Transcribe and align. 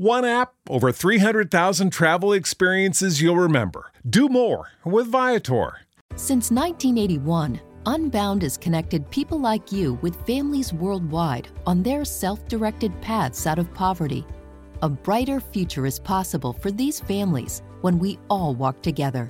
One 0.00 0.24
app, 0.24 0.54
over 0.70 0.92
300,000 0.92 1.90
travel 1.90 2.32
experiences 2.32 3.20
you'll 3.20 3.36
remember. 3.36 3.92
Do 4.08 4.30
more 4.30 4.70
with 4.82 5.08
Viator. 5.08 5.80
Since 6.16 6.50
1981, 6.50 7.60
Unbound 7.84 8.40
has 8.40 8.56
connected 8.56 9.10
people 9.10 9.38
like 9.38 9.70
you 9.70 9.98
with 10.00 10.26
families 10.26 10.72
worldwide 10.72 11.48
on 11.66 11.82
their 11.82 12.06
self 12.06 12.48
directed 12.48 12.98
paths 13.02 13.46
out 13.46 13.58
of 13.58 13.74
poverty. 13.74 14.24
A 14.80 14.88
brighter 14.88 15.38
future 15.38 15.84
is 15.84 15.98
possible 15.98 16.54
for 16.54 16.70
these 16.70 17.00
families 17.00 17.60
when 17.82 17.98
we 17.98 18.18
all 18.30 18.54
walk 18.54 18.80
together. 18.80 19.28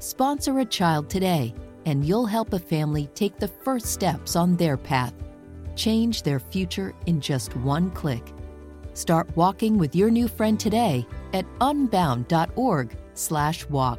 Sponsor 0.00 0.58
a 0.58 0.64
child 0.64 1.08
today, 1.08 1.54
and 1.86 2.04
you'll 2.04 2.26
help 2.26 2.52
a 2.54 2.58
family 2.58 3.06
take 3.14 3.38
the 3.38 3.46
first 3.46 3.86
steps 3.86 4.34
on 4.34 4.56
their 4.56 4.76
path. 4.76 5.14
Change 5.76 6.24
their 6.24 6.40
future 6.40 6.92
in 7.06 7.20
just 7.20 7.54
one 7.54 7.88
click. 7.92 8.32
Start 8.98 9.28
walking 9.36 9.78
with 9.78 9.94
your 9.94 10.10
new 10.10 10.26
friend 10.26 10.58
today 10.58 11.06
at 11.32 11.46
unbound.org/walk. 11.60 13.98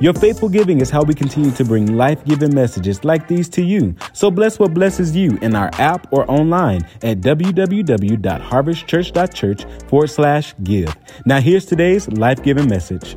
Your 0.00 0.14
faithful 0.14 0.48
giving 0.48 0.80
is 0.80 0.90
how 0.90 1.02
we 1.02 1.14
continue 1.14 1.52
to 1.52 1.64
bring 1.64 1.96
life 1.96 2.24
giving 2.24 2.52
messages 2.54 3.04
like 3.04 3.28
these 3.28 3.48
to 3.50 3.62
you. 3.62 3.94
So 4.12 4.30
bless 4.30 4.58
what 4.58 4.74
blesses 4.74 5.16
you 5.16 5.38
in 5.42 5.54
our 5.54 5.70
app 5.74 6.12
or 6.12 6.28
online 6.30 6.82
at 7.02 7.20
www.harvestchurch.church 7.20 9.64
forward 9.88 10.10
slash 10.10 10.54
give. 10.62 10.96
Now, 11.26 11.40
here's 11.40 11.66
today's 11.66 12.08
life 12.08 12.42
giving 12.42 12.68
message. 12.68 13.16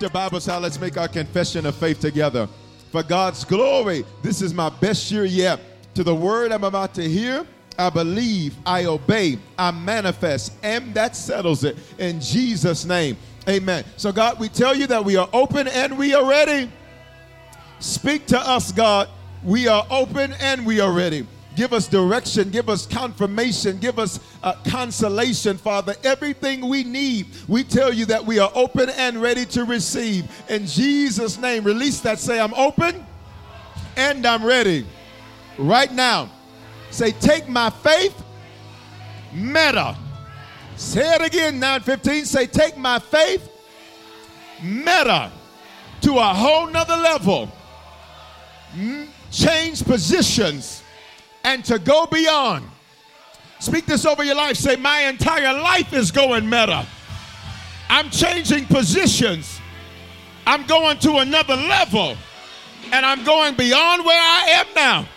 The 0.00 0.10
Bible 0.10 0.40
says, 0.40 0.60
let's 0.60 0.80
make 0.80 0.96
our 0.96 1.08
confession 1.08 1.66
of 1.66 1.76
faith 1.76 2.00
together. 2.00 2.48
For 2.90 3.02
God's 3.02 3.44
glory, 3.44 4.04
this 4.22 4.42
is 4.42 4.52
my 4.52 4.68
best 4.68 5.10
year 5.10 5.24
yet. 5.24 5.60
To 5.94 6.04
the 6.04 6.14
word 6.14 6.52
I'm 6.52 6.64
about 6.64 6.94
to 6.94 7.08
hear, 7.08 7.46
I 7.78 7.90
believe, 7.90 8.56
I 8.66 8.84
obey, 8.84 9.38
I 9.58 9.70
manifest, 9.70 10.52
and 10.62 10.94
that 10.94 11.16
settles 11.16 11.64
it 11.64 11.78
in 11.98 12.20
Jesus' 12.20 12.84
name. 12.84 13.16
Amen. 13.48 13.84
So, 13.96 14.12
God, 14.12 14.38
we 14.38 14.48
tell 14.48 14.74
you 14.74 14.86
that 14.86 15.04
we 15.04 15.16
are 15.16 15.28
open 15.32 15.66
and 15.68 15.98
we 15.98 16.14
are 16.14 16.24
ready. 16.24 16.70
Speak 17.80 18.26
to 18.26 18.38
us, 18.38 18.70
God. 18.70 19.08
We 19.42 19.66
are 19.66 19.84
open 19.90 20.34
and 20.40 20.64
we 20.64 20.78
are 20.80 20.92
ready. 20.92 21.26
Give 21.54 21.72
us 21.74 21.86
direction, 21.86 22.50
give 22.50 22.70
us 22.70 22.86
confirmation, 22.86 23.78
give 23.78 23.98
us 23.98 24.20
uh, 24.42 24.54
consolation, 24.66 25.58
Father. 25.58 25.94
Everything 26.02 26.68
we 26.68 26.82
need, 26.82 27.26
we 27.46 27.62
tell 27.62 27.92
you 27.92 28.06
that 28.06 28.24
we 28.24 28.38
are 28.38 28.50
open 28.54 28.88
and 28.90 29.20
ready 29.20 29.44
to 29.46 29.64
receive. 29.64 30.30
In 30.48 30.66
Jesus' 30.66 31.38
name, 31.38 31.64
release 31.64 32.00
that. 32.00 32.18
Say, 32.18 32.40
I'm 32.40 32.54
open 32.54 33.04
and 33.96 34.24
I'm 34.24 34.44
ready. 34.44 34.86
Right 35.58 35.92
now, 35.92 36.30
say, 36.90 37.10
take 37.12 37.48
my 37.48 37.68
faith, 37.68 38.14
meta. 39.34 39.96
Say 40.82 41.14
it 41.14 41.22
again, 41.22 41.60
915. 41.60 42.24
Say, 42.26 42.46
take 42.46 42.76
my 42.76 42.98
faith, 42.98 43.48
meta, 44.62 45.30
to 46.02 46.18
a 46.18 46.34
whole 46.34 46.66
nother 46.66 46.96
level. 46.96 47.50
Mm, 48.74 49.06
change 49.30 49.84
positions 49.84 50.82
and 51.44 51.64
to 51.64 51.78
go 51.78 52.06
beyond. 52.06 52.66
Speak 53.60 53.86
this 53.86 54.04
over 54.04 54.24
your 54.24 54.34
life. 54.34 54.56
Say, 54.56 54.74
My 54.74 55.02
entire 55.02 55.54
life 55.54 55.92
is 55.92 56.10
going 56.10 56.50
meta. 56.50 56.84
I'm 57.88 58.10
changing 58.10 58.66
positions. 58.66 59.60
I'm 60.46 60.66
going 60.66 60.98
to 60.98 61.18
another 61.18 61.56
level. 61.56 62.16
And 62.92 63.06
I'm 63.06 63.24
going 63.24 63.54
beyond 63.54 64.04
where 64.04 64.20
I 64.20 64.46
am 64.50 64.66
now. 64.74 65.08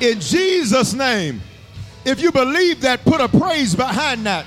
In 0.00 0.20
Jesus' 0.20 0.94
name. 0.94 1.40
If 2.08 2.22
you 2.22 2.32
believe 2.32 2.80
that, 2.80 3.04
put 3.04 3.20
a 3.20 3.28
praise 3.28 3.74
behind 3.74 4.24
that. 4.24 4.46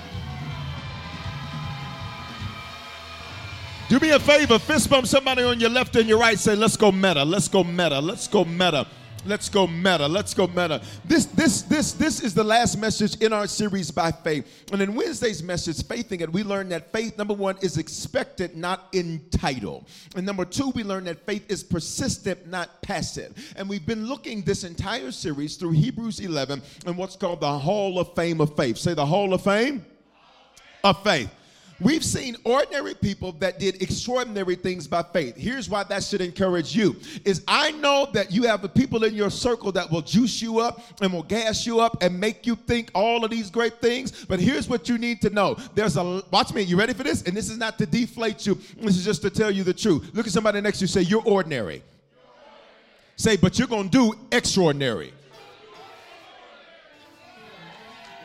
Do 3.88 4.00
me 4.00 4.10
a 4.10 4.20
favor, 4.20 4.58
fist 4.58 4.90
bump 4.90 5.06
somebody 5.06 5.44
on 5.44 5.60
your 5.60 5.70
left 5.70 5.96
and 5.96 6.10
your 6.10 6.18
right. 6.18 6.40
Say, 6.40 6.56
let's 6.56 6.76
go 6.76 6.92
meta, 6.92 7.24
let's 7.24 7.48
go 7.48 7.64
meta, 7.64 8.00
let's 8.00 8.28
go 8.28 8.46
meta. 8.46 8.88
Let's 9.26 9.50
go 9.50 9.68
meta. 9.68 10.08
Let's 10.08 10.34
go 10.34 10.48
meta. 10.48 10.82
This, 11.06 11.26
this, 11.26 11.62
this, 11.64 11.92
this 11.94 12.22
is 12.22 12.34
the 12.34 12.44
last 12.44 12.78
message 12.78 13.22
in 13.22 13.34
our 13.34 13.46
series 13.46 13.92
by 13.92 14.12
faith. 14.12 14.66
And 14.72 14.82
in 14.82 14.96
Wednesday's 14.96 15.44
message, 15.44 15.86
Faithing 15.86 16.22
It, 16.22 16.34
we 16.34 16.44
learned 16.44 16.72
that 16.72 16.92
faith, 16.92 17.18
number 17.18 17.34
one, 17.34 17.58
is 17.62 17.78
expected, 17.78 18.56
not 18.58 18.88
entitled. 18.94 19.88
And 20.16 20.26
number 20.26 20.44
two, 20.46 20.70
we 20.72 20.84
learned 20.84 21.08
that 21.08 21.26
faith 21.26 21.50
is 21.52 21.64
persistent, 21.64 22.48
not 22.48 22.82
passive. 22.82 23.54
And 23.56 23.70
we've 23.70 23.86
been 23.86 24.08
looking 24.08 24.42
this 24.42 24.64
entire 24.64 25.12
series 25.12 25.56
through 25.56 25.72
Hebrews 25.72 26.20
11 26.20 26.62
and 26.88 26.98
what's 26.98 27.16
called 27.16 27.42
the 27.42 27.60
Hall 27.60 28.00
of 28.00 28.16
Fame 28.16 28.42
of 28.42 28.56
Faith. 28.56 28.78
Say 28.78 28.96
the 28.96 29.06
Hall 29.06 29.34
of 29.34 29.44
Fame 29.44 29.86
of 30.84 31.04
Faith. 31.04 31.30
We've 31.82 32.06
seen 32.06 32.38
ordinary 32.44 32.94
people 32.94 33.32
that 33.34 33.58
did 33.58 33.82
extraordinary 33.82 34.56
things 34.56 34.88
by 34.88 35.02
faith. 35.02 35.36
Here's 35.36 35.68
why 35.68 35.84
that 35.86 36.04
should 36.04 36.22
encourage 36.22 36.76
you. 36.76 36.96
Is 37.26 37.44
I 37.48 37.72
know 37.72 38.08
that 38.14 38.32
you 38.32 38.44
have 38.44 38.62
the 38.62 38.70
people 38.70 39.04
in 39.04 39.16
your 39.16 39.32
circle 39.32 39.72
that 39.72 39.90
will 39.90 40.04
juice 40.04 40.44
you 40.44 40.60
up 40.60 40.82
and 41.02 41.12
will 41.12 41.24
gas 41.24 41.66
you 41.66 41.80
up 41.80 42.04
and 42.04 42.20
make 42.20 42.46
you 42.46 42.56
think 42.56 42.92
all 42.94 43.26
of 43.26 43.32
these 43.32 43.50
great 43.50 43.82
things. 43.82 44.26
But 44.26 44.40
here's 44.40 44.70
what 44.70 44.88
you 44.88 45.00
need 45.00 45.22
to 45.22 45.32
know. 45.32 45.58
There's 45.74 45.98
a 45.98 46.22
watch 46.30 46.54
me, 46.54 46.62
you 46.62 46.78
ready 46.78 46.94
for 46.94 47.04
this? 47.04 47.24
And 47.24 47.36
this 47.36 47.50
is 47.50 47.58
not 47.58 47.80
to 47.80 47.88
deflate 47.88 48.46
you. 48.46 48.56
This 48.78 48.98
is 48.98 49.04
just 49.04 49.24
to 49.24 49.32
tell 49.32 49.50
you 49.50 49.64
the 49.64 49.74
truth. 49.74 50.12
Look 50.14 50.28
at 50.28 50.34
somebody 50.34 50.62
next 50.62 50.80
to 50.80 50.84
you 50.84 50.88
say 50.88 51.02
you're 51.02 51.24
ordinary. 51.24 51.82
Say, 53.16 53.38
but 53.38 53.58
you're 53.58 53.68
to 53.68 53.84
do 53.90 54.14
extraordinary. 54.32 55.14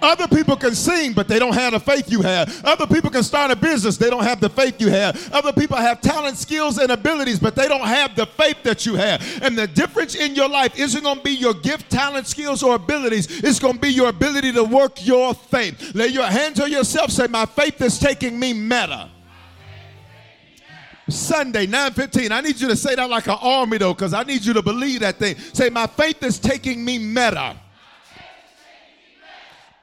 Other 0.02 0.28
people 0.28 0.56
can 0.56 0.74
sing, 0.74 1.12
but 1.12 1.26
they 1.26 1.38
don't 1.38 1.54
have 1.54 1.72
the 1.72 1.80
faith 1.80 2.10
you 2.10 2.22
have. 2.22 2.64
Other 2.64 2.86
people 2.86 3.10
can 3.10 3.22
start 3.22 3.50
a 3.50 3.56
business, 3.56 3.96
they 3.96 4.10
don't 4.10 4.24
have 4.24 4.40
the 4.40 4.48
faith 4.48 4.80
you 4.80 4.88
have. 4.88 5.32
Other 5.32 5.52
people 5.52 5.76
have 5.76 6.00
talent, 6.00 6.36
skills, 6.36 6.78
and 6.78 6.90
abilities, 6.90 7.38
but 7.38 7.54
they 7.54 7.68
don't 7.68 7.86
have 7.86 8.14
the 8.14 8.26
faith 8.26 8.62
that 8.62 8.84
you 8.84 8.94
have. 8.94 9.22
And 9.42 9.56
the 9.56 9.66
difference 9.66 10.14
in 10.14 10.34
your 10.34 10.48
life 10.48 10.78
isn't 10.78 11.02
going 11.02 11.18
to 11.18 11.22
be 11.22 11.32
your 11.32 11.54
gift, 11.54 11.90
talent, 11.90 12.26
skills, 12.26 12.62
or 12.62 12.74
abilities. 12.74 13.42
It's 13.42 13.58
going 13.58 13.74
to 13.74 13.80
be 13.80 13.90
your 13.90 14.08
ability 14.08 14.52
to 14.52 14.64
work 14.64 15.04
your 15.06 15.34
faith. 15.34 15.94
Lay 15.94 16.08
your 16.08 16.26
hands 16.26 16.60
on 16.60 16.70
yourself, 16.70 17.10
say, 17.10 17.26
My 17.26 17.46
faith 17.46 17.80
is 17.80 17.98
taking 17.98 18.38
me 18.38 18.52
meta. 18.52 19.10
Sunday, 21.08 21.66
9:15. 21.66 22.32
I 22.32 22.40
need 22.40 22.60
you 22.60 22.68
to 22.68 22.76
say 22.76 22.96
that 22.96 23.08
like 23.08 23.28
an 23.28 23.38
army 23.40 23.78
though, 23.78 23.94
because 23.94 24.12
I 24.12 24.24
need 24.24 24.44
you 24.44 24.52
to 24.54 24.62
believe 24.62 25.00
that 25.00 25.16
thing. 25.16 25.36
Say, 25.52 25.70
my 25.70 25.86
faith 25.86 26.22
is 26.24 26.38
taking 26.38 26.84
me 26.84 26.98
meta. 26.98 27.56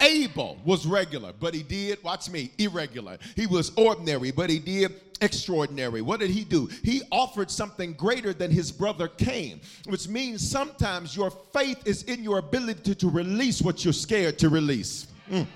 Abel 0.03 0.57
was 0.65 0.85
regular, 0.85 1.33
but 1.39 1.53
he 1.53 1.63
did, 1.63 2.03
watch 2.03 2.29
me, 2.29 2.51
irregular. 2.57 3.17
He 3.35 3.47
was 3.47 3.71
ordinary, 3.77 4.31
but 4.31 4.49
he 4.49 4.59
did 4.59 4.93
extraordinary. 5.21 6.01
What 6.01 6.19
did 6.19 6.29
he 6.29 6.43
do? 6.43 6.69
He 6.83 7.01
offered 7.11 7.49
something 7.49 7.93
greater 7.93 8.33
than 8.33 8.51
his 8.51 8.71
brother 8.71 9.07
Cain, 9.07 9.61
which 9.87 10.07
means 10.07 10.47
sometimes 10.47 11.15
your 11.15 11.31
faith 11.31 11.81
is 11.85 12.03
in 12.03 12.23
your 12.23 12.39
ability 12.39 12.81
to, 12.83 12.95
to 12.95 13.09
release 13.09 13.61
what 13.61 13.85
you're 13.85 13.93
scared 13.93 14.37
to 14.39 14.49
release. 14.49 15.07
Mm. 15.31 15.47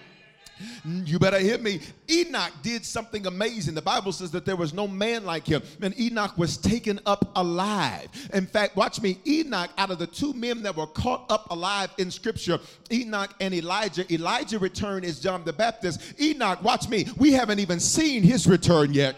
Mm, 0.85 1.07
you 1.07 1.19
better 1.19 1.39
hear 1.39 1.57
me. 1.57 1.79
Enoch 2.09 2.51
did 2.61 2.85
something 2.85 3.27
amazing. 3.27 3.75
The 3.75 3.81
Bible 3.81 4.11
says 4.11 4.31
that 4.31 4.45
there 4.45 4.55
was 4.55 4.73
no 4.73 4.87
man 4.87 5.25
like 5.25 5.45
him, 5.45 5.61
and 5.81 5.97
Enoch 5.99 6.37
was 6.37 6.57
taken 6.57 6.99
up 7.05 7.31
alive. 7.35 8.07
In 8.33 8.45
fact, 8.45 8.75
watch 8.75 9.01
me. 9.01 9.19
Enoch, 9.27 9.69
out 9.77 9.91
of 9.91 9.99
the 9.99 10.07
two 10.07 10.33
men 10.33 10.63
that 10.63 10.75
were 10.75 10.87
caught 10.87 11.29
up 11.29 11.51
alive 11.51 11.91
in 11.97 12.09
Scripture, 12.11 12.59
Enoch 12.91 13.33
and 13.39 13.53
Elijah, 13.53 14.11
Elijah 14.13 14.59
returned 14.59 15.05
as 15.05 15.19
John 15.19 15.43
the 15.43 15.53
Baptist. 15.53 16.01
Enoch, 16.19 16.63
watch 16.63 16.89
me. 16.89 17.05
We 17.17 17.31
haven't 17.33 17.59
even 17.59 17.79
seen 17.79 18.23
his 18.23 18.47
return 18.47 18.93
yet. 18.93 19.15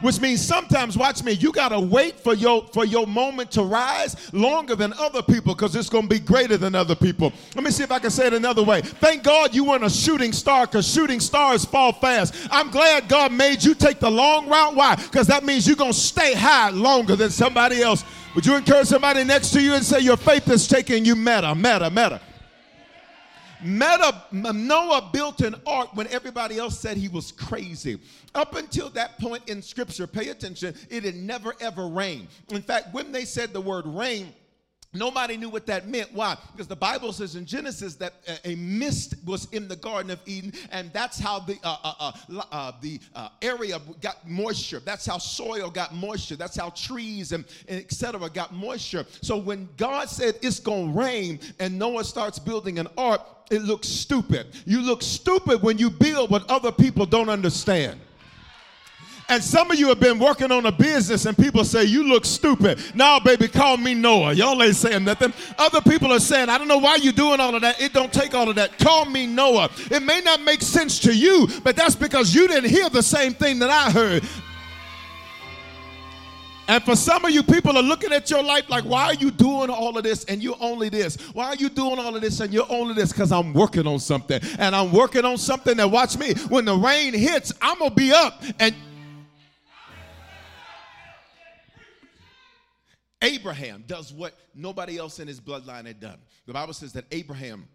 Which 0.00 0.20
means 0.20 0.40
sometimes 0.40 0.96
watch 0.96 1.22
me 1.22 1.32
you 1.32 1.52
got 1.52 1.70
to 1.70 1.80
wait 1.80 2.18
for 2.20 2.34
your 2.34 2.66
for 2.72 2.84
your 2.84 3.06
moment 3.06 3.50
to 3.52 3.62
rise 3.62 4.32
longer 4.32 4.74
than 4.74 4.92
other 4.94 5.22
people 5.22 5.54
because 5.54 5.74
it's 5.74 5.88
going 5.88 6.08
to 6.08 6.08
be 6.08 6.18
greater 6.18 6.56
than 6.56 6.74
other 6.74 6.94
people. 6.94 7.32
Let 7.54 7.64
me 7.64 7.70
see 7.70 7.82
if 7.82 7.92
i 7.92 7.98
can 7.98 8.10
say 8.10 8.26
it 8.26 8.34
another 8.34 8.62
way. 8.62 8.82
Thank 8.82 9.22
god 9.22 9.54
you 9.54 9.64
weren't 9.64 9.84
a 9.84 9.90
shooting 9.90 10.32
star 10.32 10.66
because 10.66 10.86
shooting 10.90 11.20
stars 11.20 11.64
fall 11.64 11.92
fast. 11.92 12.34
I'm 12.50 12.70
glad 12.70 13.08
god 13.08 13.32
made 13.32 13.62
you 13.62 13.74
take 13.74 14.00
the 14.00 14.10
long 14.10 14.48
route. 14.48 14.74
Why? 14.74 14.96
Because 14.96 15.26
that 15.28 15.44
means 15.44 15.66
you're 15.66 15.76
going 15.76 15.92
to 15.92 15.98
stay 15.98 16.34
high 16.34 16.70
longer 16.70 17.16
than 17.16 17.30
somebody 17.30 17.82
else. 17.82 18.04
Would 18.34 18.44
you 18.44 18.54
encourage 18.56 18.88
somebody 18.88 19.24
next 19.24 19.50
to 19.52 19.62
you 19.62 19.74
and 19.74 19.84
say 19.84 20.00
your 20.00 20.16
faith 20.16 20.48
is 20.50 20.68
taking 20.68 21.04
you 21.04 21.16
meta 21.16 21.54
meta 21.54 21.90
meta 21.90 22.20
Meta, 23.62 24.24
Noah 24.32 25.10
built 25.12 25.40
an 25.40 25.56
ark 25.66 25.94
when 25.94 26.06
everybody 26.08 26.58
else 26.58 26.78
said 26.78 26.96
he 26.96 27.08
was 27.08 27.32
crazy. 27.32 27.98
Up 28.34 28.54
until 28.54 28.90
that 28.90 29.18
point 29.18 29.48
in 29.48 29.62
scripture, 29.62 30.06
pay 30.06 30.28
attention, 30.28 30.74
it 30.90 31.04
had 31.04 31.16
never 31.16 31.54
ever 31.60 31.88
rained. 31.88 32.28
In 32.50 32.62
fact, 32.62 32.92
when 32.92 33.12
they 33.12 33.24
said 33.24 33.52
the 33.52 33.60
word 33.60 33.86
rain, 33.86 34.32
Nobody 34.92 35.36
knew 35.36 35.48
what 35.48 35.66
that 35.66 35.88
meant. 35.88 36.12
Why? 36.12 36.36
Because 36.52 36.66
the 36.66 36.76
Bible 36.76 37.12
says 37.12 37.36
in 37.36 37.44
Genesis 37.44 37.96
that 37.96 38.14
a 38.44 38.54
mist 38.54 39.14
was 39.24 39.46
in 39.52 39.68
the 39.68 39.76
Garden 39.76 40.10
of 40.10 40.20
Eden, 40.26 40.52
and 40.70 40.92
that's 40.92 41.18
how 41.18 41.40
the 41.40 41.58
uh, 41.62 41.76
uh, 41.84 42.12
uh, 42.30 42.42
uh 42.50 42.72
the 42.80 43.00
uh, 43.14 43.28
area 43.42 43.78
got 44.00 44.26
moisture. 44.28 44.80
That's 44.80 45.06
how 45.06 45.18
soil 45.18 45.70
got 45.70 45.94
moisture. 45.94 46.36
That's 46.36 46.56
how 46.56 46.70
trees 46.70 47.32
and, 47.32 47.44
and 47.68 47.80
etc. 47.80 48.30
got 48.30 48.54
moisture. 48.54 49.06
So 49.20 49.36
when 49.36 49.68
God 49.76 50.08
said 50.08 50.36
it's 50.42 50.60
gonna 50.60 50.92
rain, 50.92 51.40
and 51.58 51.78
Noah 51.78 52.04
starts 52.04 52.38
building 52.38 52.78
an 52.78 52.88
ark, 52.96 53.20
it 53.50 53.62
looks 53.62 53.88
stupid. 53.88 54.46
You 54.64 54.80
look 54.80 55.02
stupid 55.02 55.62
when 55.62 55.78
you 55.78 55.90
build 55.90 56.30
what 56.30 56.48
other 56.50 56.72
people 56.72 57.06
don't 57.06 57.28
understand. 57.28 58.00
And 59.28 59.42
some 59.42 59.70
of 59.70 59.78
you 59.78 59.88
have 59.88 59.98
been 59.98 60.18
working 60.20 60.52
on 60.52 60.66
a 60.66 60.72
business 60.72 61.26
and 61.26 61.36
people 61.36 61.64
say, 61.64 61.84
You 61.84 62.04
look 62.04 62.24
stupid. 62.24 62.78
Now, 62.94 63.18
baby, 63.18 63.48
call 63.48 63.76
me 63.76 63.92
Noah. 63.92 64.32
Y'all 64.34 64.62
ain't 64.62 64.76
saying 64.76 65.04
nothing. 65.04 65.32
Other 65.58 65.80
people 65.80 66.12
are 66.12 66.20
saying, 66.20 66.48
I 66.48 66.58
don't 66.58 66.68
know 66.68 66.78
why 66.78 66.96
you're 66.96 67.12
doing 67.12 67.40
all 67.40 67.54
of 67.54 67.62
that. 67.62 67.80
It 67.80 67.92
don't 67.92 68.12
take 68.12 68.34
all 68.34 68.48
of 68.48 68.54
that. 68.56 68.78
Call 68.78 69.04
me 69.04 69.26
Noah. 69.26 69.68
It 69.90 70.02
may 70.02 70.20
not 70.20 70.42
make 70.42 70.62
sense 70.62 71.00
to 71.00 71.16
you, 71.16 71.48
but 71.64 71.74
that's 71.74 71.96
because 71.96 72.34
you 72.34 72.46
didn't 72.46 72.70
hear 72.70 72.88
the 72.88 73.02
same 73.02 73.34
thing 73.34 73.58
that 73.58 73.70
I 73.70 73.90
heard. 73.90 74.22
And 76.68 76.82
for 76.82 76.96
some 76.96 77.24
of 77.24 77.30
you, 77.30 77.42
people 77.42 77.76
are 77.76 77.82
looking 77.82 78.12
at 78.12 78.28
your 78.28 78.42
life 78.42 78.68
like, 78.68 78.84
why 78.84 79.04
are 79.04 79.14
you 79.14 79.30
doing 79.30 79.70
all 79.70 79.96
of 79.96 80.02
this 80.02 80.24
and 80.24 80.42
you're 80.42 80.56
only 80.60 80.88
this? 80.88 81.16
Why 81.32 81.46
are 81.46 81.54
you 81.54 81.68
doing 81.68 81.98
all 81.98 82.14
of 82.14 82.20
this 82.20 82.40
and 82.40 82.52
you're 82.52 82.66
only 82.68 82.94
this? 82.94 83.12
Because 83.12 83.30
I'm 83.30 83.52
working 83.52 83.86
on 83.86 84.00
something. 84.00 84.40
And 84.58 84.74
I'm 84.74 84.92
working 84.92 85.24
on 85.24 85.38
something 85.38 85.76
that, 85.76 85.88
watch 85.88 86.18
me, 86.18 86.34
when 86.48 86.64
the 86.64 86.74
rain 86.74 87.14
hits, 87.14 87.52
I'm 87.62 87.78
going 87.78 87.90
to 87.90 87.96
be 87.96 88.12
up. 88.12 88.42
And 88.58 88.74
Abraham 93.26 93.84
does 93.86 94.12
what 94.12 94.34
nobody 94.54 94.98
else 94.98 95.18
in 95.18 95.26
his 95.26 95.40
bloodline 95.40 95.86
had 95.86 96.00
done. 96.00 96.18
The 96.46 96.52
Bible 96.52 96.72
says 96.72 96.92
that 96.92 97.04
Abraham 97.10 97.68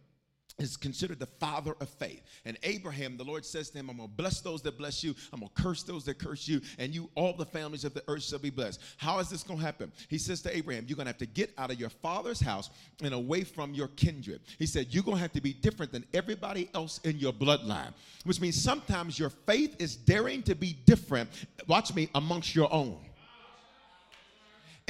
is 0.57 0.77
considered 0.77 1.19
the 1.19 1.25
father 1.25 1.75
of 1.81 1.89
faith. 1.89 2.21
And 2.45 2.57
Abraham, 2.63 3.17
the 3.17 3.23
Lord 3.23 3.45
says 3.45 3.69
to 3.71 3.79
him, 3.79 3.89
I'm 3.89 3.97
going 3.97 4.09
to 4.09 4.15
bless 4.15 4.41
those 4.41 4.61
that 4.61 4.77
bless 4.77 5.03
you. 5.03 5.15
I'm 5.33 5.39
going 5.39 5.51
to 5.53 5.61
curse 5.61 5.83
those 5.83 6.05
that 6.05 6.19
curse 6.19 6.47
you. 6.47 6.61
And 6.77 6.93
you, 6.93 7.09
all 7.15 7.33
the 7.33 7.45
families 7.45 7.83
of 7.83 7.93
the 7.93 8.03
earth 8.07 8.23
shall 8.23 8.39
be 8.39 8.49
blessed. 8.49 8.79
How 8.97 9.19
is 9.19 9.29
this 9.29 9.43
going 9.43 9.59
to 9.59 9.65
happen? 9.65 9.91
He 10.07 10.17
says 10.17 10.41
to 10.43 10.55
Abraham, 10.55 10.85
You're 10.87 10.95
going 10.95 11.05
to 11.05 11.11
have 11.11 11.17
to 11.17 11.25
get 11.25 11.51
out 11.57 11.71
of 11.71 11.79
your 11.79 11.89
father's 11.89 12.39
house 12.39 12.69
and 13.03 13.13
away 13.13 13.43
from 13.43 13.73
your 13.73 13.87
kindred. 13.89 14.41
He 14.59 14.65
said, 14.65 14.87
You're 14.89 15.03
going 15.03 15.17
to 15.17 15.21
have 15.21 15.33
to 15.33 15.41
be 15.41 15.53
different 15.53 15.91
than 15.91 16.05
everybody 16.13 16.69
else 16.73 16.99
in 17.03 17.17
your 17.17 17.33
bloodline, 17.33 17.93
which 18.23 18.39
means 18.39 18.61
sometimes 18.61 19.17
your 19.17 19.29
faith 19.29 19.75
is 19.79 19.95
daring 19.95 20.43
to 20.43 20.55
be 20.55 20.73
different. 20.85 21.29
Watch 21.67 21.93
me, 21.93 22.09
amongst 22.15 22.55
your 22.55 22.71
own. 22.73 22.97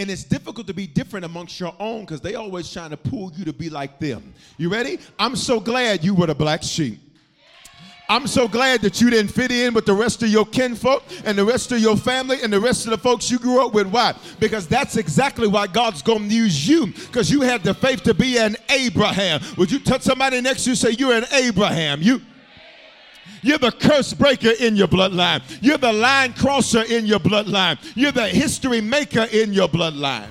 And 0.01 0.09
it's 0.09 0.23
difficult 0.23 0.65
to 0.65 0.73
be 0.73 0.87
different 0.87 1.25
amongst 1.25 1.59
your 1.59 1.75
own 1.79 2.01
because 2.01 2.21
they 2.21 2.33
always 2.33 2.73
trying 2.73 2.89
to 2.89 2.97
pull 2.97 3.31
you 3.35 3.45
to 3.45 3.53
be 3.53 3.69
like 3.69 3.99
them. 3.99 4.33
You 4.57 4.67
ready? 4.67 4.97
I'm 5.19 5.35
so 5.35 5.59
glad 5.59 6.03
you 6.03 6.15
were 6.15 6.25
the 6.25 6.33
black 6.33 6.63
sheep. 6.63 6.99
I'm 8.09 8.25
so 8.25 8.47
glad 8.47 8.81
that 8.81 8.99
you 8.99 9.11
didn't 9.11 9.31
fit 9.31 9.51
in 9.51 9.75
with 9.75 9.85
the 9.85 9.93
rest 9.93 10.23
of 10.23 10.29
your 10.29 10.47
kinfolk 10.47 11.03
and 11.23 11.37
the 11.37 11.45
rest 11.45 11.71
of 11.71 11.77
your 11.77 11.95
family 11.95 12.37
and 12.41 12.51
the 12.51 12.59
rest 12.59 12.85
of 12.85 12.89
the 12.89 12.97
folks 12.97 13.29
you 13.29 13.37
grew 13.37 13.63
up 13.63 13.75
with. 13.75 13.85
Why? 13.85 14.15
Because 14.39 14.67
that's 14.67 14.97
exactly 14.97 15.47
why 15.47 15.67
God's 15.67 16.01
going 16.01 16.27
to 16.27 16.35
use 16.35 16.67
you 16.67 16.87
because 16.87 17.29
you 17.29 17.41
had 17.41 17.61
the 17.61 17.75
faith 17.75 18.01
to 18.01 18.15
be 18.15 18.39
an 18.39 18.57
Abraham. 18.69 19.39
Would 19.59 19.71
you 19.71 19.77
touch 19.79 20.01
somebody 20.01 20.41
next 20.41 20.63
to 20.63 20.71
you 20.71 20.75
say, 20.75 20.95
You're 20.97 21.13
an 21.13 21.25
Abraham? 21.31 22.01
You 22.01 22.21
you're 23.41 23.57
the 23.57 23.71
curse 23.71 24.13
breaker 24.13 24.51
in 24.59 24.75
your 24.75 24.87
bloodline. 24.87 25.41
You're 25.61 25.77
the 25.77 25.93
line 25.93 26.33
crosser 26.33 26.83
in 26.83 27.05
your 27.05 27.19
bloodline. 27.19 27.79
You're 27.95 28.11
the 28.11 28.27
history 28.27 28.81
maker 28.81 29.27
in 29.31 29.53
your 29.53 29.67
bloodline. 29.67 30.29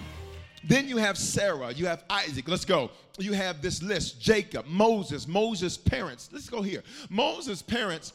Then 0.65 0.89
you 0.89 0.99
have 0.99 1.19
Sarah, 1.19 1.73
you 1.73 1.87
have 1.87 2.05
Isaac. 2.09 2.49
Let's 2.49 2.65
go. 2.65 2.91
You 3.19 3.33
have 3.33 3.61
this 3.61 3.83
list 3.83 4.21
Jacob, 4.21 4.67
Moses, 4.67 5.27
Moses' 5.27 5.77
parents. 5.77 6.31
Let's 6.33 6.49
go 6.49 6.63
here. 6.63 6.83
Moses' 7.09 7.61
parents 7.61 8.13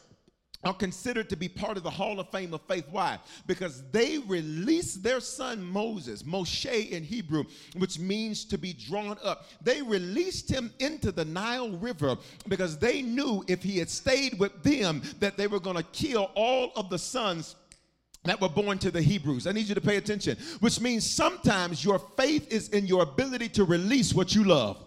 are 0.66 0.74
considered 0.74 1.30
to 1.30 1.36
be 1.36 1.48
part 1.48 1.76
of 1.76 1.82
the 1.82 1.90
Hall 1.90 2.20
of 2.20 2.28
Fame 2.30 2.52
of 2.52 2.60
Faith. 2.62 2.86
Why? 2.90 3.18
Because 3.46 3.82
they 3.90 4.18
released 4.18 5.02
their 5.02 5.20
son 5.20 5.62
Moses, 5.62 6.22
Moshe 6.22 6.90
in 6.90 7.04
Hebrew, 7.04 7.44
which 7.76 7.98
means 7.98 8.44
to 8.46 8.58
be 8.58 8.72
drawn 8.72 9.16
up. 9.22 9.46
They 9.62 9.82
released 9.82 10.50
him 10.50 10.72
into 10.78 11.12
the 11.12 11.24
Nile 11.24 11.70
River 11.70 12.16
because 12.48 12.78
they 12.78 13.02
knew 13.02 13.44
if 13.48 13.62
he 13.62 13.78
had 13.78 13.88
stayed 13.88 14.38
with 14.38 14.62
them 14.62 15.02
that 15.20 15.36
they 15.36 15.46
were 15.46 15.60
going 15.60 15.76
to 15.76 15.82
kill 15.84 16.30
all 16.34 16.72
of 16.76 16.90
the 16.90 16.98
sons 16.98 17.56
that 18.24 18.40
were 18.40 18.48
born 18.48 18.78
to 18.78 18.90
the 18.90 19.00
Hebrews. 19.00 19.46
I 19.46 19.52
need 19.52 19.68
you 19.68 19.74
to 19.74 19.80
pay 19.80 19.96
attention, 19.96 20.36
which 20.60 20.80
means 20.80 21.08
sometimes 21.08 21.84
your 21.84 22.00
faith 22.16 22.52
is 22.52 22.70
in 22.70 22.86
your 22.86 23.02
ability 23.02 23.48
to 23.50 23.64
release 23.64 24.12
what 24.12 24.34
you 24.34 24.44
love. 24.44 24.82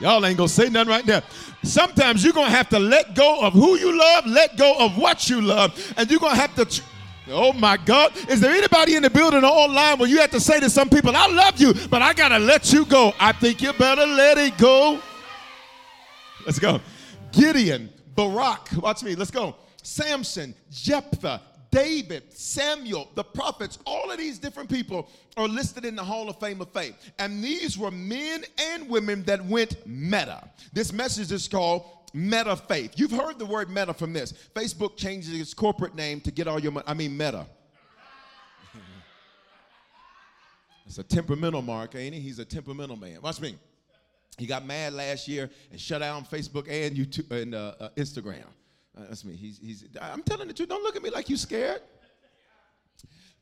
Y'all 0.00 0.24
ain't 0.26 0.36
gonna 0.36 0.48
say 0.48 0.68
nothing 0.68 0.90
right 0.90 1.06
now. 1.06 1.22
Sometimes 1.62 2.22
you're 2.22 2.32
gonna 2.32 2.50
have 2.50 2.68
to 2.68 2.78
let 2.78 3.14
go 3.14 3.40
of 3.40 3.52
who 3.52 3.76
you 3.76 3.98
love, 3.98 4.26
let 4.26 4.56
go 4.56 4.76
of 4.78 4.96
what 4.98 5.28
you 5.28 5.40
love, 5.40 5.94
and 5.96 6.10
you're 6.10 6.20
gonna 6.20 6.36
have 6.36 6.54
to. 6.56 6.64
Tr- 6.64 6.82
oh 7.28 7.52
my 7.52 7.76
God. 7.76 8.16
Is 8.28 8.40
there 8.40 8.52
anybody 8.52 8.96
in 8.96 9.02
the 9.02 9.10
building 9.10 9.42
or 9.42 9.48
online 9.48 9.98
where 9.98 10.08
you 10.08 10.18
have 10.18 10.30
to 10.32 10.40
say 10.40 10.60
to 10.60 10.70
some 10.70 10.88
people, 10.88 11.16
I 11.16 11.26
love 11.28 11.58
you, 11.58 11.74
but 11.88 12.02
I 12.02 12.12
gotta 12.12 12.38
let 12.38 12.72
you 12.72 12.84
go? 12.84 13.12
I 13.18 13.32
think 13.32 13.62
you 13.62 13.72
better 13.72 14.06
let 14.06 14.38
it 14.38 14.56
go. 14.58 15.00
Let's 16.44 16.58
go. 16.58 16.80
Gideon, 17.32 17.90
Barak, 18.14 18.68
watch 18.76 19.02
me, 19.02 19.14
let's 19.14 19.30
go. 19.30 19.56
Samson, 19.82 20.54
Jephthah, 20.70 21.40
David, 21.76 22.32
Samuel, 22.32 23.10
the 23.16 23.22
prophets, 23.22 23.78
all 23.84 24.10
of 24.10 24.16
these 24.16 24.38
different 24.38 24.70
people 24.70 25.10
are 25.36 25.46
listed 25.46 25.84
in 25.84 25.94
the 25.94 26.02
Hall 26.02 26.30
of 26.30 26.40
Fame 26.40 26.62
of 26.62 26.72
Faith. 26.72 26.96
And 27.18 27.44
these 27.44 27.76
were 27.76 27.90
men 27.90 28.44
and 28.58 28.88
women 28.88 29.22
that 29.24 29.44
went 29.44 29.86
meta. 29.86 30.48
This 30.72 30.90
message 30.90 31.30
is 31.32 31.46
called 31.46 31.84
Meta 32.14 32.56
Faith. 32.56 32.92
You've 32.96 33.10
heard 33.10 33.38
the 33.38 33.44
word 33.44 33.68
meta 33.68 33.92
from 33.92 34.14
this. 34.14 34.32
Facebook 34.54 34.96
changes 34.96 35.38
its 35.38 35.52
corporate 35.52 35.94
name 35.94 36.22
to 36.22 36.30
get 36.30 36.48
all 36.48 36.58
your 36.58 36.72
money. 36.72 36.86
I 36.88 36.94
mean, 36.94 37.14
meta. 37.14 37.44
It's 40.86 40.96
a 40.96 41.04
temperamental 41.04 41.60
mark, 41.60 41.94
ain't 41.94 42.14
he? 42.14 42.20
He's 42.20 42.38
a 42.38 42.44
temperamental 42.46 42.96
man. 42.96 43.18
Watch 43.20 43.38
me. 43.38 43.58
He 44.38 44.46
got 44.46 44.64
mad 44.64 44.94
last 44.94 45.28
year 45.28 45.50
and 45.70 45.78
shut 45.78 46.00
down 46.00 46.24
Facebook 46.24 46.68
and 46.70 46.96
YouTube 46.96 47.30
and 47.32 47.54
uh, 47.54 47.74
uh, 47.78 47.88
Instagram. 47.98 48.46
Uh, 48.96 49.02
that's 49.08 49.24
me. 49.24 49.34
He's, 49.34 49.58
he's, 49.58 49.84
I'm 50.00 50.22
telling 50.22 50.48
the 50.48 50.54
truth. 50.54 50.68
Don't 50.68 50.82
look 50.82 50.96
at 50.96 51.02
me 51.02 51.10
like 51.10 51.28
you're 51.28 51.38
scared. 51.38 51.82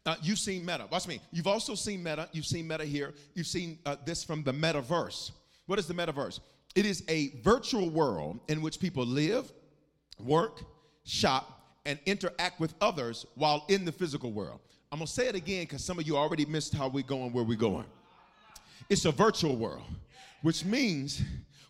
Uh, 0.07 0.17
you've 0.21 0.39
seen 0.39 0.67
Meta. 0.67 0.87
Watch 0.91 1.09
me. 1.09 1.21
You've 1.33 1.47
also 1.47 1.75
seen 1.75 2.03
Meta. 2.03 2.29
You've 2.33 2.45
seen 2.45 2.69
Meta 2.69 2.85
here. 2.85 3.15
You've 3.35 3.47
seen 3.47 3.79
uh, 3.87 3.97
this 4.05 4.23
from 4.23 4.43
the 4.43 4.53
metaverse. 4.53 5.31
What 5.67 5.79
is 5.79 5.87
the 5.87 5.95
metaverse? 5.95 6.41
It 6.75 6.85
is 6.85 7.05
a 7.09 7.29
virtual 7.43 7.89
world 7.89 8.41
in 8.49 8.61
which 8.61 8.81
people 8.81 9.07
live, 9.07 9.51
work, 10.19 10.61
shop, 11.05 11.79
and 11.87 11.99
interact 12.05 12.61
with 12.61 12.75
others 12.81 13.25
while 13.35 13.65
in 13.69 13.85
the 13.85 13.93
physical 13.93 14.33
world. 14.33 14.61
I'm 14.91 14.99
going 14.99 15.07
to 15.07 15.13
say 15.13 15.29
it 15.29 15.35
again 15.35 15.63
because 15.63 15.85
some 15.85 15.99
of 15.99 16.07
you 16.07 16.17
already 16.17 16.45
missed 16.45 16.75
how 16.75 16.89
we're 16.89 17.03
going, 17.03 17.33
where 17.33 17.45
we're 17.45 17.57
going. 17.57 17.87
It's 18.91 19.05
a 19.07 19.13
virtual 19.13 19.57
world, 19.57 19.85
which 20.43 20.65
means 20.65 21.23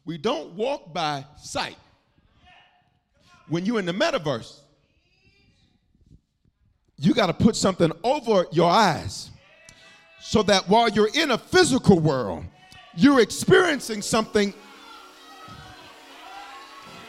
we 0.05 0.19
don't 0.19 0.53
walk 0.55 0.93
by 0.93 1.25
sight 1.37 1.77
when 3.49 3.67
you're 3.67 3.79
in 3.79 3.87
the 3.87 3.93
metaverse, 3.93 4.61
you 6.97 7.13
got 7.15 7.27
to 7.27 7.35
put 7.35 7.57
something 7.57 7.93
over 8.03 8.47
your 8.53 8.71
eyes 8.71 9.31
so 10.21 10.43
that 10.45 10.69
while 10.69 10.89
you're 10.89 11.11
in 11.15 11.33
a 11.33 11.39
physical 11.39 11.99
world, 11.99 12.45
you're 12.97 13.21
experiencing 13.21 14.01
something 14.01 14.55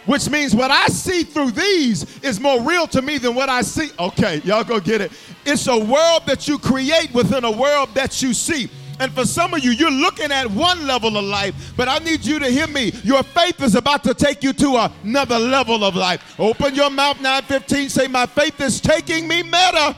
which 0.06 0.30
means 0.30 0.56
what 0.56 0.70
I 0.70 0.86
see 0.88 1.24
through 1.24 1.51
these 1.51 2.20
is 2.22 2.39
more 2.39 2.62
real 2.62 2.86
to 2.88 3.01
me 3.01 3.18
than 3.18 3.34
what 3.34 3.50
I 3.50 3.62
see. 3.62 3.89
Okay, 4.00 4.38
y'all 4.44 4.63
go 4.63 4.80
get 4.80 5.01
it. 5.01 5.12
It's 5.46 5.68
a 5.68 5.77
world 5.77 6.24
that 6.27 6.48
you 6.48 6.60
create 6.60 7.12
within 7.13 7.44
a 7.44 7.51
world 7.51 7.89
that 7.96 8.22
you 8.22 8.34
see. 8.34 8.70
And 9.00 9.12
for 9.14 9.25
some 9.25 9.54
of 9.54 9.64
you, 9.64 9.72
you're 9.72 9.92
looking 9.92 10.32
at 10.32 10.50
one 10.50 10.88
level 10.88 11.18
of 11.18 11.25
life, 11.25 11.74
but 11.75 11.88
I 11.90 11.98
need 12.00 12.25
you 12.25 12.40
to 12.40 12.48
hear 12.48 12.68
me. 12.68 12.92
Your 13.04 13.24
faith 13.24 13.62
is 13.62 13.75
about 13.75 14.04
to 14.06 14.14
take 14.14 14.44
you 14.44 14.54
to 14.54 14.90
another 15.04 15.38
level 15.38 15.84
of 15.84 15.96
life. 15.96 16.40
Open 16.40 16.74
your 16.74 16.90
mouth 16.90 17.18
915, 17.18 17.90
say, 17.90 18.08
My 18.08 18.25
faith 18.25 18.60
is 18.62 18.80
taking 18.80 19.28
me 19.28 19.44
meta. 19.44 19.96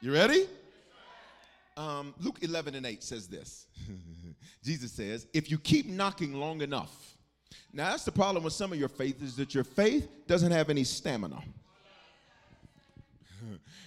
You 0.00 0.12
ready? 0.12 0.46
Um, 1.76 2.14
Luke 2.20 2.40
11 2.42 2.74
and 2.74 2.84
8 2.84 3.02
says 3.02 3.28
this. 3.28 3.66
Jesus 4.64 4.92
says, 4.92 5.26
If 5.32 5.50
you 5.50 5.58
keep 5.58 5.86
knocking 5.86 6.34
long 6.34 6.60
enough, 6.60 7.16
now 7.72 7.90
that's 7.90 8.04
the 8.04 8.12
problem 8.12 8.44
with 8.44 8.52
some 8.52 8.72
of 8.72 8.78
your 8.78 8.88
faith 8.88 9.22
is 9.22 9.36
that 9.36 9.54
your 9.54 9.64
faith 9.64 10.08
doesn't 10.26 10.52
have 10.52 10.68
any 10.68 10.84
stamina. 10.84 11.42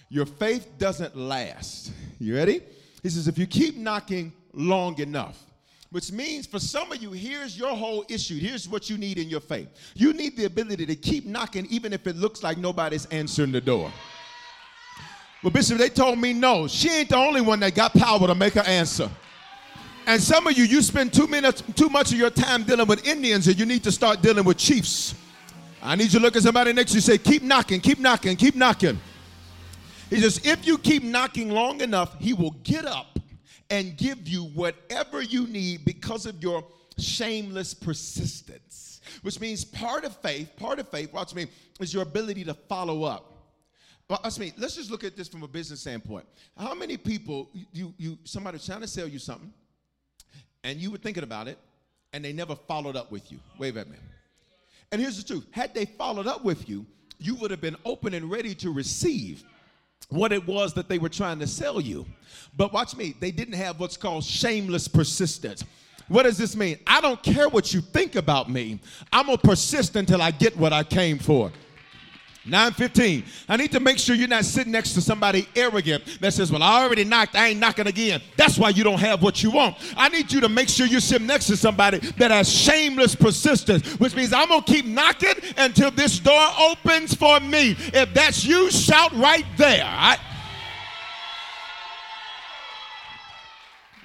Your 0.08 0.26
faith 0.26 0.68
doesn't 0.78 1.16
last. 1.16 1.92
You 2.18 2.36
ready? 2.36 2.62
He 3.02 3.08
says, 3.08 3.28
if 3.28 3.38
you 3.38 3.46
keep 3.46 3.76
knocking 3.76 4.32
long 4.52 4.98
enough, 5.00 5.42
which 5.90 6.12
means 6.12 6.46
for 6.46 6.58
some 6.58 6.90
of 6.92 7.02
you, 7.02 7.12
here's 7.12 7.56
your 7.56 7.74
whole 7.74 8.04
issue. 8.08 8.38
Here's 8.38 8.68
what 8.68 8.90
you 8.90 8.98
need 8.98 9.18
in 9.18 9.28
your 9.28 9.40
faith. 9.40 9.68
You 9.94 10.12
need 10.12 10.36
the 10.36 10.44
ability 10.44 10.86
to 10.86 10.96
keep 10.96 11.24
knocking, 11.24 11.66
even 11.66 11.92
if 11.92 12.06
it 12.06 12.16
looks 12.16 12.42
like 12.42 12.58
nobody's 12.58 13.06
answering 13.06 13.52
the 13.52 13.60
door. 13.60 13.92
Well, 15.42 15.52
Bishop, 15.52 15.78
they 15.78 15.88
told 15.88 16.18
me 16.18 16.32
no. 16.32 16.66
She 16.66 16.90
ain't 16.90 17.10
the 17.10 17.16
only 17.16 17.40
one 17.40 17.60
that 17.60 17.74
got 17.74 17.92
power 17.94 18.26
to 18.26 18.34
make 18.34 18.54
her 18.54 18.62
answer. 18.62 19.08
And 20.06 20.20
some 20.20 20.46
of 20.46 20.56
you, 20.56 20.64
you 20.64 20.82
spend 20.82 21.12
too, 21.12 21.26
minutes, 21.26 21.62
too 21.74 21.88
much 21.88 22.12
of 22.12 22.18
your 22.18 22.30
time 22.30 22.62
dealing 22.62 22.86
with 22.86 23.06
Indians, 23.06 23.46
and 23.48 23.58
you 23.58 23.66
need 23.66 23.84
to 23.84 23.92
start 23.92 24.22
dealing 24.22 24.44
with 24.44 24.56
chiefs. 24.56 25.14
I 25.82 25.94
need 25.94 26.12
you 26.12 26.18
to 26.18 26.20
look 26.20 26.36
at 26.36 26.42
somebody 26.42 26.72
next 26.72 26.92
to 26.92 26.96
you 26.96 27.00
say, 27.00 27.18
Keep 27.18 27.42
knocking, 27.42 27.80
keep 27.80 27.98
knocking, 27.98 28.36
keep 28.36 28.54
knocking. 28.54 28.98
He 30.10 30.20
says, 30.20 30.40
If 30.44 30.66
you 30.66 30.78
keep 30.78 31.02
knocking 31.02 31.50
long 31.50 31.80
enough, 31.80 32.18
he 32.20 32.32
will 32.32 32.52
get 32.62 32.84
up 32.84 33.18
and 33.70 33.96
give 33.96 34.28
you 34.28 34.44
whatever 34.44 35.20
you 35.22 35.46
need 35.46 35.84
because 35.84 36.26
of 36.26 36.42
your 36.42 36.64
shameless 36.98 37.74
persistence. 37.74 39.00
Which 39.22 39.40
means 39.40 39.64
part 39.64 40.04
of 40.04 40.16
faith, 40.16 40.50
part 40.56 40.78
of 40.78 40.88
faith, 40.88 41.12
watch 41.12 41.34
me, 41.34 41.46
is 41.80 41.92
your 41.92 42.02
ability 42.02 42.44
to 42.44 42.54
follow 42.54 43.04
up. 43.04 43.32
Watch 44.08 44.38
me. 44.38 44.52
Let's 44.56 44.76
just 44.76 44.90
look 44.90 45.02
at 45.02 45.16
this 45.16 45.26
from 45.26 45.42
a 45.42 45.48
business 45.48 45.80
standpoint. 45.80 46.26
How 46.56 46.74
many 46.74 46.96
people 46.96 47.50
you 47.72 47.92
you 47.98 48.18
somebody 48.22 48.58
trying 48.58 48.82
to 48.82 48.86
sell 48.86 49.08
you 49.08 49.18
something, 49.18 49.52
and 50.62 50.78
you 50.78 50.92
were 50.92 50.98
thinking 50.98 51.24
about 51.24 51.48
it, 51.48 51.58
and 52.12 52.24
they 52.24 52.32
never 52.32 52.54
followed 52.54 52.94
up 52.94 53.10
with 53.10 53.32
you? 53.32 53.40
Wave 53.58 53.76
at 53.76 53.90
me. 53.90 53.96
And 54.92 55.00
here's 55.00 55.16
the 55.20 55.26
truth: 55.26 55.46
had 55.50 55.74
they 55.74 55.86
followed 55.86 56.28
up 56.28 56.44
with 56.44 56.68
you, 56.68 56.86
you 57.18 57.34
would 57.36 57.50
have 57.50 57.60
been 57.60 57.76
open 57.84 58.14
and 58.14 58.30
ready 58.30 58.54
to 58.56 58.70
receive 58.70 59.42
what 60.08 60.32
it 60.32 60.46
was 60.46 60.74
that 60.74 60.88
they 60.88 60.98
were 60.98 61.08
trying 61.08 61.38
to 61.40 61.46
sell 61.46 61.80
you. 61.80 62.06
But 62.56 62.72
watch 62.72 62.96
me, 62.96 63.14
they 63.20 63.30
didn't 63.30 63.54
have 63.54 63.80
what's 63.80 63.96
called 63.96 64.24
shameless 64.24 64.88
persistence. 64.88 65.64
What 66.08 66.22
does 66.22 66.38
this 66.38 66.54
mean? 66.54 66.78
I 66.86 67.00
don't 67.00 67.20
care 67.22 67.48
what 67.48 67.74
you 67.74 67.80
think 67.80 68.14
about 68.14 68.48
me. 68.48 68.78
I'm 69.12 69.26
going 69.26 69.38
to 69.38 69.46
persist 69.46 69.96
until 69.96 70.22
I 70.22 70.30
get 70.30 70.56
what 70.56 70.72
I 70.72 70.84
came 70.84 71.18
for. 71.18 71.50
915. 72.46 73.24
I 73.48 73.56
need 73.56 73.72
to 73.72 73.80
make 73.80 73.98
sure 73.98 74.14
you're 74.14 74.28
not 74.28 74.44
sitting 74.44 74.72
next 74.72 74.94
to 74.94 75.00
somebody 75.00 75.48
arrogant 75.56 76.18
that 76.20 76.32
says, 76.32 76.50
Well, 76.52 76.62
I 76.62 76.82
already 76.82 77.04
knocked, 77.04 77.34
I 77.34 77.48
ain't 77.48 77.60
knocking 77.60 77.86
again. 77.86 78.22
That's 78.36 78.58
why 78.58 78.70
you 78.70 78.84
don't 78.84 79.00
have 79.00 79.22
what 79.22 79.42
you 79.42 79.50
want. 79.50 79.76
I 79.96 80.08
need 80.08 80.32
you 80.32 80.40
to 80.40 80.48
make 80.48 80.68
sure 80.68 80.86
you're 80.86 81.00
sitting 81.00 81.26
next 81.26 81.46
to 81.48 81.56
somebody 81.56 81.98
that 82.18 82.30
has 82.30 82.50
shameless 82.52 83.14
persistence, 83.14 83.98
which 83.98 84.14
means 84.14 84.32
I'm 84.32 84.48
gonna 84.48 84.62
keep 84.62 84.86
knocking 84.86 85.34
until 85.56 85.90
this 85.90 86.18
door 86.18 86.48
opens 86.58 87.14
for 87.14 87.40
me. 87.40 87.76
If 87.92 88.14
that's 88.14 88.44
you, 88.44 88.70
shout 88.70 89.12
right 89.14 89.46
there. 89.56 90.16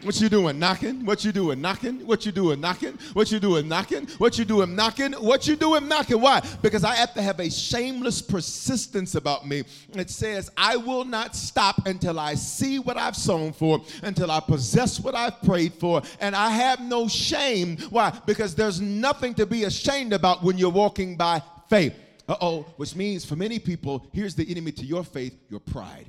What 0.04 0.20
you 0.20 0.30
doing 0.30 0.58
knocking? 0.58 1.06
What 1.06 1.24
you 1.24 1.32
doing 1.32 1.62
knocking? 1.62 2.06
What 2.08 2.26
you 2.26 2.32
doing 2.32 2.60
knocking? 2.60 2.98
What 3.14 3.32
you 3.32 3.40
doing 3.40 3.68
knocking? 3.68 4.08
What 4.18 4.38
you 4.38 4.46
doing 4.46 4.76
knocking? 4.76 5.14
What 5.14 5.48
you 5.48 5.56
doing 5.56 5.88
knocking? 5.88 6.20
Why? 6.20 6.42
Because 6.64 6.84
I 6.84 6.96
have 6.96 7.14
to 7.14 7.22
have 7.22 7.40
a 7.40 7.52
shameless 7.52 8.22
persistence 8.22 9.14
about 9.14 9.48
me. 9.48 9.64
It 9.94 10.10
says, 10.10 10.50
I 10.58 10.76
will 10.76 11.06
not 11.06 11.36
stop 11.36 11.86
until 11.86 12.20
I 12.20 12.34
see 12.34 12.80
what 12.80 12.98
I've 12.98 13.16
sown 13.16 13.54
for, 13.54 13.82
until 14.02 14.32
I 14.32 14.40
possess 14.40 15.00
what 15.00 15.14
I've 15.14 15.40
prayed 15.44 15.74
for, 15.76 16.02
and 16.20 16.36
I 16.36 16.50
have 16.50 16.80
no 16.80 17.08
shame. 17.08 17.78
Why? 17.92 18.12
Because 18.26 18.56
there's 18.56 18.82
nothing 18.82 19.36
to 19.36 19.46
be 19.46 19.66
ashamed 19.66 20.14
about 20.14 20.44
when 20.44 20.58
you're 20.58 20.72
walking 20.72 21.16
by 21.16 21.44
faith. 21.70 21.94
Uh 22.28 22.38
oh, 22.42 22.62
which 22.78 22.96
means 22.96 23.24
for 23.24 23.36
many 23.36 23.60
people, 23.60 24.08
here's 24.14 24.34
the 24.34 24.50
enemy 24.50 24.72
to 24.72 24.86
your 24.86 25.04
faith 25.04 25.38
your 25.50 25.60
pride. 25.60 26.08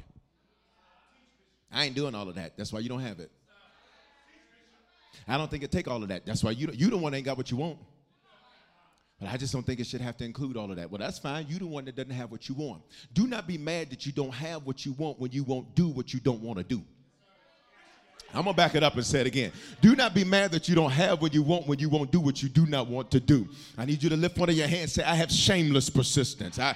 I 1.70 1.84
ain't 1.84 1.94
doing 1.94 2.14
all 2.14 2.28
of 2.28 2.36
that. 2.36 2.56
That's 2.56 2.72
why 2.72 2.80
you 2.80 2.88
don't 2.88 3.00
have 3.00 3.18
it. 3.20 3.30
I 5.28 5.36
don't 5.36 5.50
think 5.50 5.62
it 5.62 5.72
take 5.72 5.88
all 5.88 6.02
of 6.02 6.08
that. 6.08 6.26
That's 6.26 6.42
why 6.42 6.52
you 6.52 6.68
you 6.72 6.90
the 6.90 6.96
one 6.96 7.14
ain't 7.14 7.24
got 7.24 7.36
what 7.36 7.50
you 7.50 7.56
want. 7.56 7.78
But 9.20 9.30
I 9.30 9.36
just 9.36 9.52
don't 9.52 9.64
think 9.64 9.78
it 9.78 9.86
should 9.86 10.00
have 10.00 10.16
to 10.16 10.24
include 10.24 10.56
all 10.56 10.68
of 10.70 10.76
that. 10.76 10.90
Well, 10.90 10.98
that's 10.98 11.20
fine. 11.20 11.46
You 11.48 11.60
the 11.60 11.66
one 11.66 11.84
that 11.84 11.94
doesn't 11.94 12.10
have 12.10 12.32
what 12.32 12.48
you 12.48 12.56
want. 12.56 12.82
Do 13.14 13.28
not 13.28 13.46
be 13.46 13.56
mad 13.56 13.90
that 13.90 14.04
you 14.04 14.10
don't 14.10 14.34
have 14.34 14.66
what 14.66 14.84
you 14.84 14.94
want 14.94 15.20
when 15.20 15.30
you 15.30 15.44
won't 15.44 15.76
do 15.76 15.86
what 15.86 16.12
you 16.12 16.18
don't 16.18 16.40
want 16.40 16.58
to 16.58 16.64
do. 16.64 16.82
I'm 18.34 18.44
gonna 18.44 18.56
back 18.56 18.74
it 18.74 18.82
up 18.82 18.94
and 18.94 19.04
say 19.04 19.20
it 19.20 19.26
again. 19.26 19.52
Do 19.80 19.94
not 19.94 20.14
be 20.14 20.24
mad 20.24 20.50
that 20.52 20.68
you 20.68 20.74
don't 20.74 20.90
have 20.90 21.20
what 21.20 21.34
you 21.34 21.42
want 21.42 21.66
when 21.66 21.78
you 21.78 21.88
won't 21.88 22.10
do 22.10 22.18
what 22.18 22.42
you 22.42 22.48
do 22.48 22.66
not 22.66 22.88
want 22.88 23.10
to 23.12 23.20
do. 23.20 23.46
I 23.76 23.84
need 23.84 24.02
you 24.02 24.08
to 24.08 24.16
lift 24.16 24.38
one 24.38 24.48
of 24.48 24.56
your 24.56 24.66
hands. 24.66 24.94
Say, 24.94 25.04
I 25.04 25.14
have 25.14 25.30
shameless 25.30 25.90
persistence. 25.90 26.58
I, 26.58 26.74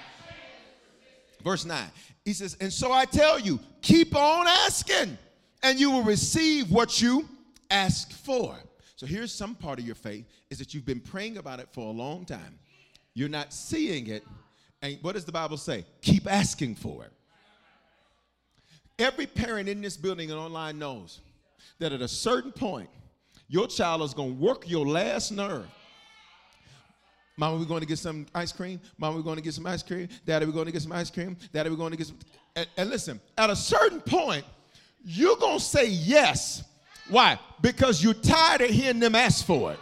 verse 1.42 1.64
9. 1.64 1.84
He 2.24 2.32
says, 2.32 2.56
and 2.60 2.72
so 2.72 2.92
I 2.92 3.06
tell 3.06 3.38
you, 3.38 3.58
keep 3.80 4.14
on 4.14 4.46
asking, 4.46 5.16
and 5.62 5.80
you 5.80 5.90
will 5.90 6.02
receive 6.02 6.70
what 6.70 7.00
you 7.00 7.28
ask 7.70 8.12
for. 8.12 8.56
So 8.96 9.06
here's 9.06 9.32
some 9.32 9.54
part 9.54 9.78
of 9.78 9.84
your 9.84 9.94
faith 9.94 10.26
is 10.50 10.58
that 10.58 10.72
you've 10.72 10.86
been 10.86 11.00
praying 11.00 11.36
about 11.36 11.60
it 11.60 11.68
for 11.72 11.88
a 11.88 11.90
long 11.90 12.24
time. 12.24 12.58
You're 13.14 13.28
not 13.28 13.52
seeing 13.52 14.06
it. 14.08 14.24
And 14.82 14.98
what 15.02 15.14
does 15.14 15.24
the 15.24 15.32
Bible 15.32 15.56
say? 15.56 15.84
Keep 16.02 16.30
asking 16.30 16.76
for 16.76 17.04
it. 17.04 17.12
Every 18.98 19.26
parent 19.26 19.68
in 19.68 19.82
this 19.82 19.96
building 19.96 20.30
and 20.30 20.40
online 20.40 20.78
knows 20.78 21.20
that 21.78 21.92
at 21.92 22.00
a 22.00 22.08
certain 22.08 22.52
point, 22.52 22.88
your 23.48 23.66
child 23.66 24.02
is 24.02 24.14
going 24.14 24.36
to 24.36 24.42
work 24.42 24.68
your 24.68 24.86
last 24.86 25.30
nerve. 25.30 25.66
Mama, 27.36 27.58
we're 27.58 27.66
going 27.66 27.80
to 27.80 27.86
get 27.86 27.98
some 27.98 28.26
ice 28.34 28.50
cream. 28.50 28.80
Mama, 28.96 29.16
we're 29.16 29.22
going 29.22 29.36
to 29.36 29.42
get 29.42 29.52
some 29.52 29.66
ice 29.66 29.82
cream. 29.82 30.08
Daddy, 30.24 30.46
we're 30.46 30.52
going 30.52 30.66
to 30.66 30.72
get 30.72 30.80
some 30.80 30.92
ice 30.92 31.10
cream. 31.10 31.36
Daddy, 31.52 31.68
we're 31.68 31.76
going 31.76 31.90
to 31.90 31.98
get 31.98 32.06
some. 32.06 32.18
And, 32.54 32.66
and 32.78 32.88
listen, 32.88 33.20
at 33.36 33.50
a 33.50 33.56
certain 33.56 34.00
point, 34.00 34.44
you're 35.04 35.36
going 35.36 35.58
to 35.58 35.64
say 35.64 35.86
yes 35.86 36.64
why? 37.08 37.38
Because 37.60 38.02
you're 38.02 38.14
tired 38.14 38.62
of 38.62 38.70
hearing 38.70 39.00
them 39.00 39.14
ask 39.14 39.44
for 39.44 39.72
it. 39.72 39.78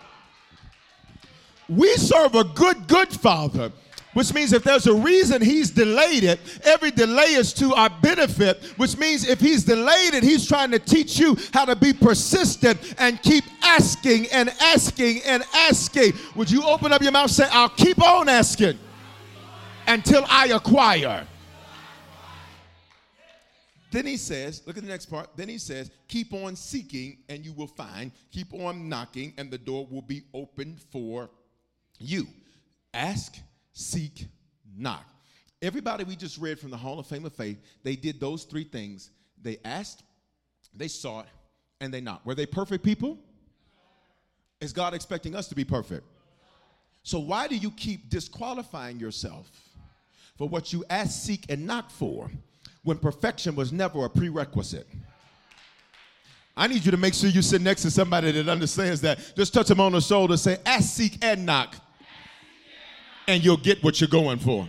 We 1.69 1.95
serve 1.97 2.35
a 2.35 2.45
good, 2.45 2.87
good 2.87 3.09
father, 3.09 3.73
which 4.13 4.33
means 4.35 4.53
if 4.53 4.63
there's 4.63 4.87
a 4.87 4.95
reason 4.95 5.41
he's 5.41 5.71
delayed 5.71 6.25
it, 6.25 6.39
every 6.63 6.91
delay 6.91 7.35
is 7.35 7.53
to 7.55 7.75
our 7.75 7.91
benefit, 8.03 8.63
which 8.77 8.97
means 8.99 9.27
if 9.27 9.41
he's 9.41 9.65
delayed 9.65 10.15
it, 10.15 10.23
he's 10.23 10.47
trying 10.47 10.71
to 10.71 10.79
teach 10.79 11.19
you 11.19 11.37
how 11.53 11.65
to 11.65 11.75
be 11.75 11.93
persistent 11.93 12.95
and 12.99 13.21
keep 13.23 13.45
asking 13.63 14.27
and 14.31 14.51
asking 14.61 15.23
and 15.25 15.43
asking. 15.55 16.13
Would 16.37 16.51
you 16.51 16.63
open 16.65 16.93
up 16.93 17.03
your 17.03 17.13
mouth 17.13 17.25
and 17.25 17.31
say, 17.31 17.49
I'll 17.51 17.71
keep 17.71 18.01
on 18.03 18.29
asking 18.29 18.79
until 19.87 20.25
I 20.29 20.49
acquire? 20.49 21.27
Then 23.95 24.07
he 24.07 24.17
says, 24.17 24.61
look 24.67 24.77
at 24.77 24.83
the 24.83 24.89
next 24.89 25.07
part. 25.07 25.37
Then 25.37 25.49
he 25.49 25.57
says, 25.57 25.89
keep 26.09 26.35
on 26.35 26.57
seeking 26.57 27.19
and 27.29 27.45
you 27.45 27.53
will 27.53 27.69
find. 27.69 28.11
Keep 28.33 28.53
on 28.53 28.89
knocking 28.89 29.33
and 29.39 29.53
the 29.53 29.57
door 29.57 29.87
will 29.89 30.03
be 30.03 30.25
opened 30.35 30.81
for 30.91 31.31
you. 32.01 32.27
Ask, 32.93 33.37
seek, 33.73 34.27
knock. 34.77 35.05
Everybody 35.63 36.03
we 36.03 36.17
just 36.17 36.39
read 36.39 36.59
from 36.59 36.73
the 36.73 36.77
Hall 36.77 36.99
of 36.99 37.07
Fame 37.07 37.25
of 37.25 37.35
Faith, 37.35 37.63
they 37.85 37.95
did 37.95 38.19
those 38.19 38.43
three 38.43 38.65
things. 38.65 39.11
They 39.41 39.59
asked, 39.65 40.03
they 40.75 40.89
sought, 40.89 41.29
and 41.81 41.95
they 41.95 42.01
knocked. 42.01 42.27
Were 42.27 42.35
they 42.35 42.47
perfect 42.47 42.83
people? 42.83 43.17
Is 44.61 44.73
God 44.73 44.95
expecting 44.95 45.37
us 45.37 45.47
to 45.51 45.55
be 45.55 45.65
perfect? 45.65 46.05
So 47.05 47.21
why 47.21 47.47
do 47.47 47.57
you 47.57 47.71
keep 47.71 48.11
disqualifying 48.11 48.99
yourself 48.99 49.49
for 50.37 50.49
what 50.49 50.73
you 50.73 50.85
ask, 50.91 51.23
seek, 51.25 51.47
and 51.49 51.65
knock 51.65 51.93
for? 51.93 52.29
When 52.85 52.99
perfection 52.99 53.57
was 53.57 53.73
never 53.73 54.05
a 54.05 54.11
prerequisite. 54.11 54.87
I 56.57 56.69
need 56.69 56.85
you 56.85 56.93
to 56.93 56.97
make 56.97 57.15
sure 57.15 57.29
you 57.29 57.43
sit 57.43 57.61
next 57.61 57.83
to 57.83 57.91
somebody 57.91 58.31
that 58.31 58.49
understands 58.49 59.01
that. 59.01 59.19
Just 59.37 59.53
touch 59.53 59.67
them 59.67 59.81
on 59.81 59.93
the 59.93 60.01
shoulder, 60.01 60.37
say, 60.37 60.59
ask, 60.65 60.95
seek, 60.95 61.25
and 61.25 61.45
knock, 61.45 61.75
and 63.27 63.45
you'll 63.45 63.57
get 63.57 63.83
what 63.83 64.01
you're 64.01 64.09
going 64.09 64.39
for. 64.39 64.69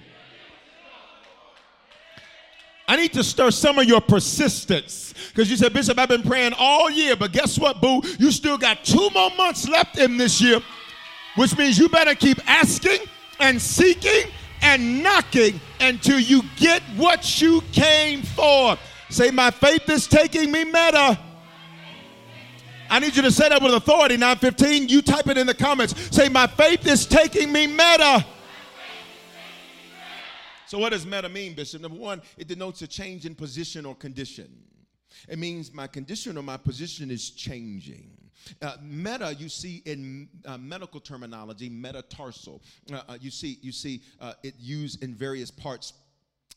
I 2.87 2.95
need 2.95 3.13
to 3.13 3.23
stir 3.23 3.51
some 3.51 3.79
of 3.79 3.85
your 3.85 4.01
persistence. 4.01 5.13
Because 5.29 5.49
you 5.49 5.57
said, 5.57 5.73
Bishop, 5.73 5.97
I've 5.97 6.09
been 6.09 6.23
praying 6.23 6.53
all 6.57 6.89
year, 6.89 7.15
but 7.15 7.31
guess 7.31 7.57
what, 7.57 7.81
boo? 7.81 8.01
You 8.19 8.31
still 8.31 8.57
got 8.57 8.83
two 8.83 9.09
more 9.13 9.31
months 9.35 9.67
left 9.67 9.97
in 9.97 10.17
this 10.17 10.39
year, 10.39 10.59
which 11.35 11.57
means 11.57 11.77
you 11.77 11.89
better 11.89 12.15
keep 12.15 12.37
asking 12.49 12.99
and 13.39 13.61
seeking 13.61 14.31
and 14.61 15.03
knocking 15.03 15.59
until 15.79 16.19
you 16.19 16.43
get 16.57 16.81
what 16.95 17.41
you 17.41 17.61
came 17.71 18.21
for. 18.21 18.77
Say, 19.09 19.31
my 19.31 19.51
faith 19.51 19.89
is 19.89 20.07
taking 20.07 20.51
me 20.51 20.63
meta. 20.63 21.19
I 22.89 22.99
need 22.99 23.15
you 23.15 23.21
to 23.23 23.31
say 23.31 23.49
that 23.49 23.61
with 23.61 23.73
authority. 23.73 24.15
915, 24.15 24.89
you 24.89 25.01
type 25.01 25.27
it 25.27 25.37
in 25.37 25.47
the 25.47 25.53
comments. 25.53 26.15
Say, 26.15 26.29
my 26.29 26.47
faith 26.47 26.85
is 26.87 27.05
taking 27.05 27.51
me 27.51 27.67
meta. 27.67 28.25
So, 30.67 30.79
what 30.79 30.91
does 30.91 31.05
meta 31.05 31.29
mean, 31.29 31.53
Bishop? 31.53 31.81
Number 31.81 31.97
one, 31.97 32.21
it 32.37 32.47
denotes 32.47 32.81
a 32.81 32.87
change 32.87 33.25
in 33.25 33.35
position 33.35 33.85
or 33.85 33.95
condition. 33.95 34.49
It 35.29 35.39
means 35.39 35.73
my 35.73 35.87
condition 35.87 36.37
or 36.37 36.43
my 36.43 36.57
position 36.57 37.11
is 37.11 37.29
changing. 37.29 38.14
Uh, 38.61 38.73
meta, 38.81 39.35
you 39.37 39.49
see 39.49 39.81
in 39.85 40.27
uh, 40.45 40.57
medical 40.57 40.99
terminology, 40.99 41.69
metatarsal. 41.69 42.61
Uh, 42.91 43.01
uh 43.07 43.17
you 43.19 43.31
see, 43.31 43.57
you 43.61 43.71
see 43.71 44.01
uh, 44.19 44.33
it 44.43 44.55
used 44.59 45.03
in 45.03 45.13
various 45.13 45.51
parts 45.51 45.93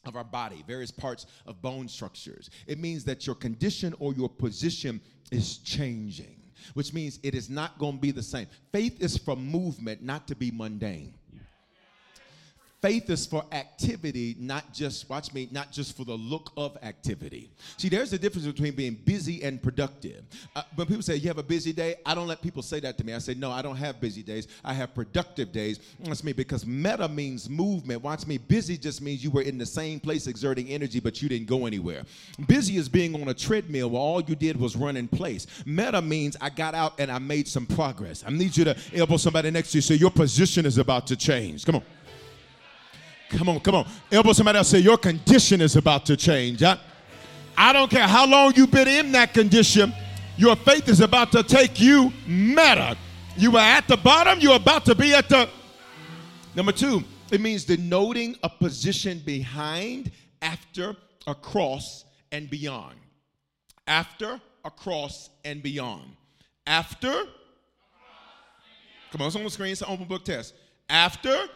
of 0.04 0.16
our 0.16 0.24
body, 0.24 0.64
various 0.66 0.90
parts 0.90 1.26
of 1.46 1.60
bone 1.60 1.88
structures. 1.88 2.50
It 2.66 2.78
means 2.78 3.04
that 3.04 3.26
your 3.26 3.34
condition 3.36 3.94
or 3.98 4.12
your 4.12 4.28
position 4.28 5.00
is 5.30 5.58
changing, 5.58 6.40
which 6.74 6.92
means 6.92 7.18
it 7.22 7.34
is 7.34 7.50
not 7.50 7.78
going 7.78 7.94
to 7.94 8.00
be 8.00 8.10
the 8.10 8.22
same. 8.22 8.46
Faith 8.72 9.02
is 9.02 9.16
for 9.16 9.36
movement, 9.36 10.02
not 10.02 10.28
to 10.28 10.36
be 10.36 10.50
mundane. 10.50 11.14
Faith 12.80 13.10
is 13.10 13.26
for 13.26 13.44
activity, 13.50 14.36
not 14.38 14.72
just, 14.72 15.10
watch 15.10 15.34
me, 15.34 15.48
not 15.50 15.72
just 15.72 15.96
for 15.96 16.04
the 16.04 16.14
look 16.14 16.52
of 16.56 16.76
activity. 16.84 17.50
See, 17.76 17.88
there's 17.88 18.12
a 18.12 18.18
difference 18.18 18.46
between 18.46 18.72
being 18.76 18.94
busy 18.94 19.42
and 19.42 19.60
productive. 19.60 20.22
Uh, 20.54 20.62
when 20.76 20.86
people 20.86 21.02
say, 21.02 21.16
You 21.16 21.26
have 21.26 21.38
a 21.38 21.42
busy 21.42 21.72
day, 21.72 21.96
I 22.06 22.14
don't 22.14 22.28
let 22.28 22.40
people 22.40 22.62
say 22.62 22.78
that 22.80 22.96
to 22.98 23.04
me. 23.04 23.14
I 23.14 23.18
say, 23.18 23.34
No, 23.34 23.50
I 23.50 23.62
don't 23.62 23.74
have 23.74 24.00
busy 24.00 24.22
days. 24.22 24.46
I 24.64 24.74
have 24.74 24.94
productive 24.94 25.50
days. 25.50 25.80
That's 25.98 26.22
me 26.22 26.32
because 26.32 26.64
meta 26.64 27.08
means 27.08 27.50
movement. 27.50 28.00
Watch 28.00 28.28
me, 28.28 28.38
busy 28.38 28.78
just 28.78 29.02
means 29.02 29.24
you 29.24 29.32
were 29.32 29.42
in 29.42 29.58
the 29.58 29.66
same 29.66 29.98
place 29.98 30.28
exerting 30.28 30.68
energy, 30.68 31.00
but 31.00 31.20
you 31.20 31.28
didn't 31.28 31.48
go 31.48 31.66
anywhere. 31.66 32.04
Busy 32.46 32.76
is 32.76 32.88
being 32.88 33.20
on 33.20 33.26
a 33.26 33.34
treadmill 33.34 33.90
where 33.90 34.00
all 34.00 34.20
you 34.22 34.36
did 34.36 34.56
was 34.56 34.76
run 34.76 34.96
in 34.96 35.08
place. 35.08 35.48
Meta 35.66 36.00
means 36.00 36.36
I 36.40 36.50
got 36.50 36.76
out 36.76 37.00
and 37.00 37.10
I 37.10 37.18
made 37.18 37.48
some 37.48 37.66
progress. 37.66 38.22
I 38.24 38.30
need 38.30 38.56
you 38.56 38.62
to 38.66 38.76
elbow 38.94 39.16
somebody 39.16 39.50
next 39.50 39.72
to 39.72 39.78
you, 39.78 39.82
say, 39.82 39.96
Your 39.96 40.12
position 40.12 40.64
is 40.64 40.78
about 40.78 41.08
to 41.08 41.16
change. 41.16 41.64
Come 41.64 41.74
on. 41.74 41.82
Come 43.30 43.48
on, 43.50 43.60
come 43.60 43.74
on. 43.74 43.88
Elbow 44.10 44.32
somebody 44.32 44.58
else 44.58 44.68
say, 44.68 44.78
Your 44.78 44.96
condition 44.96 45.60
is 45.60 45.76
about 45.76 46.06
to 46.06 46.16
change. 46.16 46.62
I, 46.62 46.78
I 47.56 47.72
don't 47.72 47.90
care 47.90 48.06
how 48.06 48.26
long 48.26 48.52
you've 48.54 48.70
been 48.70 48.88
in 48.88 49.12
that 49.12 49.34
condition, 49.34 49.92
your 50.36 50.56
faith 50.56 50.88
is 50.88 51.00
about 51.00 51.32
to 51.32 51.42
take 51.42 51.80
you 51.80 52.12
meta. 52.26 52.96
You 53.36 53.50
were 53.50 53.58
at 53.58 53.86
the 53.86 53.96
bottom, 53.96 54.40
you're 54.40 54.56
about 54.56 54.84
to 54.86 54.94
be 54.94 55.12
at 55.12 55.28
the. 55.28 55.48
Number 56.54 56.72
two, 56.72 57.04
it 57.30 57.40
means 57.40 57.64
denoting 57.64 58.36
a 58.42 58.48
position 58.48 59.20
behind, 59.24 60.10
after, 60.40 60.96
across, 61.26 62.04
and 62.32 62.48
beyond. 62.48 62.96
After, 63.86 64.40
across, 64.64 65.30
and 65.44 65.62
beyond. 65.62 66.04
After, 66.66 67.12
come 69.10 69.20
on, 69.20 69.26
it's 69.26 69.36
on 69.36 69.44
the 69.44 69.50
screen, 69.50 69.72
it's 69.72 69.82
an 69.82 69.88
open 69.90 70.06
book 70.06 70.24
test. 70.24 70.54
After, 70.88 71.48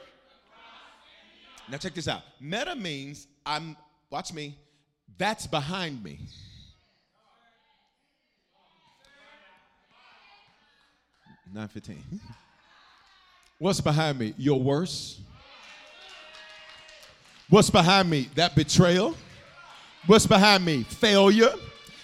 now 1.71 1.79
check 1.79 1.95
this 1.95 2.09
out. 2.09 2.23
Meta 2.41 2.75
means 2.75 3.27
I'm, 3.47 3.77
watch 4.11 4.33
me, 4.33 4.57
that's 5.19 5.47
behind 5.47 6.03
me. 6.03 6.21
Nine 11.55 11.69
fifteen. 11.69 12.03
What's 13.59 13.81
behind 13.81 14.19
me? 14.19 14.35
Your 14.39 14.59
worst. 14.59 15.21
What's 17.51 17.69
behind 17.69 18.09
me? 18.09 18.31
That 18.35 18.57
betrayal. 18.57 19.15
What's 20.07 20.27
behind 20.27 20.65
me? 20.65 20.85
Failure. 20.85 21.53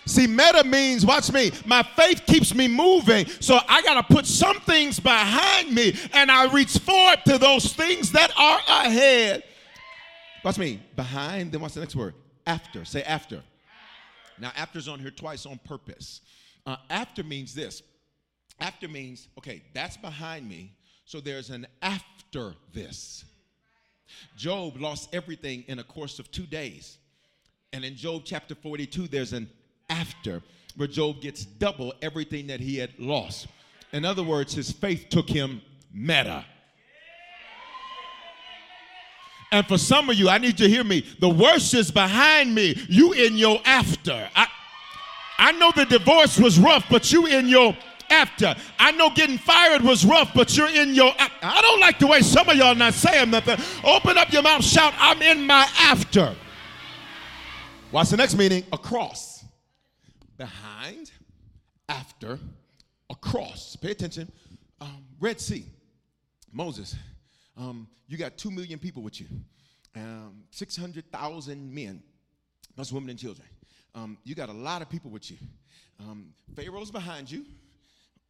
See, 0.05 0.27
meta 0.27 0.65
means, 0.65 1.05
watch 1.05 1.33
me, 1.33 1.51
my 1.67 1.83
faith 1.83 2.23
keeps 2.27 2.55
me 2.55 2.69
moving. 2.69 3.27
So 3.41 3.59
I 3.69 3.83
got 3.83 4.07
to 4.07 4.15
put 4.15 4.27
some 4.27 4.61
things 4.61 5.01
behind 5.01 5.75
me 5.75 5.95
and 6.13 6.31
I 6.31 6.53
reach 6.53 6.79
forward 6.79 7.21
to 7.27 7.39
those 7.39 7.73
things 7.73 8.13
that 8.13 8.31
are 8.37 8.61
ahead. 8.69 9.45
Watch 10.45 10.59
me. 10.59 10.83
Behind, 10.97 11.53
then 11.53 11.61
what's 11.61 11.75
the 11.75 11.81
next 11.81 11.97
word? 11.97 12.15
After. 12.47 12.85
Say 12.85 13.03
after. 13.03 13.43
Now, 14.41 14.53
after's 14.57 14.89
on 14.89 15.01
here 15.01 15.11
twice 15.11 15.47
on 15.47 15.59
purpose. 15.65 16.21
Uh, 16.65 16.77
after 16.91 17.25
means 17.25 17.55
this. 17.55 17.83
After 18.61 18.89
means, 18.89 19.29
okay, 19.39 19.63
that's 19.73 19.97
behind 19.97 20.49
me, 20.49 20.73
so 21.05 21.21
there's 21.21 21.51
an 21.51 21.67
after 21.81 22.55
this. 22.73 23.25
Job 24.37 24.81
lost 24.81 25.15
everything 25.15 25.65
in 25.69 25.79
a 25.79 25.85
course 25.85 26.19
of 26.19 26.31
two 26.31 26.47
days. 26.47 26.99
And 27.73 27.85
in 27.85 27.95
Job 27.95 28.23
chapter 28.25 28.55
42, 28.55 29.09
there's 29.09 29.33
an 29.33 29.49
after 29.91 30.43
where 30.77 30.89
Job 30.89 31.21
gets 31.21 31.45
double 31.45 31.93
everything 32.03 32.47
that 32.49 32.61
he 32.61 32.77
had 32.77 32.91
lost. 32.99 33.49
In 33.93 34.05
other 34.05 34.23
words, 34.23 34.55
his 34.55 34.71
faith 34.71 35.07
took 35.09 35.29
him 35.29 35.61
meta. 35.93 36.45
And 39.51 39.67
for 39.67 39.79
some 39.79 40.11
of 40.11 40.17
you, 40.17 40.29
I 40.29 40.39
need 40.39 40.61
you 40.61 40.67
to 40.67 40.69
hear 40.69 40.85
me. 40.85 41.07
The 41.21 41.29
worst 41.29 41.73
is 41.75 41.91
behind 41.91 42.55
me. 42.55 42.77
You 42.89 43.13
in 43.13 43.37
your 43.39 43.61
after. 43.65 44.29
I, 44.37 44.47
I 45.39 45.53
know 45.53 45.73
the 45.75 45.87
divorce 45.87 46.39
was 46.39 46.59
rough, 46.59 46.85
but 46.91 47.11
you 47.11 47.27
in 47.27 47.49
your 47.49 47.75
after. 48.11 48.55
I 48.79 48.93
know 48.93 49.11
getting 49.11 49.39
fired 49.39 49.83
was 49.83 50.05
rough, 50.05 50.33
but 50.35 50.57
you're 50.57 50.69
in 50.69 50.95
your 50.95 51.13
after. 51.19 51.47
I 51.47 51.63
don't 51.63 51.81
like 51.81 51.99
the 51.99 52.07
way 52.07 52.21
some 52.21 52.49
of 52.49 52.57
y'all 52.57 52.75
not 52.75 52.95
saying 52.95 53.31
nothing. 53.31 53.59
Open 53.85 54.19
up 54.19 54.33
your 54.33 54.43
mouth, 54.43 54.65
shout, 54.65 54.95
I'm 54.99 55.23
in 55.23 55.47
my 55.47 55.69
after. 55.79 56.35
What's 57.91 58.11
the 58.11 58.17
next 58.17 58.37
meaning? 58.37 58.65
Across. 58.73 59.45
Behind, 60.37 61.11
after, 61.89 62.39
across. 63.09 63.77
Pay 63.77 63.93
attention. 63.93 64.31
Um, 64.81 65.05
Red 65.21 65.41
Sea. 65.41 65.65
Moses 66.53 66.95
um, 67.59 67.89
you 68.07 68.17
got 68.17 68.39
2 68.39 68.51
million 68.51 68.79
people 68.79 69.03
with 69.03 69.21
you, 69.21 69.27
um, 69.97 70.45
600,000 70.51 71.75
men, 71.75 72.03
plus 72.75 72.93
women 72.93 73.11
and 73.11 73.19
children. 73.19 73.47
Um, 73.95 74.17
you 74.23 74.35
got 74.35 74.49
a 74.49 74.53
lot 74.53 74.81
of 74.81 74.89
people 74.89 75.11
with 75.11 75.31
you. 75.31 75.37
Um, 76.01 76.33
Pharaoh's 76.55 76.91
behind 76.91 77.31
you, 77.31 77.45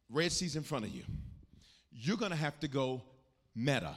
Red 0.09 0.31
Sea's 0.31 0.55
in 0.55 0.63
front 0.63 0.85
of 0.85 0.91
you. 0.91 1.03
You're 1.91 2.17
going 2.17 2.31
to 2.31 2.37
have 2.37 2.59
to 2.61 2.67
go 2.67 3.03
meta. 3.55 3.95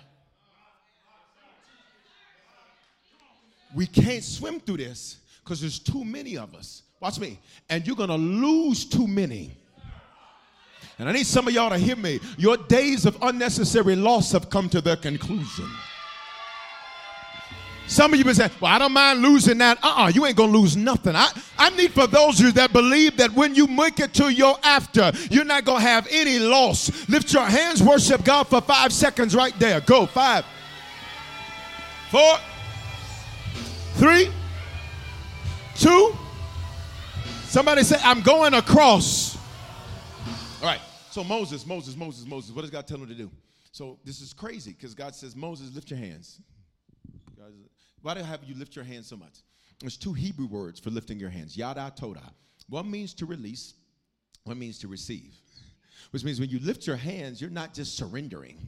We 3.75 3.87
can't 3.87 4.23
swim 4.23 4.61
through 4.61 4.79
this 4.79 5.19
because 5.43 5.63
there's 5.63 5.79
too 5.79 6.05
many 6.05 6.37
of 6.37 6.55
us. 6.55 6.83
Watch 7.01 7.19
me. 7.19 7.41
And 7.71 7.87
you're 7.87 7.97
going 7.97 8.11
to 8.11 8.17
lose 8.17 8.85
too 8.85 9.07
many. 9.07 9.57
And 11.03 11.09
I 11.09 11.15
need 11.15 11.27
some 11.27 11.49
of 11.49 11.53
y'all 11.53 11.71
to 11.71 11.79
hear 11.79 11.97
me. 11.97 12.21
Your 12.39 12.57
days 12.57 13.07
of 13.07 13.19
unnecessary 13.23 13.97
loss 13.97 14.31
have 14.31 14.49
come 14.49 14.69
to 14.69 14.81
their 14.81 14.95
conclusion. 14.95 15.69
Some 17.89 18.13
of 18.13 18.21
you 18.21 18.25
been 18.25 18.37
saying, 18.37 18.53
Well, 18.61 18.73
I 18.73 18.79
don't 18.79 18.93
mind 18.93 19.21
losing 19.21 19.59
that. 19.59 19.79
Uh 19.83 19.89
uh-uh, 19.89 20.05
uh 20.05 20.09
you 20.11 20.25
ain't 20.27 20.37
gonna 20.37 20.53
lose 20.53 20.77
nothing. 20.77 21.17
I, 21.17 21.29
I 21.59 21.71
need 21.71 21.91
for 21.91 22.07
those 22.07 22.39
of 22.39 22.47
you 22.47 22.53
that 22.53 22.73
believe 22.73 23.17
that 23.17 23.33
when 23.33 23.57
you 23.57 23.67
make 23.67 23.99
it 23.99 24.15
to 24.15 24.33
your 24.33 24.57
after, 24.63 25.11
you're 25.29 25.45
not 25.45 25.65
gonna 25.65 25.81
have 25.81 26.07
any 26.09 26.39
loss. 26.39 27.09
Lift 27.09 27.33
your 27.33 27.47
hands, 27.47 27.83
worship 27.83 28.23
God 28.23 28.47
for 28.47 28.61
five 28.61 28.93
seconds 28.93 29.35
right 29.35 29.59
there. 29.59 29.81
Go. 29.81 30.07
Five, 30.07 30.45
four, 32.13 32.37
three, 33.95 34.31
two. 35.75 36.17
Somebody 37.47 37.83
say, 37.83 37.97
I'm 38.05 38.21
going 38.21 38.55
across. 38.55 39.42
So 41.13 41.23
Moses, 41.23 41.67
Moses, 41.67 41.95
Moses, 41.95 42.27
Moses. 42.27 42.53
What 42.53 42.63
does 42.63 42.71
God 42.71 42.87
tell 42.87 42.97
him 42.97 43.07
to 43.07 43.15
do? 43.15 43.31
So 43.71 43.99
this 44.03 44.23
is 44.23 44.33
crazy 44.33 44.73
because 44.73 44.95
God 44.95 45.15
says, 45.15 45.37
Moses, 45.37 45.75
lift 45.75 45.91
your 45.91 45.99
hands. 45.99 46.41
Why 48.01 48.15
do 48.15 48.21
I 48.21 48.23
have 48.23 48.43
you 48.45 48.55
lift 48.55 48.75
your 48.75 48.85
hands 48.87 49.09
so 49.09 49.17
much? 49.17 49.43
There's 49.81 49.99
two 49.99 50.15
Hebrew 50.15 50.47
words 50.47 50.81
for 50.81 50.89
lifting 50.89 51.21
your 51.21 51.29
hands. 51.29 51.55
Yada 51.55 51.93
toda. 51.95 52.23
One 52.71 52.91
means 52.91 53.13
to 53.15 53.27
release, 53.27 53.75
one 54.45 54.59
means 54.59 54.79
to 54.79 54.89
receive. 54.89 55.35
Which 56.13 56.25
means 56.25 56.41
when 56.41 56.49
you 56.49 56.59
lift 56.61 56.87
your 56.87 56.97
hands, 56.97 57.43
you're 57.43 57.51
not 57.51 57.75
just 57.75 57.95
surrendering. 57.95 58.59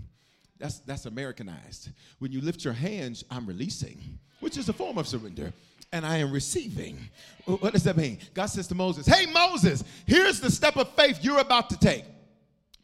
That's 0.58 0.80
that's 0.80 1.06
Americanized. 1.06 1.92
When 2.18 2.30
you 2.30 2.42
lift 2.42 2.62
your 2.62 2.74
hands, 2.74 3.24
I'm 3.30 3.46
releasing, 3.46 4.18
which 4.40 4.58
is 4.58 4.68
a 4.68 4.74
form 4.74 4.98
of 4.98 5.08
surrender 5.08 5.50
and 5.92 6.04
I 6.04 6.18
am 6.18 6.32
receiving. 6.32 6.98
What 7.46 7.72
does 7.72 7.84
that 7.84 7.96
mean? 7.96 8.18
God 8.34 8.46
says 8.46 8.66
to 8.68 8.74
Moses, 8.74 9.06
Hey, 9.06 9.26
Moses, 9.26 9.84
here's 10.06 10.40
the 10.40 10.50
step 10.50 10.76
of 10.76 10.90
faith 10.90 11.20
you're 11.22 11.38
about 11.38 11.70
to 11.70 11.78
take. 11.78 12.04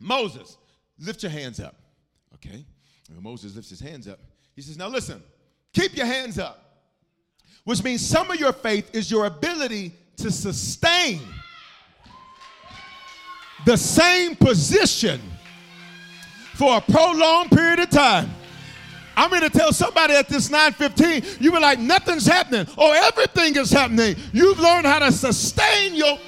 Moses, 0.00 0.56
lift 0.98 1.22
your 1.22 1.30
hands 1.30 1.60
up. 1.60 1.76
Okay. 2.34 2.64
When 3.12 3.22
Moses 3.22 3.54
lifts 3.54 3.70
his 3.70 3.80
hands 3.80 4.08
up, 4.08 4.18
he 4.56 4.62
says, 4.62 4.76
Now 4.76 4.88
listen, 4.88 5.22
keep 5.72 5.96
your 5.96 6.06
hands 6.06 6.38
up, 6.38 6.80
which 7.64 7.84
means 7.84 8.04
some 8.04 8.30
of 8.30 8.40
your 8.40 8.52
faith 8.52 8.94
is 8.94 9.10
your 9.10 9.26
ability 9.26 9.92
to 10.16 10.30
sustain 10.30 11.20
the 13.66 13.76
same 13.76 14.34
position 14.36 15.20
for 16.54 16.76
a 16.76 16.80
prolonged 16.80 17.50
period 17.50 17.80
of 17.80 17.90
time. 17.90 18.30
I'm 19.16 19.28
going 19.28 19.42
to 19.42 19.50
tell 19.50 19.72
somebody 19.72 20.14
at 20.14 20.28
this 20.28 20.50
915, 20.50 21.42
you 21.42 21.52
were 21.52 21.60
like, 21.60 21.78
nothing's 21.78 22.26
happening 22.26 22.66
or 22.78 22.94
everything 22.94 23.56
is 23.56 23.70
happening. 23.70 24.16
You've 24.32 24.58
learned 24.58 24.86
how 24.86 25.00
to 25.00 25.12
sustain 25.12 25.94
your 25.94 26.18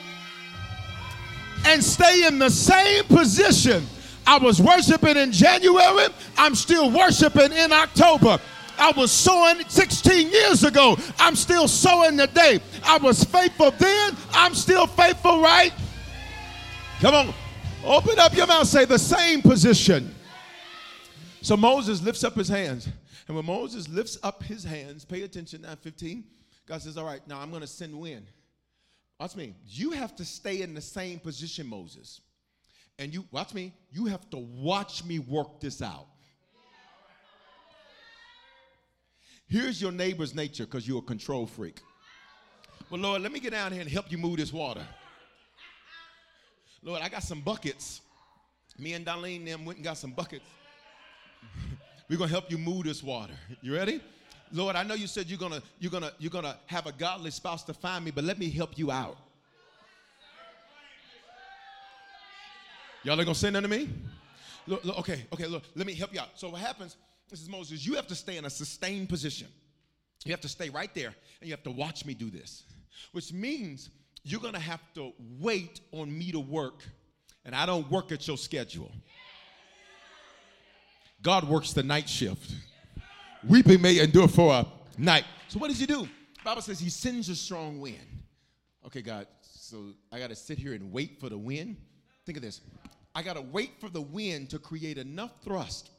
and 1.64 1.82
stay 1.82 2.26
in 2.26 2.38
the 2.38 2.50
same 2.50 3.04
position. 3.04 3.86
I 4.26 4.38
was 4.38 4.60
worshiping 4.60 5.16
in 5.16 5.32
January, 5.32 6.06
I'm 6.36 6.54
still 6.54 6.90
worshiping 6.90 7.52
in 7.52 7.72
October. 7.72 8.38
I 8.78 8.92
was 8.96 9.12
sowing 9.12 9.62
16 9.68 10.30
years 10.30 10.64
ago. 10.64 10.96
I'm 11.18 11.36
still 11.36 11.68
sowing 11.68 12.16
today. 12.16 12.60
I 12.84 12.98
was 12.98 13.22
faithful 13.22 13.70
then. 13.72 14.16
I'm 14.32 14.54
still 14.54 14.86
faithful, 14.86 15.40
right? 15.40 15.72
Come 17.00 17.14
on. 17.14 17.34
Open 17.84 18.18
up 18.18 18.34
your 18.34 18.46
mouth. 18.46 18.66
Say 18.66 18.84
the 18.84 18.98
same 18.98 19.42
position. 19.42 20.14
So 21.42 21.56
Moses 21.56 22.02
lifts 22.02 22.24
up 22.24 22.34
his 22.34 22.48
hands. 22.48 22.88
And 23.26 23.36
when 23.36 23.46
Moses 23.46 23.88
lifts 23.88 24.18
up 24.22 24.42
his 24.42 24.64
hands, 24.64 25.04
pay 25.04 25.22
attention 25.22 25.62
now, 25.62 25.74
15. 25.74 26.24
God 26.66 26.82
says, 26.82 26.96
All 26.96 27.04
right, 27.04 27.26
now 27.26 27.40
I'm 27.40 27.50
going 27.50 27.62
to 27.62 27.66
send 27.66 27.98
wind. 27.98 28.26
Watch 29.22 29.36
me. 29.36 29.54
You 29.68 29.92
have 29.92 30.16
to 30.16 30.24
stay 30.24 30.62
in 30.62 30.74
the 30.74 30.80
same 30.80 31.20
position, 31.20 31.68
Moses. 31.68 32.22
And 32.98 33.14
you, 33.14 33.24
watch 33.30 33.54
me, 33.54 33.72
you 33.92 34.06
have 34.06 34.28
to 34.30 34.36
watch 34.36 35.04
me 35.04 35.20
work 35.20 35.60
this 35.60 35.80
out. 35.80 36.08
Here's 39.46 39.80
your 39.80 39.92
neighbor's 39.92 40.34
nature 40.34 40.64
because 40.64 40.88
you're 40.88 40.98
a 40.98 41.02
control 41.02 41.46
freak. 41.46 41.78
Well, 42.90 43.00
Lord, 43.00 43.22
let 43.22 43.30
me 43.30 43.38
get 43.38 43.52
down 43.52 43.70
here 43.70 43.82
and 43.82 43.88
help 43.88 44.10
you 44.10 44.18
move 44.18 44.38
this 44.38 44.52
water. 44.52 44.84
Lord, 46.82 47.00
I 47.00 47.08
got 47.08 47.22
some 47.22 47.42
buckets. 47.42 48.00
Me 48.76 48.94
and 48.94 49.06
Darlene 49.06 49.46
them 49.46 49.64
went 49.64 49.76
and 49.76 49.84
got 49.84 49.98
some 49.98 50.10
buckets. 50.10 50.46
We're 52.10 52.18
gonna 52.18 52.28
help 52.28 52.50
you 52.50 52.58
move 52.58 52.86
this 52.86 53.04
water. 53.04 53.34
You 53.60 53.72
ready? 53.72 54.00
Lord, 54.52 54.76
I 54.76 54.82
know 54.82 54.94
you 54.94 55.06
said 55.06 55.28
you're 55.28 55.38
gonna 55.38 55.62
you're 55.80 55.90
gonna 55.90 56.12
you're 56.18 56.30
gonna 56.30 56.56
have 56.66 56.86
a 56.86 56.92
godly 56.92 57.30
spouse 57.30 57.62
to 57.64 57.74
find 57.74 58.04
me, 58.04 58.10
but 58.10 58.22
let 58.22 58.38
me 58.38 58.50
help 58.50 58.76
you 58.78 58.90
out. 58.90 59.16
Y'all 63.02 63.14
ain't 63.14 63.24
gonna 63.24 63.34
say 63.34 63.50
nothing 63.50 63.70
to 63.70 63.76
me? 63.76 63.88
Look, 64.66 64.84
look, 64.84 64.98
okay, 64.98 65.24
okay, 65.32 65.46
look, 65.46 65.64
let 65.74 65.86
me 65.86 65.94
help 65.94 66.12
you 66.12 66.20
out. 66.20 66.28
So 66.34 66.50
what 66.50 66.60
happens 66.60 66.96
is 67.32 67.48
Moses, 67.48 67.84
you 67.84 67.94
have 67.94 68.06
to 68.08 68.14
stay 68.14 68.36
in 68.36 68.44
a 68.44 68.50
sustained 68.50 69.08
position. 69.08 69.48
You 70.24 70.30
have 70.30 70.40
to 70.42 70.48
stay 70.48 70.68
right 70.68 70.94
there 70.94 71.14
and 71.40 71.48
you 71.48 71.50
have 71.50 71.64
to 71.64 71.70
watch 71.70 72.04
me 72.04 72.14
do 72.14 72.30
this, 72.30 72.62
which 73.12 73.32
means 73.32 73.88
you're 74.22 74.40
gonna 74.40 74.60
have 74.60 74.80
to 74.94 75.12
wait 75.40 75.80
on 75.92 76.16
me 76.16 76.30
to 76.30 76.38
work, 76.38 76.84
and 77.44 77.56
I 77.56 77.64
don't 77.64 77.90
work 77.90 78.12
at 78.12 78.28
your 78.28 78.36
schedule. 78.36 78.92
God 81.22 81.48
works 81.48 81.72
the 81.72 81.82
night 81.82 82.08
shift. 82.08 82.52
Weeping 83.48 83.82
may 83.82 83.98
endure 83.98 84.28
for 84.28 84.54
a 84.54 84.66
night. 84.96 85.24
So 85.48 85.58
what 85.58 85.68
does 85.68 85.80
he 85.80 85.86
do? 85.86 86.02
The 86.02 86.44
Bible 86.44 86.62
says 86.62 86.78
he 86.78 86.90
sends 86.90 87.28
a 87.28 87.34
strong 87.34 87.80
wind. 87.80 87.98
Okay, 88.86 89.02
God, 89.02 89.26
so 89.42 89.94
I 90.12 90.18
gotta 90.18 90.36
sit 90.36 90.58
here 90.58 90.74
and 90.74 90.92
wait 90.92 91.18
for 91.18 91.28
the 91.28 91.38
wind. 91.38 91.76
Think 92.24 92.38
of 92.38 92.42
this. 92.42 92.60
I 93.14 93.22
gotta 93.22 93.40
wait 93.42 93.72
for 93.80 93.88
the 93.88 94.00
wind 94.00 94.50
to 94.50 94.58
create 94.58 94.96
enough 94.96 95.32
thrust 95.44 95.90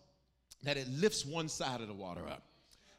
that 0.64 0.78
it 0.78 0.88
lifts 0.88 1.26
one 1.26 1.50
side 1.50 1.82
of 1.82 1.88
the 1.88 1.94
water 1.94 2.28
up. 2.28 2.44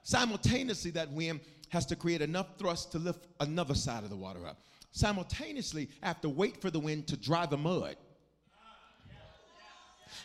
Simultaneously, 0.02 0.90
that 0.90 1.10
wind 1.10 1.40
has 1.70 1.86
to 1.86 1.96
create 1.96 2.20
enough 2.20 2.58
thrust 2.58 2.92
to 2.92 2.98
lift 2.98 3.26
another 3.40 3.74
side 3.74 4.04
of 4.04 4.10
the 4.10 4.16
water 4.16 4.46
up. 4.46 4.58
Simultaneously, 4.92 5.88
I 6.02 6.08
have 6.08 6.20
to 6.20 6.28
wait 6.28 6.60
for 6.60 6.70
the 6.70 6.78
wind 6.78 7.06
to 7.08 7.16
dry 7.16 7.46
the 7.46 7.56
mud. 7.56 7.96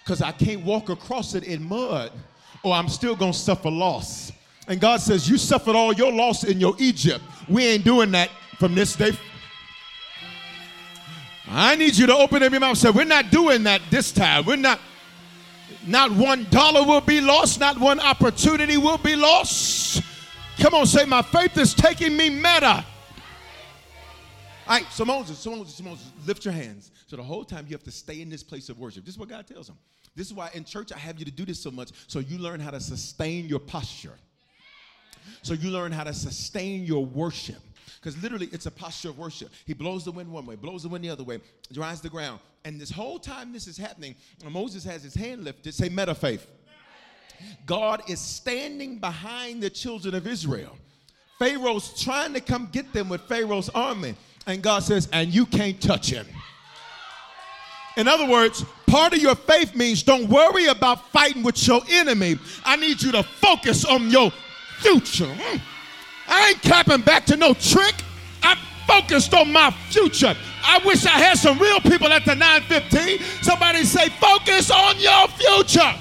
Because 0.03 0.21
I 0.21 0.34
can't 0.34 0.63
walk 0.63 0.89
across 0.89 1.34
it 1.36 1.43
in 1.43 1.63
mud 1.63 2.12
or 2.63 2.74
I'm 2.74 2.89
still 2.89 3.15
going 3.15 3.32
to 3.32 3.38
suffer 3.38 3.69
loss. 3.69 4.32
And 4.67 4.80
God 4.80 5.02
says, 5.02 5.30
You 5.30 5.38
suffered 5.38 5.76
all 5.76 5.93
your 5.93 6.12
loss 6.12 6.43
in 6.43 6.60
your 6.60 6.76
Egypt. 6.78 7.24
We 7.48 7.65
ain't 7.65 7.84
doing 7.84 8.12
that 8.12 8.30
from 8.58 8.76
this 8.76 8.95
day. 8.95 9.12
I 11.48 11.76
need 11.76 11.98
you 11.98 12.06
to 12.06 12.15
open 12.15 12.43
up 12.43 12.52
your 12.52 12.60
mouth 12.60 12.69
and 12.69 12.78
say, 12.78 12.89
We're 12.91 13.06
not 13.06 13.32
doing 13.32 13.63
that 13.63 13.82
this 13.89 14.12
time. 14.12 14.45
We're 14.45 14.56
not. 14.56 14.80
Not 15.88 16.12
one 16.12 16.45
dollar 16.50 16.86
will 16.86 17.02
be 17.02 17.22
lost, 17.22 17.60
not 17.60 17.80
one 17.80 18.02
opportunity 18.02 18.76
will 18.78 18.98
be 18.98 19.15
lost. 19.15 20.04
Come 20.60 20.74
on, 20.74 20.86
say, 20.86 21.06
My 21.06 21.22
faith 21.22 21.58
is 21.58 21.74
taking 21.74 22.17
me 22.17 22.30
meta. 22.30 22.86
All 24.67 24.76
right, 24.76 24.86
so 24.91 25.04
Moses, 25.06 25.39
so 25.39 25.50
Moses, 25.50 25.74
so 25.74 25.84
Moses, 25.84 26.12
lift 26.28 26.45
your 26.45 26.54
hands. 26.54 26.91
So 27.08 27.15
the 27.15 27.24
whole 27.24 27.43
time 27.43 27.65
you 27.67 27.74
have 27.74 27.84
to 27.86 27.91
stay 27.91 28.22
in 28.22 28.30
this 28.30 28.43
place 28.43 28.69
of 28.69 28.78
worship. 28.78 29.04
This 29.04 29.15
is 29.15 29.19
what 29.19 29.30
God 29.30 29.48
tells 29.48 29.67
him. 29.67 29.78
This 30.15 30.28
is 30.28 30.34
why 30.34 30.50
in 30.54 30.63
church 30.65 30.91
I 30.91 30.98
have 30.98 31.19
you 31.19 31.26
to 31.26 31.32
do 31.32 31.45
this 31.45 31.62
so 31.62 31.72
much, 31.72 31.91
so 32.08 32.19
you 32.19 32.38
learn 32.38 32.60
how 32.60 32.72
to 32.72 32.80
sustain 32.80 33.48
your 33.48 33.60
posture. 33.60 34.13
So 35.41 35.54
you 35.54 35.69
learn 35.69 35.91
how 35.91 36.04
to 36.04 36.13
sustain 36.13 36.84
your 36.84 37.06
worship. 37.06 37.62
Because 38.02 38.22
literally, 38.22 38.48
it's 38.52 38.65
a 38.65 38.72
posture 38.72 39.10
of 39.10 39.17
worship. 39.17 39.50
He 39.65 39.74
blows 39.74 40.06
the 40.06 40.12
wind 40.12 40.32
one 40.32 40.45
way, 40.45 40.56
blows 40.56 40.84
the 40.84 40.89
wind 40.89 41.04
the 41.04 41.10
other 41.10 41.24
way, 41.24 41.39
dries 41.72 42.00
the 42.02 42.10
ground. 42.10 42.39
And 42.63 42.80
this 42.80 42.91
whole 42.91 43.19
time 43.19 43.52
this 43.52 43.67
is 43.67 43.78
happening, 43.78 44.15
Moses 44.50 44.84
has 44.86 45.04
his 45.04 45.13
hand 45.13 45.43
lifted, 45.43 45.74
say 45.74 45.89
meta 45.89 46.15
faith. 46.15 46.48
God 47.65 48.02
is 48.10 48.19
standing 48.19 49.00
behind 49.00 49.63
the 49.63 49.69
children 49.69 50.15
of 50.15 50.28
Israel. 50.28 50.78
Pharaoh's 51.39 52.02
trying 52.02 52.34
to 52.34 52.41
come 52.41 52.67
get 52.72 52.91
them 52.91 53.08
with 53.08 53.22
Pharaoh's 53.22 53.69
army. 53.69 54.15
And 54.45 54.62
God 54.62 54.84
says, 54.84 55.08
and 55.13 55.34
you 55.34 55.45
can't 55.45 55.80
touch 55.82 56.10
him. 56.10 56.26
In 57.98 58.08
other 58.08 58.28
words, 58.28 58.65
part 58.89 59.13
of 59.13 59.19
your 59.19 59.36
faith 59.36 59.75
means 59.75 60.04
don't 60.04 60.28
worry 60.28 60.65
about 60.65 61.12
fighting 61.12 61.43
with 61.43 61.65
your 61.67 61.82
enemy. 61.89 62.38
I 62.65 62.75
need 62.75 63.02
you 63.02 63.12
to 63.13 63.23
focus 63.23 63.86
on 63.86 64.10
your 64.10 64.32
future. 64.80 65.32
Hmm. 65.32 65.58
I 66.28 66.49
ain't 66.49 66.62
clapping 66.62 67.02
back 67.02 67.25
to 67.28 67.38
no 67.38 67.54
trick. 67.54 67.95
I'm 68.43 68.58
focused 68.88 69.34
on 69.34 69.52
my 69.52 69.71
future. 69.89 70.36
I 70.63 70.80
wish 70.86 71.06
I 71.06 71.12
had 71.12 71.38
some 71.38 71.58
real 71.60 71.80
people 71.80 72.08
at 72.08 72.25
the 72.25 72.36
915. 72.36 73.19
Somebody 73.41 73.84
say, 73.84 74.10
focus 74.10 74.71
on 74.71 74.99
your 74.99 75.28
future. 75.30 75.93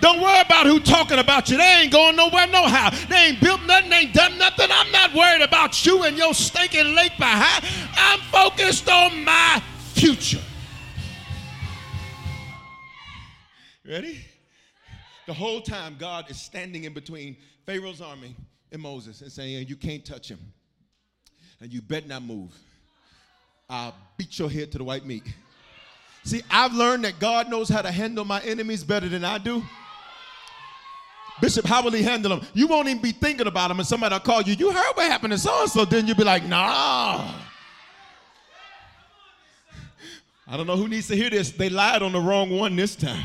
Don't 0.00 0.20
worry 0.20 0.40
about 0.40 0.66
who 0.66 0.78
talking 0.78 1.18
about 1.18 1.48
you. 1.48 1.56
They 1.56 1.80
ain't 1.82 1.92
going 1.92 2.16
nowhere, 2.16 2.46
no 2.46 2.66
how. 2.66 2.90
They 3.08 3.16
ain't 3.16 3.40
built 3.40 3.62
nothing, 3.62 3.90
they 3.90 3.96
ain't 3.96 4.14
done 4.14 4.36
nothing. 4.38 4.68
I'm 4.70 4.92
not 4.92 5.14
worried 5.14 5.42
about 5.42 5.84
you 5.86 6.02
and 6.04 6.16
your 6.16 6.34
stinking 6.34 6.94
lake 6.94 7.16
behind. 7.18 7.64
I'm 7.96 8.20
focused 8.20 8.88
on 8.90 9.24
my 9.24 9.62
future. 9.94 10.40
Ready? 13.88 14.18
The 15.26 15.32
whole 15.32 15.60
time, 15.60 15.96
God 15.98 16.30
is 16.30 16.40
standing 16.40 16.84
in 16.84 16.92
between 16.92 17.36
Pharaoh's 17.66 18.00
army 18.00 18.34
and 18.72 18.82
Moses 18.82 19.20
and 19.20 19.30
saying, 19.30 19.68
You 19.68 19.76
can't 19.76 20.04
touch 20.04 20.28
him. 20.28 20.40
And 21.60 21.72
you 21.72 21.80
better 21.82 22.06
not 22.06 22.22
move. 22.22 22.52
I'll 23.68 23.94
beat 24.16 24.38
your 24.38 24.50
head 24.50 24.72
to 24.72 24.78
the 24.78 24.84
white 24.84 25.04
meat. 25.04 25.22
See, 26.24 26.42
I've 26.50 26.72
learned 26.72 27.04
that 27.04 27.18
God 27.20 27.48
knows 27.48 27.68
how 27.68 27.82
to 27.82 27.90
handle 27.90 28.24
my 28.24 28.40
enemies 28.42 28.82
better 28.82 29.08
than 29.08 29.24
I 29.24 29.38
do. 29.38 29.62
Bishop, 31.40 31.66
how 31.66 31.82
will 31.82 31.92
he 31.92 32.02
handle 32.02 32.36
them? 32.36 32.46
You 32.54 32.66
won't 32.66 32.88
even 32.88 33.02
be 33.02 33.12
thinking 33.12 33.46
about 33.46 33.68
them, 33.68 33.78
and 33.78 33.86
somebody 33.86 34.14
will 34.14 34.20
call 34.20 34.42
you. 34.42 34.54
You 34.54 34.72
heard 34.72 34.92
what 34.94 35.06
happened 35.10 35.32
to 35.32 35.38
so 35.38 35.62
and 35.62 35.70
so. 35.70 35.84
Then 35.84 36.06
you'll 36.06 36.16
be 36.16 36.24
like, 36.24 36.44
Nah. 36.44 37.32
I 40.48 40.56
don't 40.56 40.66
know 40.66 40.76
who 40.76 40.88
needs 40.88 41.08
to 41.08 41.16
hear 41.16 41.30
this. 41.30 41.50
They 41.50 41.68
lied 41.68 42.02
on 42.02 42.12
the 42.12 42.20
wrong 42.20 42.50
one 42.50 42.76
this 42.76 42.94
time. 42.96 43.24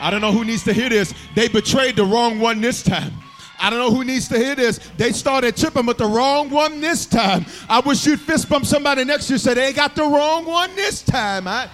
I 0.00 0.10
don't 0.10 0.20
know 0.20 0.32
who 0.32 0.44
needs 0.44 0.64
to 0.64 0.72
hear 0.72 0.88
this. 0.88 1.12
They 1.34 1.48
betrayed 1.48 1.96
the 1.96 2.04
wrong 2.04 2.38
one 2.38 2.60
this 2.60 2.82
time. 2.82 3.12
I 3.60 3.70
don't 3.70 3.80
know 3.80 3.90
who 3.90 4.04
needs 4.04 4.28
to 4.28 4.38
hear 4.38 4.54
this. 4.54 4.78
They 4.96 5.10
started 5.10 5.56
tripping 5.56 5.86
with 5.86 5.98
the 5.98 6.06
wrong 6.06 6.48
one 6.48 6.80
this 6.80 7.06
time. 7.06 7.44
I 7.68 7.80
wish 7.80 8.06
you'd 8.06 8.20
fist 8.20 8.48
bump 8.48 8.64
somebody 8.64 9.04
next 9.04 9.26
to 9.26 9.32
you 9.34 9.38
say, 9.38 9.54
they 9.54 9.72
got 9.72 9.96
the 9.96 10.04
wrong 10.04 10.46
one 10.46 10.74
this 10.76 11.02
time. 11.02 11.48
I... 11.48 11.68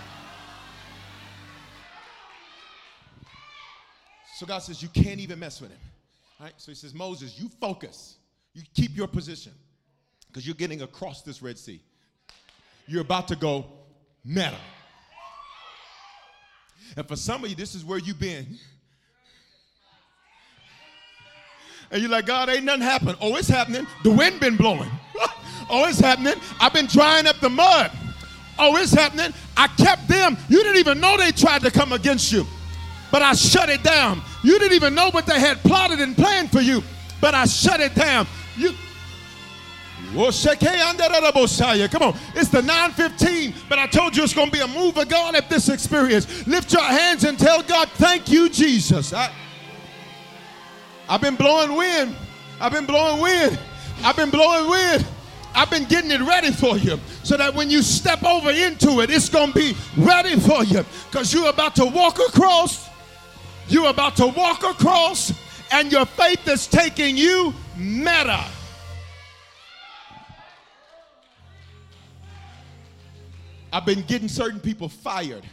So 4.36 4.46
God 4.46 4.60
says, 4.60 4.82
you 4.82 4.88
can't 4.88 5.20
even 5.20 5.38
mess 5.38 5.60
with 5.60 5.70
him. 5.70 5.78
Right? 6.40 6.54
So 6.56 6.72
he 6.72 6.76
says, 6.76 6.94
Moses, 6.94 7.38
you 7.38 7.48
focus. 7.60 8.16
You 8.54 8.62
keep 8.74 8.96
your 8.96 9.06
position 9.06 9.52
because 10.28 10.46
you're 10.46 10.56
getting 10.56 10.82
across 10.82 11.22
this 11.22 11.42
Red 11.42 11.58
Sea. 11.58 11.80
You're 12.86 13.02
about 13.02 13.28
to 13.28 13.36
go 13.36 13.66
meta. 14.24 14.56
And 16.96 17.06
for 17.06 17.16
some 17.16 17.44
of 17.44 17.50
you, 17.50 17.56
this 17.56 17.74
is 17.74 17.84
where 17.84 17.98
you've 17.98 18.20
been. 18.20 18.46
And 21.90 22.00
you're 22.02 22.10
like, 22.10 22.26
God, 22.26 22.48
ain't 22.48 22.64
nothing 22.64 22.82
happened. 22.82 23.16
Oh, 23.20 23.36
it's 23.36 23.48
happening. 23.48 23.86
The 24.02 24.10
wind 24.10 24.40
been 24.40 24.56
blowing. 24.56 24.90
oh, 25.70 25.86
it's 25.86 26.00
happening. 26.00 26.34
I've 26.60 26.72
been 26.72 26.86
drying 26.86 27.26
up 27.26 27.38
the 27.40 27.50
mud. 27.50 27.90
Oh, 28.58 28.76
it's 28.76 28.92
happening. 28.92 29.32
I 29.56 29.68
kept 29.68 30.08
them. 30.08 30.36
You 30.48 30.62
didn't 30.62 30.78
even 30.78 31.00
know 31.00 31.16
they 31.16 31.32
tried 31.32 31.62
to 31.62 31.70
come 31.70 31.92
against 31.92 32.32
you. 32.32 32.46
But 33.10 33.22
I 33.22 33.34
shut 33.34 33.68
it 33.68 33.82
down. 33.82 34.22
You 34.42 34.58
didn't 34.58 34.74
even 34.74 34.94
know 34.94 35.10
what 35.10 35.26
they 35.26 35.38
had 35.38 35.58
plotted 35.58 36.00
and 36.00 36.16
planned 36.16 36.50
for 36.50 36.60
you. 36.60 36.82
But 37.20 37.34
I 37.34 37.44
shut 37.44 37.80
it 37.80 37.94
down. 37.94 38.26
You 38.56 38.74
Come 41.88 42.02
on, 42.02 42.16
it's 42.34 42.48
the 42.48 42.62
915, 42.62 43.54
but 43.68 43.78
I 43.78 43.86
told 43.86 44.16
you 44.16 44.22
it's 44.22 44.34
going 44.34 44.50
to 44.50 44.52
be 44.52 44.60
a 44.60 44.68
move 44.68 44.96
of 44.96 45.08
God 45.08 45.34
at 45.34 45.48
this 45.48 45.68
experience. 45.68 46.46
Lift 46.46 46.72
your 46.72 46.82
hands 46.82 47.24
and 47.24 47.38
tell 47.38 47.62
God, 47.62 47.88
Thank 47.90 48.30
you, 48.30 48.48
Jesus. 48.48 49.12
I, 49.12 49.32
I've 51.08 51.20
been 51.20 51.36
blowing 51.36 51.76
wind. 51.76 52.16
I've 52.60 52.72
been 52.72 52.86
blowing 52.86 53.20
wind. 53.20 53.58
I've 54.02 54.16
been 54.16 54.30
blowing 54.30 54.70
wind. 54.70 55.06
I've 55.54 55.70
been 55.70 55.84
getting 55.84 56.10
it 56.10 56.20
ready 56.20 56.50
for 56.50 56.76
you 56.76 56.98
so 57.22 57.36
that 57.36 57.54
when 57.54 57.70
you 57.70 57.82
step 57.82 58.24
over 58.24 58.50
into 58.50 59.00
it, 59.00 59.10
it's 59.10 59.28
going 59.28 59.52
to 59.52 59.54
be 59.54 59.76
ready 59.96 60.38
for 60.38 60.64
you 60.64 60.84
because 61.10 61.32
you're 61.32 61.48
about 61.48 61.76
to 61.76 61.84
walk 61.84 62.18
across. 62.18 62.88
You're 63.68 63.88
about 63.88 64.16
to 64.16 64.26
walk 64.26 64.62
across, 64.62 65.32
and 65.72 65.90
your 65.90 66.04
faith 66.04 66.46
is 66.48 66.66
taking 66.66 67.16
you 67.16 67.54
meta. 67.76 68.44
I've 73.74 73.84
been 73.84 74.02
getting 74.02 74.28
certain 74.28 74.60
people 74.60 74.88
fired 74.88 75.44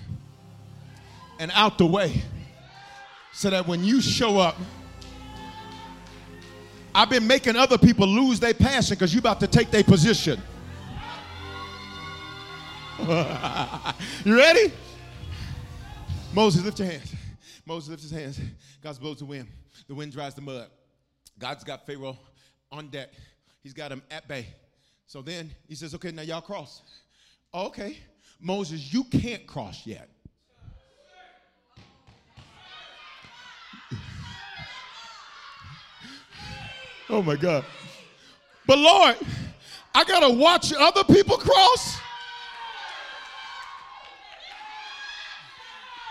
and 1.40 1.50
out 1.56 1.80
the 1.80 1.88
way 1.88 2.22
so 3.34 3.50
that 3.50 3.68
when 3.68 3.84
you 3.84 4.00
show 4.00 4.38
up, 4.38 4.58
I've 6.94 7.10
been 7.10 7.26
making 7.26 7.56
other 7.56 7.80
people 7.80 8.08
lose 8.08 8.40
their 8.40 8.54
passion 8.54 8.94
because 8.94 9.12
you're 9.12 9.22
about 9.22 9.40
to 9.40 9.48
take 9.48 9.72
their 9.72 9.84
position. 9.84 10.40
you 13.00 14.38
ready? 14.38 14.72
Moses, 16.32 16.64
lift 16.64 16.78
your 16.78 16.90
hands. 16.90 17.16
Moses 17.66 17.90
lifts 17.90 18.04
his 18.04 18.12
hands. 18.12 18.40
God's 18.84 19.00
blows 19.00 19.18
the 19.18 19.26
wind. 19.26 19.48
The 19.88 19.96
wind 19.96 20.12
dries 20.12 20.36
the 20.36 20.42
mud. 20.42 20.68
God's 21.40 21.64
got 21.64 21.88
Pharaoh 21.88 22.20
on 22.72 22.90
deck. 22.90 23.10
He's 23.64 23.74
got 23.74 23.92
him 23.92 24.04
at 24.12 24.28
bay. 24.28 24.46
So 25.08 25.24
then 25.24 25.50
he 25.68 25.74
says, 25.74 25.96
okay, 25.96 26.12
now 26.12 26.22
y'all 26.22 26.42
cross. 26.42 26.84
Oh, 27.52 27.66
okay. 27.66 27.98
Moses, 28.42 28.92
you 28.94 29.04
can't 29.04 29.46
cross 29.46 29.86
yet. 29.86 30.10
Oh 37.10 37.22
my 37.22 37.36
God. 37.36 37.66
But 38.66 38.78
Lord, 38.78 39.18
I 39.94 40.06
got 40.06 40.22
to 40.22 40.34
watch 40.34 40.72
other 40.72 41.04
people 41.04 41.36
cross. 41.36 41.98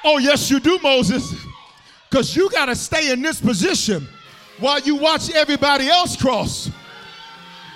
Oh, 0.04 0.18
yes, 0.18 0.50
you 0.50 0.60
do, 0.60 0.78
Moses. 0.82 1.34
Because 2.08 2.34
you 2.34 2.50
got 2.50 2.66
to 2.66 2.74
stay 2.74 3.12
in 3.12 3.22
this 3.22 3.40
position 3.40 4.06
while 4.58 4.80
you 4.80 4.96
watch 4.96 5.30
everybody 5.30 5.88
else 5.88 6.16
cross. 6.16 6.70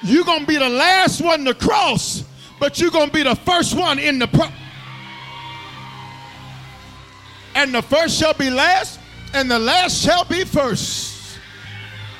You're 0.03 0.25
going 0.25 0.41
to 0.41 0.47
be 0.47 0.59
the 0.59 0.69
last 0.69 1.23
one 1.23 1.45
to 1.47 1.55
cross, 1.55 2.25
but 2.65 2.81
you're 2.81 2.91
going 2.91 3.09
to 3.09 3.13
be 3.13 3.23
the 3.23 3.35
first 3.35 3.77
one 3.77 3.99
in 3.99 4.19
the 4.19 4.27
pro. 4.27 4.47
And 7.55 7.75
the 7.75 7.83
first 7.83 8.19
shall 8.19 8.33
be 8.33 8.49
last, 8.49 8.99
and 9.35 9.51
the 9.51 9.59
last 9.59 10.03
shall 10.03 10.25
be 10.25 10.45
first. 10.45 11.39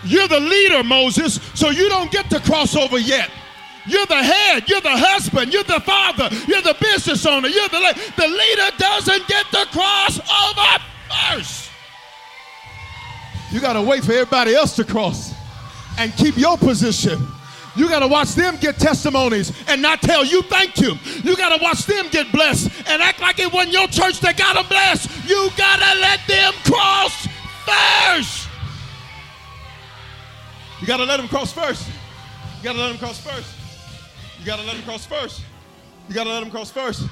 You're 0.05 0.29
the 0.29 0.41
leader, 0.41 0.85
Moses, 0.85 1.41
so 1.55 1.71
you 1.71 1.89
don't 1.89 2.13
get 2.13 2.29
to 2.29 2.41
cross 2.41 2.77
over 2.77 2.99
yet. 2.99 3.31
You're 3.87 4.05
the 4.05 4.23
head, 4.23 4.69
you're 4.69 4.83
the 4.83 4.95
husband, 4.95 5.51
you're 5.51 5.65
the 5.65 5.81
father, 5.81 6.29
you're 6.47 6.61
the 6.61 6.77
business 6.79 7.25
owner, 7.25 7.49
you're 7.49 7.69
the 7.69 7.81
le- 7.81 7.95
the 8.19 8.29
leader 8.29 8.77
doesn't 8.77 9.27
get 9.27 9.47
to 9.47 9.65
cross 9.73 10.21
over 10.21 10.85
first. 11.09 11.71
You 13.51 13.63
got 13.63 13.73
to 13.73 13.83
wait 13.83 14.05
for 14.05 14.13
everybody 14.13 14.55
else 14.55 14.77
to 14.77 14.85
cross 14.85 15.33
and 15.97 16.15
keep 16.19 16.37
your 16.37 16.59
position. 16.59 17.34
You 17.77 17.89
got 17.89 18.01
to 18.01 18.09
watch 18.09 18.35
them 18.35 18.57
get 18.57 18.77
testimonies 18.77 19.53
and 19.69 19.83
not 19.83 20.01
tell 20.01 20.25
you 20.25 20.43
thank 20.43 20.81
you. 20.81 20.97
You 21.23 21.37
got 21.37 21.57
to 21.57 21.63
watch 21.63 21.87
them 21.87 22.07
get 22.11 22.31
blessed 22.31 22.71
and 22.89 23.03
act 23.03 23.21
like 23.21 23.39
it 23.39 23.53
wasn't 23.53 23.73
your 23.73 23.89
church 23.89 24.21
that 24.21 24.37
got 24.37 24.55
them 24.55 24.67
blessed. 24.69 25.11
You 25.29 25.51
got 25.57 25.81
to 25.81 26.01
let 26.01 26.21
them 26.29 26.53
cross 26.65 27.27
first. 27.67 28.49
You 30.81 30.87
got 30.87 30.99
to 30.99 31.05
let 31.05 31.17
them 31.17 31.29
cross 31.29 31.53
first. 31.53 31.89
You 32.59 32.65
got 32.65 32.75
to 32.75 32.79
let 32.79 32.89
them 32.91 32.99
cross 32.99 33.19
first. 33.19 33.55
You 34.39 34.47
got 34.47 34.57
to 34.57 34.63
let 34.65 34.77
them 34.77 34.85
cross 34.85 35.07
first. 35.07 35.43
You 36.09 36.15
got 36.15 36.25
to 36.25 36.31
let 36.31 36.41
them 36.41 36.51
cross 36.51 36.71
first. 36.71 37.03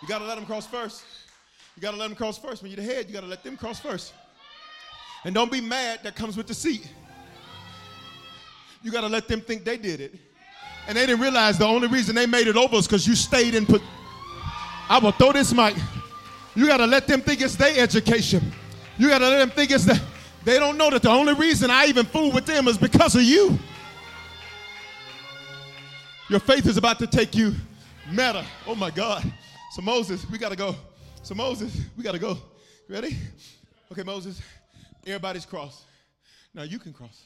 You 0.00 0.08
got 0.08 0.18
to 0.18 0.24
let 0.24 0.36
them 0.36 0.46
cross 0.46 0.66
first. 0.66 1.04
You 1.76 1.82
got 1.82 1.90
to 1.90 1.96
let 1.96 2.08
them 2.08 2.16
cross 2.16 2.38
first. 2.38 2.62
When 2.62 2.70
you're 2.70 2.76
the 2.76 2.82
head, 2.82 3.08
you 3.08 3.12
got 3.12 3.22
to 3.22 3.26
let 3.26 3.42
them 3.42 3.56
cross 3.56 3.80
first. 3.80 4.14
And 5.24 5.34
don't 5.34 5.50
be 5.50 5.60
mad 5.60 6.00
that 6.04 6.14
comes 6.14 6.36
with 6.36 6.46
the 6.46 6.54
seat. 6.54 6.88
You 8.84 8.92
got 8.92 9.00
to 9.00 9.08
let 9.08 9.26
them 9.26 9.40
think 9.40 9.64
they 9.64 9.78
did 9.78 10.00
it. 10.00 10.14
And 10.86 10.96
they 10.96 11.06
didn't 11.06 11.22
realize 11.22 11.56
the 11.56 11.64
only 11.64 11.88
reason 11.88 12.14
they 12.14 12.26
made 12.26 12.46
it 12.46 12.56
over 12.56 12.76
is 12.76 12.86
because 12.86 13.06
you 13.06 13.14
stayed 13.14 13.54
in 13.54 13.64
put. 13.64 13.80
I 14.90 14.98
will 14.98 15.12
throw 15.12 15.32
this 15.32 15.54
mic. 15.54 15.74
You 16.54 16.66
got 16.66 16.76
to 16.76 16.86
let 16.86 17.06
them 17.06 17.22
think 17.22 17.40
it's 17.40 17.56
their 17.56 17.82
education. 17.82 18.52
You 18.98 19.08
got 19.08 19.18
to 19.18 19.28
let 19.28 19.38
them 19.38 19.50
think 19.50 19.70
it's 19.70 19.86
that. 19.86 20.02
They 20.44 20.58
don't 20.58 20.76
know 20.76 20.90
that 20.90 21.00
the 21.00 21.08
only 21.08 21.32
reason 21.32 21.70
I 21.70 21.86
even 21.86 22.04
fool 22.04 22.30
with 22.30 22.44
them 22.44 22.68
is 22.68 22.76
because 22.76 23.14
of 23.16 23.22
you. 23.22 23.58
Your 26.28 26.40
faith 26.40 26.66
is 26.66 26.76
about 26.76 26.98
to 26.98 27.06
take 27.06 27.34
you 27.34 27.54
meta. 28.10 28.44
Oh 28.66 28.74
my 28.74 28.90
God. 28.90 29.24
So 29.72 29.80
Moses, 29.80 30.28
we 30.30 30.36
got 30.36 30.50
to 30.50 30.56
go. 30.56 30.76
So 31.22 31.34
Moses, 31.34 31.74
we 31.96 32.04
got 32.04 32.12
to 32.12 32.18
go. 32.18 32.36
Ready? 32.86 33.16
Okay, 33.90 34.02
Moses, 34.02 34.42
everybody's 35.06 35.46
crossed. 35.46 35.84
Now 36.52 36.64
you 36.64 36.78
can 36.78 36.92
cross. 36.92 37.22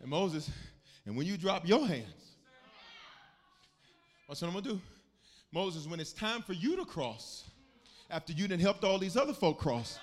And 0.00 0.10
Moses, 0.10 0.50
and 1.06 1.16
when 1.16 1.26
you 1.26 1.36
drop 1.36 1.66
your 1.66 1.86
hands, 1.86 2.36
what's 4.26 4.40
what 4.40 4.48
I'm 4.48 4.54
gonna 4.54 4.74
do? 4.74 4.80
Moses, 5.52 5.86
when 5.86 5.98
it's 5.98 6.12
time 6.12 6.42
for 6.42 6.52
you 6.52 6.76
to 6.76 6.84
cross, 6.84 7.44
after 8.10 8.32
you 8.32 8.48
done 8.48 8.58
helped 8.58 8.84
all 8.84 8.98
these 8.98 9.16
other 9.16 9.32
folk 9.32 9.58
cross, 9.58 9.98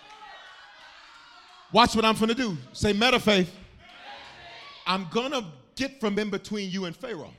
watch 1.71 1.95
what 1.95 2.03
I'm 2.03 2.15
gonna 2.15 2.33
do. 2.33 2.57
Say 2.73 2.93
meta 2.93 3.19
faith. 3.19 3.55
I'm 4.87 5.07
gonna 5.11 5.45
get 5.75 5.99
from 5.99 6.17
in 6.19 6.29
between 6.29 6.69
you 6.69 6.85
and 6.85 6.95
Pharaoh. 6.95 7.33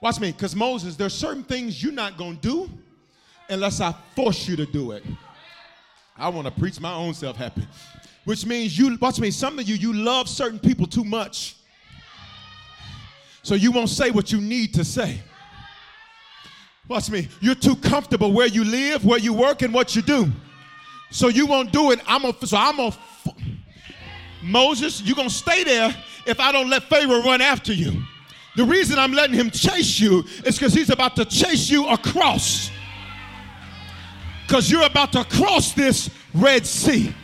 Watch 0.00 0.20
me, 0.20 0.30
because 0.30 0.54
Moses, 0.54 0.96
there's 0.96 1.14
certain 1.14 1.42
things 1.42 1.82
you're 1.82 1.92
not 1.92 2.18
gonna 2.18 2.34
do 2.34 2.70
unless 3.48 3.80
I 3.80 3.94
force 4.14 4.46
you 4.46 4.56
to 4.56 4.66
do 4.66 4.92
it. 4.92 5.02
I 6.16 6.28
want 6.28 6.46
to 6.46 6.52
preach 6.52 6.80
my 6.80 6.92
own 6.92 7.14
self 7.14 7.36
happy. 7.36 7.66
Which 8.26 8.44
means 8.44 8.76
you, 8.76 8.98
watch 9.00 9.20
me, 9.20 9.30
some 9.30 9.56
of 9.60 9.68
you, 9.68 9.76
you 9.76 9.92
love 9.92 10.28
certain 10.28 10.58
people 10.58 10.88
too 10.88 11.04
much. 11.04 11.54
So 13.44 13.54
you 13.54 13.70
won't 13.70 13.88
say 13.88 14.10
what 14.10 14.32
you 14.32 14.40
need 14.40 14.74
to 14.74 14.84
say. 14.84 15.20
Watch 16.88 17.08
me, 17.08 17.28
you're 17.40 17.54
too 17.54 17.76
comfortable 17.76 18.32
where 18.32 18.48
you 18.48 18.64
live, 18.64 19.04
where 19.04 19.20
you 19.20 19.32
work, 19.32 19.62
and 19.62 19.72
what 19.72 19.94
you 19.94 20.02
do. 20.02 20.26
So 21.12 21.28
you 21.28 21.46
won't 21.46 21.72
do 21.72 21.92
it. 21.92 22.00
I'm 22.04 22.24
a, 22.24 22.34
so 22.44 22.56
I'm 22.56 22.80
a, 22.80 22.92
Moses, 24.42 25.02
you're 25.02 25.14
going 25.14 25.28
to 25.28 25.34
stay 25.34 25.62
there 25.62 25.96
if 26.26 26.40
I 26.40 26.50
don't 26.50 26.68
let 26.68 26.82
Pharaoh 26.82 27.22
run 27.22 27.40
after 27.40 27.72
you. 27.72 28.02
The 28.56 28.64
reason 28.64 28.98
I'm 28.98 29.12
letting 29.12 29.36
him 29.36 29.50
chase 29.50 30.00
you 30.00 30.24
is 30.44 30.58
because 30.58 30.74
he's 30.74 30.90
about 30.90 31.14
to 31.14 31.24
chase 31.24 31.70
you 31.70 31.86
across. 31.86 32.72
Because 34.48 34.68
you're 34.68 34.86
about 34.86 35.12
to 35.12 35.22
cross 35.22 35.72
this 35.74 36.10
Red 36.34 36.66
Sea. 36.66 37.14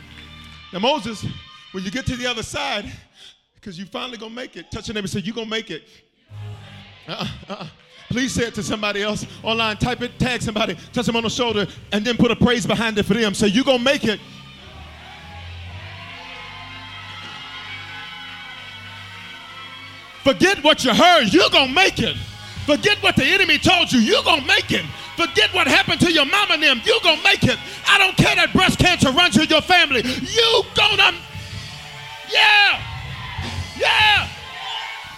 Now, 0.73 0.79
Moses, 0.79 1.23
when 1.71 1.83
you 1.83 1.91
get 1.91 2.07
to 2.07 2.15
the 2.15 2.25
other 2.25 2.41
side, 2.41 2.91
because 3.53 3.77
you 3.77 3.85
finally 3.85 4.17
gonna 4.17 4.33
make 4.33 4.57
it, 4.57 4.71
touch 4.71 4.87
your 4.87 4.95
neighbor 4.95 5.03
and 5.03 5.09
say, 5.11 5.19
You're 5.19 5.35
gonna 5.35 5.47
make 5.47 5.69
it. 5.69 5.83
Uh-uh, 7.07 7.27
uh-uh. 7.47 7.67
Please 8.09 8.33
say 8.33 8.47
it 8.47 8.55
to 8.55 8.63
somebody 8.63 9.03
else 9.03 9.27
online. 9.43 9.77
Type 9.77 10.01
it, 10.01 10.17
tag 10.17 10.41
somebody, 10.41 10.75
touch 10.91 11.05
them 11.05 11.15
on 11.15 11.23
the 11.23 11.29
shoulder, 11.29 11.67
and 11.91 12.03
then 12.03 12.17
put 12.17 12.31
a 12.31 12.35
praise 12.35 12.65
behind 12.65 12.97
it 12.97 13.03
for 13.03 13.13
them. 13.13 13.35
Say, 13.35 13.47
You're 13.47 13.63
gonna 13.63 13.83
make 13.83 14.03
it. 14.03 14.19
Forget 20.23 20.63
what 20.63 20.83
you 20.83 20.93
heard, 20.95 21.31
you're 21.31 21.49
gonna 21.51 21.71
make 21.71 21.99
it. 21.99 22.17
Forget 22.65 23.01
what 23.03 23.15
the 23.15 23.25
enemy 23.25 23.57
told 23.57 23.91
you, 23.91 23.99
you're 23.99 24.23
gonna 24.23 24.45
make 24.45 24.71
it. 24.71 24.85
Forget 25.17 25.53
what 25.53 25.67
happened 25.67 25.99
to 26.01 26.11
your 26.11 26.25
mama 26.25 26.53
and 26.53 26.63
them, 26.63 26.81
you're 26.85 26.99
gonna 27.03 27.21
make 27.21 27.43
it. 27.43 27.59
I 27.87 27.97
don't 27.97 28.15
care 28.15 28.35
that 28.35 28.53
breast 28.53 28.79
cancer 28.79 29.11
runs 29.11 29.35
through 29.35 29.45
your 29.45 29.61
family, 29.61 30.01
you 30.01 30.63
gonna, 30.73 31.17
yeah, 32.31 32.81
yeah. 33.77 34.29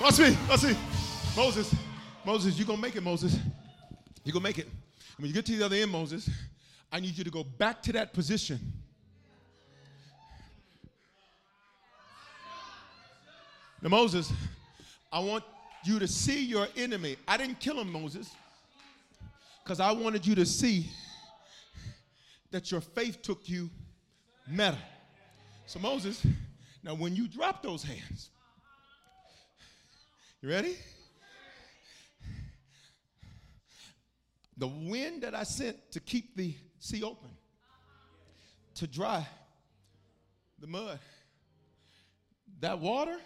Watch 0.01 0.19
me, 0.19 0.37
watch 0.49 0.63
me. 0.63 0.75
Moses, 1.35 1.75
Moses, 2.25 2.57
you're 2.57 2.67
gonna 2.67 2.81
make 2.81 2.95
it, 2.95 3.03
Moses. 3.03 3.37
You're 4.23 4.33
gonna 4.33 4.43
make 4.43 4.57
it. 4.57 4.67
When 5.17 5.27
you 5.27 5.33
get 5.33 5.45
to 5.45 5.55
the 5.55 5.65
other 5.65 5.75
end, 5.75 5.91
Moses, 5.91 6.29
I 6.91 6.99
need 6.99 7.17
you 7.17 7.23
to 7.23 7.29
go 7.29 7.43
back 7.43 7.81
to 7.83 7.93
that 7.93 8.13
position. 8.13 8.59
Now, 13.81 13.89
Moses, 13.89 14.31
I 15.11 15.19
want 15.19 15.43
you 15.87 15.99
to 15.99 16.07
see 16.07 16.45
your 16.45 16.67
enemy. 16.75 17.17
I 17.27 17.37
didn't 17.37 17.59
kill 17.59 17.79
him, 17.79 17.91
Moses, 17.91 18.29
because 19.63 19.79
I 19.79 19.91
wanted 19.91 20.25
you 20.25 20.35
to 20.35 20.45
see 20.45 20.89
that 22.51 22.71
your 22.71 22.81
faith 22.81 23.21
took 23.21 23.49
you 23.49 23.69
meta. 24.47 24.77
So, 25.65 25.79
Moses, 25.79 26.25
now 26.83 26.95
when 26.95 27.15
you 27.15 27.27
drop 27.27 27.63
those 27.63 27.83
hands, 27.83 28.29
you 30.41 30.49
ready? 30.49 30.77
The 34.57 34.67
wind 34.67 35.23
that 35.23 35.35
I 35.35 35.43
sent 35.43 35.91
to 35.91 35.99
keep 35.99 36.35
the 36.35 36.55
sea 36.79 37.03
open 37.03 37.29
to 38.75 38.87
dry 38.87 39.27
the 40.59 40.67
mud. 40.67 40.99
That 42.61 42.79
water 42.79 43.17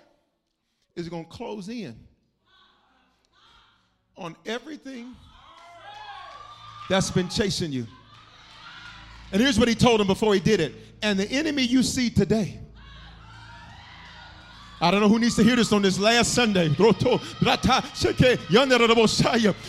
is 0.96 1.10
going 1.10 1.26
to 1.26 1.30
close 1.30 1.70
in 1.70 1.96
on 4.20 4.36
everything 4.46 5.16
that's 6.90 7.10
been 7.10 7.30
chasing 7.30 7.72
you. 7.72 7.88
And 9.32 9.42
here's 9.42 9.58
what 9.58 9.68
he 9.68 9.76
told 9.76 10.02
him 10.02 10.08
before 10.08 10.34
he 10.34 10.40
did 10.40 10.60
it. 10.60 10.74
And 11.02 11.18
the 11.18 11.26
enemy 11.32 11.64
you 11.64 11.82
see 11.84 12.10
today. 12.10 12.60
I 14.82 14.92
don't 14.92 15.02
know 15.02 15.10
who 15.10 15.20
needs 15.20 15.36
to 15.36 15.44
hear 15.44 15.56
this 15.56 15.72
on 15.72 15.82
this 15.82 16.00
last 16.00 16.34
Sunday 16.34 16.68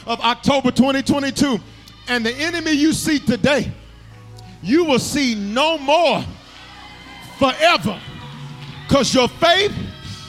of 0.07 0.21
October 0.21 0.71
2022. 0.71 1.61
And 2.09 2.25
the 2.27 2.33
enemy 2.35 2.73
you 2.73 2.93
see 2.93 3.19
today, 3.19 3.71
you 4.63 4.85
will 4.85 4.99
see 4.99 5.35
no 5.35 5.79
more 5.79 6.25
forever. 7.39 8.01
Because 8.89 9.15
your 9.15 9.29
faith 9.29 9.73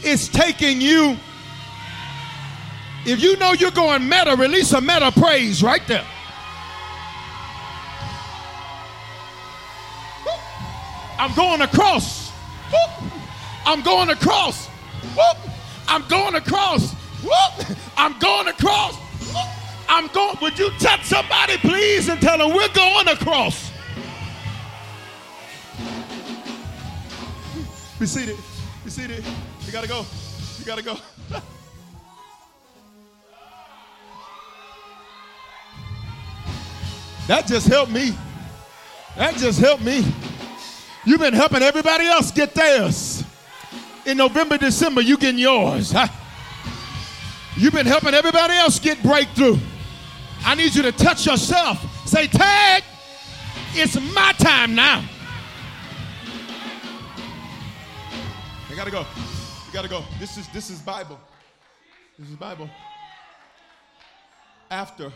is 0.04 0.28
taking 0.30 0.82
you. 0.82 1.18
If 3.06 3.22
you 3.22 3.36
know 3.38 3.54
you're 3.54 3.72
going 3.72 4.08
meta, 4.08 4.36
release 4.36 4.74
a 4.74 4.82
meta 4.82 5.12
praise 5.12 5.64
right 5.64 5.82
there. 5.88 6.06
I'm 11.18 11.34
going 11.36 11.62
across. 11.62 12.32
I'm 13.66 13.82
going 13.82 14.10
across. 14.10 14.70
I'm 15.88 16.08
going 16.08 16.36
across. 16.36 16.96
I'm 17.98 18.18
going 18.20 18.48
across. 18.48 18.98
I'm 19.88 20.08
going. 20.08 20.38
Would 20.42 20.58
you 20.58 20.70
touch 20.80 21.04
somebody, 21.04 21.58
please, 21.58 22.08
and 22.08 22.22
tell 22.22 22.38
them 22.38 22.56
we're 22.56 22.68
going 22.70 23.08
across? 23.08 23.72
Be 28.00 28.06
seated. 28.06 28.38
Be 28.84 28.90
seated. 28.90 29.24
You 29.66 29.72
gotta 29.72 29.88
go. 29.88 30.06
You 30.60 30.66
gotta 30.66 30.82
go. 30.82 30.98
That 37.32 37.48
just 37.48 37.65
helped 37.70 37.94
me. 37.94 38.12
That 39.15 39.38
just 39.38 39.58
helped 39.58 39.84
me. 39.84 40.04
You've 41.06 41.22
been 41.22 41.34
helping 41.34 41.62
everybody 41.62 42.06
else 42.06 42.30
get 42.30 42.54
theirs. 42.54 43.24
In 44.06 44.17
November, 44.17 44.58
December, 44.58 45.00
you 45.00 45.15
getting 45.15 45.39
yours. 45.39 45.94
Huh? 45.94 46.10
You've 47.56 47.72
been 47.72 47.86
helping 47.86 48.13
everybody 48.13 48.56
else 48.56 48.80
get 48.80 49.02
breakthrough. 49.02 49.58
I 50.44 50.56
need 50.56 50.76
you 50.76 50.82
to 50.82 50.91
touch 50.91 51.26
yourself. 51.26 51.80
Say, 52.06 52.28
tag, 52.28 52.84
it's 53.76 53.96
my 54.13 54.34
time 54.34 54.76
now. 54.76 55.02
I 58.70 58.76
gotta 58.76 58.91
go. 58.91 59.06
You 59.67 59.72
gotta 59.72 59.88
go. 59.88 60.04
This 60.20 60.36
is 60.36 60.50
this 60.50 60.70
is 60.70 60.80
Bible. 60.82 61.17
This 62.20 62.28
is 62.28 62.36
Bible. 62.36 62.70
After 64.70 65.13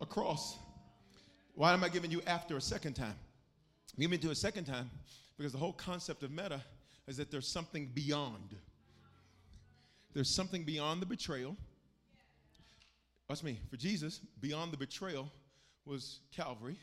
a 0.00 0.06
cross. 0.06 0.58
Why 1.54 1.72
am 1.72 1.84
I 1.84 1.88
giving 1.88 2.10
you 2.10 2.20
after 2.26 2.56
a 2.56 2.60
second 2.60 2.94
time? 2.94 3.14
I'm 3.96 4.00
giving 4.00 4.18
it 4.18 4.22
to 4.22 4.30
a 4.30 4.34
second 4.34 4.64
time 4.64 4.90
because 5.36 5.52
the 5.52 5.58
whole 5.58 5.72
concept 5.72 6.24
of 6.24 6.32
meta 6.32 6.60
is 7.06 7.16
that 7.18 7.30
there's 7.30 7.46
something 7.46 7.90
beyond. 7.94 8.56
There's 10.14 10.28
something 10.28 10.64
beyond 10.64 11.00
the 11.00 11.06
betrayal. 11.06 11.56
Watch 13.28 13.44
me. 13.44 13.60
For 13.70 13.76
Jesus, 13.76 14.20
beyond 14.40 14.72
the 14.72 14.76
betrayal 14.76 15.30
was 15.86 16.20
Calvary. 16.34 16.76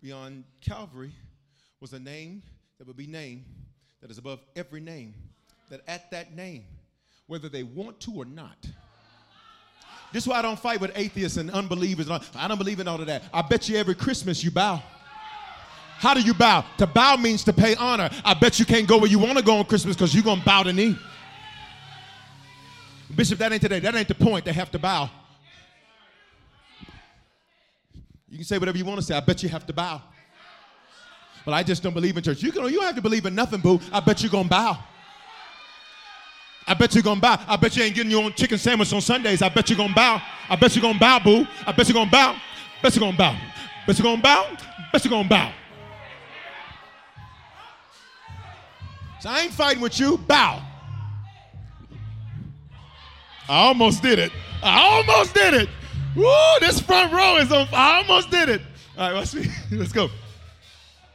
Beyond 0.00 0.44
Calvary 0.60 1.12
was 1.80 1.92
a 1.92 1.98
name 1.98 2.42
that 2.78 2.86
would 2.86 2.96
be 2.96 3.06
named 3.08 3.44
that 4.00 4.10
is 4.10 4.18
above 4.18 4.40
every 4.54 4.80
name. 4.80 5.14
That 5.70 5.80
at 5.88 6.10
that 6.12 6.36
name, 6.36 6.64
whether 7.26 7.48
they 7.48 7.64
want 7.64 7.98
to 8.00 8.12
or 8.12 8.24
not, 8.24 8.66
this 10.14 10.22
is 10.22 10.28
why 10.28 10.38
I 10.38 10.42
don't 10.42 10.56
fight 10.60 10.80
with 10.80 10.92
atheists 10.94 11.38
and 11.38 11.50
unbelievers. 11.50 12.08
I 12.08 12.46
don't 12.46 12.56
believe 12.56 12.78
in 12.78 12.86
all 12.86 13.00
of 13.00 13.06
that. 13.08 13.24
I 13.32 13.42
bet 13.42 13.68
you 13.68 13.76
every 13.76 13.96
Christmas 13.96 14.44
you 14.44 14.52
bow. 14.52 14.80
How 15.98 16.14
do 16.14 16.20
you 16.20 16.32
bow? 16.32 16.64
To 16.78 16.86
bow 16.86 17.16
means 17.16 17.42
to 17.42 17.52
pay 17.52 17.74
honor. 17.74 18.08
I 18.24 18.34
bet 18.34 18.60
you 18.60 18.64
can't 18.64 18.86
go 18.86 18.96
where 18.98 19.10
you 19.10 19.18
want 19.18 19.38
to 19.38 19.44
go 19.44 19.56
on 19.56 19.64
Christmas 19.64 19.96
because 19.96 20.14
you're 20.14 20.22
going 20.22 20.38
to 20.38 20.44
bow 20.44 20.62
the 20.62 20.72
knee. 20.72 20.96
Bishop, 23.16 23.40
that 23.40 23.52
ain't 23.52 23.60
today. 23.60 23.80
That 23.80 23.96
ain't 23.96 24.06
the 24.06 24.14
point. 24.14 24.44
They 24.44 24.52
have 24.52 24.70
to 24.70 24.78
bow. 24.78 25.10
You 28.28 28.36
can 28.36 28.44
say 28.44 28.58
whatever 28.58 28.78
you 28.78 28.84
want 28.84 29.00
to 29.00 29.04
say. 29.04 29.16
I 29.16 29.20
bet 29.20 29.42
you 29.42 29.48
have 29.48 29.66
to 29.66 29.72
bow. 29.72 30.00
But 31.44 31.54
I 31.54 31.64
just 31.64 31.82
don't 31.82 31.92
believe 31.92 32.16
in 32.16 32.22
church. 32.22 32.40
You, 32.40 32.52
can, 32.52 32.62
you 32.66 32.74
don't 32.74 32.84
have 32.84 32.94
to 32.94 33.02
believe 33.02 33.26
in 33.26 33.34
nothing, 33.34 33.60
boo. 33.60 33.80
I 33.92 33.98
bet 33.98 34.22
you're 34.22 34.30
going 34.30 34.44
to 34.44 34.50
bow. 34.50 34.78
I 36.66 36.74
bet 36.74 36.94
you're 36.94 37.02
to 37.02 37.14
bow. 37.16 37.38
I 37.46 37.56
bet 37.56 37.76
you 37.76 37.82
ain't 37.82 37.94
getting 37.94 38.10
your 38.10 38.24
own 38.24 38.32
chicken 38.32 38.56
sandwich 38.56 38.92
on 38.92 39.00
Sundays. 39.00 39.42
I 39.42 39.48
bet 39.48 39.68
you're 39.68 39.86
to 39.86 39.94
bow. 39.94 40.22
I 40.48 40.56
bet 40.56 40.74
you're 40.74 40.92
to 40.92 40.98
bow, 40.98 41.18
boo. 41.18 41.46
I 41.66 41.72
bet 41.72 41.88
you're 41.88 42.04
to 42.04 42.10
bow. 42.10 42.36
Bet 42.82 42.96
you're 42.96 43.10
to 43.10 43.16
bow. 43.16 43.36
Bet 43.86 43.98
you're 43.98 44.16
to 44.16 44.22
bow. 44.22 44.56
Bet 44.92 45.04
you're 45.04 45.22
to 45.22 45.28
bow. 45.28 45.52
So 49.20 49.30
I 49.30 49.40
ain't 49.40 49.52
fighting 49.52 49.82
with 49.82 49.98
you. 49.98 50.18
Bow. 50.18 50.62
I 53.48 53.66
almost 53.66 54.02
did 54.02 54.18
it. 54.18 54.32
I 54.62 54.80
almost 54.80 55.34
did 55.34 55.54
it. 55.54 55.68
Woo, 56.16 56.24
this 56.60 56.80
front 56.80 57.12
row 57.12 57.36
is 57.36 57.52
on. 57.52 57.68
I 57.72 57.98
almost 57.98 58.30
did 58.30 58.48
it. 58.48 58.62
All 58.96 59.10
right, 59.10 59.18
let's, 59.18 59.34
let's 59.70 59.92
go. 59.92 60.08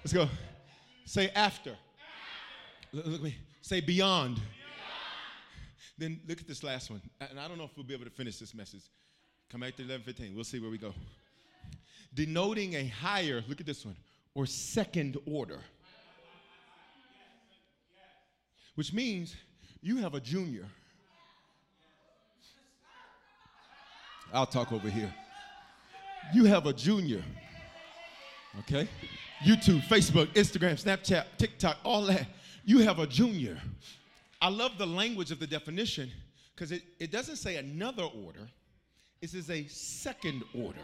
Let's 0.03 0.13
go. 0.13 0.27
Say 1.05 1.29
after. 1.35 1.75
Look, 2.91 3.05
look 3.05 3.15
at 3.15 3.23
me. 3.23 3.35
Say 3.62 3.81
beyond. 3.81 4.39
Then 5.99 6.21
look 6.27 6.41
at 6.41 6.47
this 6.47 6.63
last 6.63 6.89
one. 6.89 7.01
And 7.19 7.39
I 7.39 7.47
don't 7.47 7.57
know 7.57 7.65
if 7.65 7.71
we'll 7.75 7.85
be 7.85 7.93
able 7.93 8.05
to 8.05 8.12
finish 8.12 8.39
this 8.39 8.55
message. 8.55 8.83
Come 9.51 9.62
back 9.62 9.75
to 9.75 9.83
11:15. 9.83 10.33
We'll 10.33 10.43
see 10.43 10.59
where 10.59 10.71
we 10.71 10.77
go. 10.77 10.93
Denoting 12.13 12.75
a 12.75 12.88
higher, 12.88 13.43
look 13.47 13.59
at 13.59 13.67
this 13.67 13.85
one, 13.85 13.95
or 14.33 14.47
second 14.47 15.17
order 15.27 15.59
which 18.79 18.93
means 18.93 19.35
you 19.81 19.97
have 19.97 20.13
a 20.13 20.21
junior. 20.21 20.65
I'll 24.31 24.45
talk 24.45 24.71
over 24.71 24.89
here. 24.89 25.13
You 26.33 26.45
have 26.45 26.65
a 26.65 26.71
junior. 26.71 27.21
Okay? 28.59 28.88
YouTube, 29.43 29.81
Facebook, 29.81 30.27
Instagram, 30.27 30.81
Snapchat, 30.81 31.25
TikTok, 31.38 31.75
all 31.83 32.03
that. 32.03 32.25
You 32.63 32.79
have 32.79 32.99
a 32.99 33.05
junior. 33.05 33.57
I 34.41 34.49
love 34.49 34.78
the 34.78 34.88
language 34.88 35.32
of 35.32 35.39
the 35.39 35.47
definition 35.47 36.10
because 36.56 36.71
it, 36.71 36.84
it 36.99 37.12
doesn't 37.12 37.36
say 37.38 37.58
another 37.58 38.04
order, 38.04 38.47
it 39.21 39.30
says 39.30 39.49
a 39.49 39.65
second 39.67 40.43
order. 40.54 40.80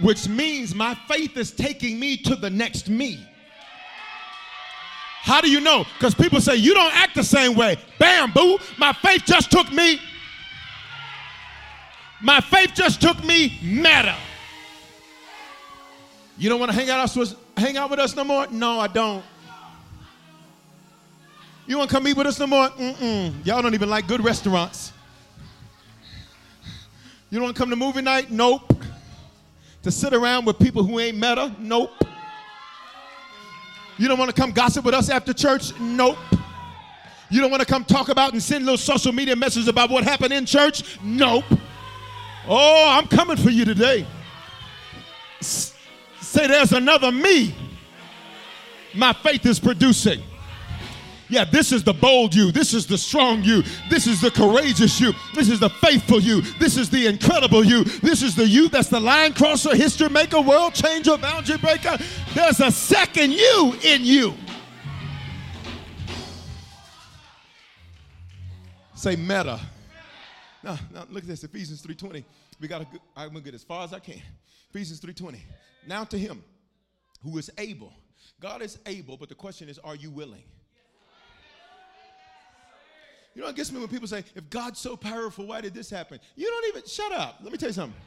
Which 0.00 0.28
means 0.28 0.74
my 0.74 0.94
faith 1.08 1.36
is 1.36 1.50
taking 1.50 1.98
me 1.98 2.16
to 2.18 2.36
the 2.36 2.48
next 2.48 2.88
me. 2.88 3.26
How 5.22 5.40
do 5.40 5.50
you 5.50 5.60
know? 5.60 5.84
Because 5.98 6.14
people 6.14 6.40
say, 6.40 6.56
You 6.56 6.72
don't 6.72 6.94
act 6.94 7.16
the 7.16 7.24
same 7.24 7.56
way. 7.56 7.76
Bam, 7.98 8.32
boo. 8.32 8.58
My 8.78 8.92
faith 8.92 9.24
just 9.26 9.50
took 9.50 9.70
me. 9.72 10.00
My 12.22 12.40
faith 12.40 12.72
just 12.74 13.00
took 13.00 13.22
me 13.24 13.58
meta. 13.62 14.16
You 16.38 16.48
don't 16.48 16.60
want 16.60 16.72
to 16.72 16.78
hang 16.78 16.88
out, 16.88 17.14
with, 17.16 17.36
hang 17.56 17.76
out 17.76 17.90
with 17.90 17.98
us 17.98 18.16
no 18.16 18.24
more? 18.24 18.46
No, 18.46 18.80
I 18.80 18.86
don't. 18.86 19.24
You 21.70 21.78
want 21.78 21.88
to 21.88 21.94
come 21.94 22.08
eat 22.08 22.16
with 22.16 22.26
us 22.26 22.36
no 22.40 22.48
more? 22.48 22.68
Mm-mm. 22.70 23.46
Y'all 23.46 23.62
don't 23.62 23.74
even 23.74 23.88
like 23.88 24.08
good 24.08 24.24
restaurants. 24.24 24.92
You 27.30 27.38
don't 27.38 27.44
want 27.44 27.54
to 27.54 27.62
come 27.62 27.70
to 27.70 27.76
movie 27.76 28.02
night? 28.02 28.28
Nope. 28.28 28.74
To 29.84 29.92
sit 29.92 30.12
around 30.12 30.46
with 30.46 30.58
people 30.58 30.82
who 30.82 30.98
ain't 30.98 31.14
meta? 31.16 31.54
Nope. 31.60 31.92
You 33.98 34.08
don't 34.08 34.18
want 34.18 34.34
to 34.34 34.36
come 34.36 34.50
gossip 34.50 34.84
with 34.84 34.94
us 34.94 35.10
after 35.10 35.32
church? 35.32 35.78
Nope. 35.78 36.18
You 37.30 37.40
don't 37.40 37.52
want 37.52 37.60
to 37.60 37.68
come 37.68 37.84
talk 37.84 38.08
about 38.08 38.32
and 38.32 38.42
send 38.42 38.64
little 38.64 38.76
social 38.76 39.12
media 39.12 39.36
messages 39.36 39.68
about 39.68 39.90
what 39.90 40.02
happened 40.02 40.32
in 40.32 40.46
church? 40.46 40.98
Nope. 41.04 41.44
Oh, 42.48 42.86
I'm 42.88 43.06
coming 43.06 43.36
for 43.36 43.50
you 43.50 43.64
today. 43.64 44.08
S- 45.38 45.72
say 46.20 46.48
there's 46.48 46.72
another 46.72 47.12
me 47.12 47.54
my 48.92 49.12
faith 49.12 49.46
is 49.46 49.60
producing. 49.60 50.20
Yeah, 51.30 51.44
this 51.44 51.70
is 51.70 51.84
the 51.84 51.92
bold 51.92 52.34
you. 52.34 52.50
This 52.50 52.74
is 52.74 52.86
the 52.86 52.98
strong 52.98 53.44
you. 53.44 53.62
This 53.88 54.08
is 54.08 54.20
the 54.20 54.32
courageous 54.32 55.00
you. 55.00 55.12
This 55.32 55.48
is 55.48 55.60
the 55.60 55.70
faithful 55.70 56.20
you. 56.20 56.42
This 56.58 56.76
is 56.76 56.90
the 56.90 57.06
incredible 57.06 57.64
you. 57.64 57.84
This 57.84 58.22
is 58.22 58.34
the 58.34 58.46
you 58.46 58.68
that's 58.68 58.88
the 58.88 58.98
line 58.98 59.32
crosser, 59.32 59.76
history 59.76 60.08
maker, 60.08 60.40
world 60.40 60.74
changer, 60.74 61.16
boundary 61.16 61.58
breaker. 61.58 61.96
There's 62.34 62.58
a 62.58 62.72
second 62.72 63.32
you 63.32 63.74
in 63.84 64.04
you. 64.04 64.34
Say 68.94 69.14
meta. 69.14 69.60
Now, 70.64 70.78
now 70.92 71.06
look 71.08 71.22
at 71.22 71.28
this. 71.28 71.44
Ephesians 71.44 71.80
3.20. 71.80 72.24
We 72.60 72.66
got 72.68 72.84
I'm 73.16 73.34
to 73.34 73.40
get 73.40 73.54
as 73.54 73.62
far 73.62 73.84
as 73.84 73.94
I 73.94 74.00
can. 74.00 74.20
Ephesians 74.68 75.00
3.20. 75.00 75.38
Now 75.86 76.02
to 76.04 76.18
him 76.18 76.42
who 77.22 77.38
is 77.38 77.50
able. 77.56 77.92
God 78.40 78.62
is 78.62 78.78
able, 78.84 79.16
but 79.16 79.28
the 79.28 79.34
question 79.34 79.68
is, 79.68 79.78
are 79.78 79.94
you 79.94 80.10
willing? 80.10 80.42
You 83.34 83.42
know 83.42 83.46
what 83.46 83.56
gets 83.56 83.70
me 83.70 83.78
when 83.78 83.88
people 83.88 84.08
say, 84.08 84.24
if 84.34 84.50
God's 84.50 84.78
so 84.80 84.96
powerful, 84.96 85.46
why 85.46 85.60
did 85.60 85.74
this 85.74 85.88
happen? 85.88 86.18
You 86.36 86.46
don't 86.46 86.66
even, 86.68 86.88
shut 86.88 87.12
up. 87.12 87.38
Let 87.42 87.52
me 87.52 87.58
tell 87.58 87.68
you 87.68 87.74
something. 87.74 88.00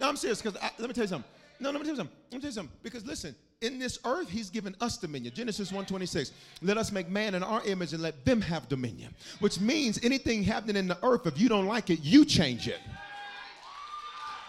No, 0.00 0.08
I'm 0.08 0.16
serious, 0.16 0.42
because 0.42 0.60
let 0.78 0.88
me 0.88 0.94
tell 0.94 1.04
you 1.04 1.08
something. 1.08 1.30
No, 1.60 1.70
let 1.70 1.80
me 1.80 1.84
tell 1.84 1.92
you 1.92 1.96
something. 1.96 2.16
Let 2.30 2.36
me 2.36 2.40
tell 2.40 2.48
you 2.48 2.54
something. 2.54 2.76
Because 2.82 3.04
listen, 3.04 3.34
in 3.60 3.78
this 3.78 3.98
earth, 4.04 4.28
he's 4.28 4.50
given 4.50 4.76
us 4.80 4.96
dominion. 4.96 5.34
Genesis 5.34 5.72
1:26. 5.72 6.30
Let 6.62 6.78
us 6.78 6.92
make 6.92 7.08
man 7.08 7.34
in 7.34 7.42
our 7.42 7.64
image 7.66 7.92
and 7.92 8.02
let 8.02 8.24
them 8.24 8.40
have 8.40 8.68
dominion. 8.68 9.14
Which 9.40 9.58
means 9.58 9.98
anything 10.04 10.44
happening 10.44 10.76
in 10.76 10.86
the 10.86 10.98
earth, 11.04 11.26
if 11.26 11.38
you 11.40 11.48
don't 11.48 11.66
like 11.66 11.90
it, 11.90 12.00
you 12.02 12.24
change 12.24 12.68
it. 12.68 12.78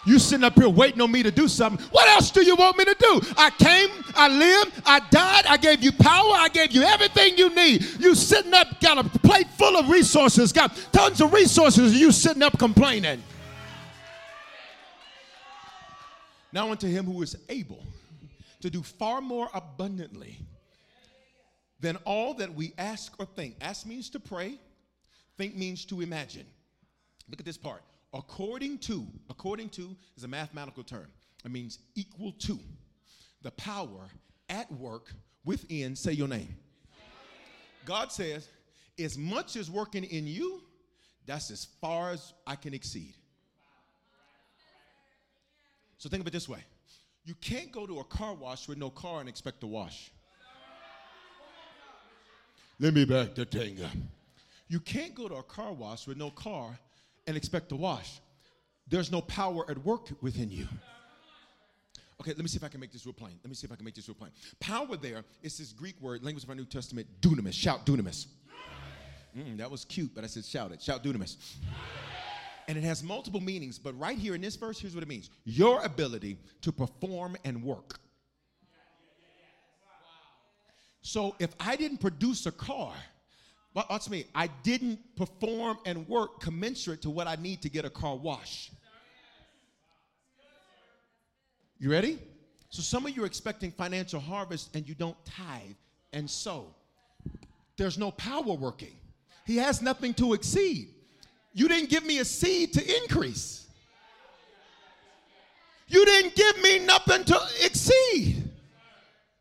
You 0.06 0.18
sitting 0.18 0.43
up 0.43 0.56
here 0.56 0.70
waiting 0.70 1.02
on 1.02 1.12
me 1.12 1.24
to 1.24 1.32
do 1.32 1.47
something. 1.47 1.86
What 1.88 2.08
else 2.08 2.32
do 2.32 2.43
you 2.43 2.56
want 2.56 2.78
me 2.78 2.86
to 2.86 2.95
do? 2.97 3.22
I 3.38 3.50
came, 3.52 3.89
I 4.16 4.28
lived, 4.30 4.82
I 4.86 5.00
died, 5.12 5.45
I 5.45 5.58
gave 5.58 5.84
you 5.84 5.91
power, 5.91 6.34
I 6.36 6.50
gave 6.50 6.72
you 6.72 6.84
everything 6.84 7.38
you 7.38 7.54
need. 7.54 7.84
You 8.00 8.16
sitting 8.16 8.54
up, 8.54 8.80
got 8.80 8.97
a 8.97 9.04
plate 9.20 9.47
full 9.58 9.78
of 9.78 9.89
resources, 9.89 10.54
got 10.54 10.76
tons 10.91 11.22
of 11.22 11.34
resources, 11.34 12.00
you 12.00 12.12
sitting 12.12 12.43
up 12.43 12.58
complaining. 12.58 13.22
Now 16.52 16.72
unto 16.72 16.88
him 16.88 17.06
who 17.06 17.22
is 17.22 17.36
able 17.50 17.84
to 18.62 18.70
do 18.70 18.82
far 18.82 19.22
more 19.22 19.50
abundantly 19.54 20.39
than 21.80 21.97
all 21.97 22.34
that 22.36 22.54
we 22.54 22.74
ask 22.78 23.14
or 23.20 23.26
think. 23.26 23.56
Ask 23.62 23.86
means 23.86 24.10
to 24.12 24.20
pray, 24.20 24.58
think 25.38 25.56
means 25.56 25.86
to 25.86 26.02
imagine. 26.02 26.45
Look 27.30 27.39
at 27.39 27.45
this 27.45 27.58
part. 27.58 27.84
According 28.14 28.80
to, 28.80 29.05
according 29.30 29.70
to 29.70 29.95
is 30.18 30.24
a 30.24 30.28
mathematical 30.28 30.84
term. 30.84 31.07
It 31.45 31.51
means 31.51 31.80
equal 31.95 32.32
to 32.39 32.60
the 33.41 33.51
power 33.51 34.10
at 34.49 34.72
work 34.72 35.14
within, 35.45 35.95
say 35.95 36.12
your 36.12 36.28
name. 36.28 36.55
God 37.86 38.12
says, 38.12 38.47
as 38.97 39.18
much 39.18 39.55
as 39.55 39.72
working 39.72 40.03
in 40.03 40.28
you, 40.28 40.62
that's 41.26 41.51
as 41.51 41.68
far 41.80 42.12
as 42.12 42.34
I 42.45 42.55
can 42.55 42.74
exceed. 42.74 43.14
So 45.97 46.10
think 46.10 46.22
of 46.22 46.28
it 46.28 46.34
this 46.34 46.49
way 46.49 46.64
you 47.26 47.36
can't 47.36 47.72
go 47.72 47.86
to 47.86 47.99
a 47.99 48.03
car 48.03 48.34
wash 48.34 48.68
with 48.68 48.78
no 48.78 48.89
car 48.89 49.20
and 49.20 49.30
expect 49.30 49.62
to 49.62 49.68
wash. 49.68 50.12
Let 52.80 52.93
me 52.93 53.05
back 53.05 53.36
the 53.36 53.45
thing 53.45 53.84
up. 53.84 53.91
You 54.68 54.80
can't 54.80 55.14
go 55.14 55.28
to 55.28 55.36
a 55.36 55.43
car 55.43 55.74
wash 55.74 56.07
with 56.07 56.18
no 56.18 56.32
car 56.32 56.80
and 57.30 57.38
expect 57.38 57.69
to 57.69 57.77
wash. 57.77 58.19
There's 58.88 59.11
no 59.11 59.21
power 59.21 59.63
at 59.69 59.77
work 59.86 60.09
within 60.21 60.51
you. 60.51 60.67
Okay, 62.19 62.32
let 62.32 62.39
me 62.39 62.47
see 62.47 62.57
if 62.57 62.63
I 62.65 62.67
can 62.67 62.82
make 62.82 62.91
this 62.91 63.05
real 63.05 63.13
plain. 63.13 63.39
Let 63.41 63.49
me 63.49 63.55
see 63.55 63.65
if 63.65 63.71
I 63.71 63.75
can 63.77 63.86
make 63.86 63.95
this 63.95 64.09
real 64.09 64.15
plain. 64.15 64.32
Power 64.59 64.97
there 64.97 65.23
is 65.41 65.57
this 65.57 65.71
Greek 65.71 65.95
word, 66.01 66.21
language 66.21 66.43
of 66.43 66.49
our 66.49 66.55
New 66.55 66.65
Testament, 66.65 67.07
dunamis. 67.21 67.53
Shout 67.53 67.86
dunamis. 67.86 68.25
Mm, 69.38 69.57
that 69.59 69.71
was 69.71 69.86
cute, 69.86 70.11
but 70.13 70.25
I 70.25 70.27
said 70.27 70.43
shout 70.43 70.73
it. 70.73 70.82
Shout 70.82 71.01
dunamis 71.01 71.38
and 72.69 72.77
it 72.77 72.84
has 72.84 73.01
multiple 73.01 73.41
meanings, 73.41 73.80
but 73.80 73.99
right 73.99 74.17
here 74.17 74.36
in 74.36 74.41
this 74.41 74.55
verse, 74.55 74.80
here's 74.80 74.93
what 74.93 75.01
it 75.01 75.09
means 75.09 75.32
your 75.43 75.82
ability 75.84 76.38
to 76.61 76.71
perform 76.71 77.36
and 77.43 77.63
work. 77.63 77.99
So 81.01 81.36
if 81.39 81.49
I 81.59 81.75
didn't 81.75 81.97
produce 81.97 82.45
a 82.45 82.51
car, 82.51 82.93
watch 83.89 84.09
me, 84.09 84.25
I 84.34 84.47
didn't 84.63 84.99
perform 85.15 85.77
and 85.86 86.07
work 86.07 86.41
commensurate 86.41 87.01
to 87.03 87.09
what 87.09 87.27
I 87.27 87.36
need 87.36 87.61
to 87.61 87.69
get 87.69 87.86
a 87.86 87.89
car 87.89 88.15
wash. 88.15 88.71
You 91.77 91.91
ready? 91.91 92.19
So 92.69 92.82
some 92.82 93.05
of 93.05 93.15
you 93.15 93.23
are 93.23 93.25
expecting 93.25 93.71
financial 93.71 94.19
harvest 94.19 94.75
and 94.75 94.88
you 94.88 94.95
don't 94.95 95.17
tithe 95.25 95.75
and 96.13 96.30
sow. 96.30 96.75
There's 97.77 97.97
no 97.97 98.11
power 98.11 98.53
working. 98.53 98.95
He 99.45 99.57
has 99.57 99.82
nothing 99.82 100.13
to 100.15 100.34
exceed. 100.34 100.89
You 101.53 101.67
didn't 101.67 101.89
give 101.89 102.05
me 102.05 102.19
a 102.19 102.25
seed 102.25 102.73
to 102.73 103.01
increase. 103.01 103.67
You 105.88 106.05
didn't 106.05 106.36
give 106.36 106.61
me 106.61 106.80
nothing 106.80 107.23
to 107.23 107.39
exceed. 107.63 107.78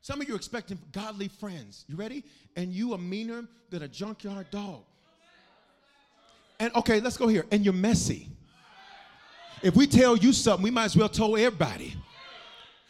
Some 0.09 0.23
of 0.23 0.27
you 0.27 0.33
are 0.33 0.39
expecting 0.39 0.79
godly 0.93 1.29
friends. 1.29 1.85
You 1.87 1.95
ready? 1.95 2.25
And 2.57 2.73
you 2.73 2.95
are 2.95 2.99
meaner 2.99 3.45
than 3.69 3.83
a 3.83 3.89
junkyard 3.89 4.51
dog. 4.51 4.81
And 6.59 6.75
okay, 6.77 6.99
let's 6.99 7.19
go 7.19 7.29
here. 7.29 7.45
And 7.51 7.63
you're 7.63 7.75
messy. 7.75 8.31
If 9.61 9.77
we 9.77 9.87
tell 9.87 10.17
you 10.17 10.33
something, 10.33 10.65
we 10.65 10.71
might 10.71 10.87
as 10.87 10.97
well 10.97 11.11
tell 11.11 11.37
everybody. 11.37 11.95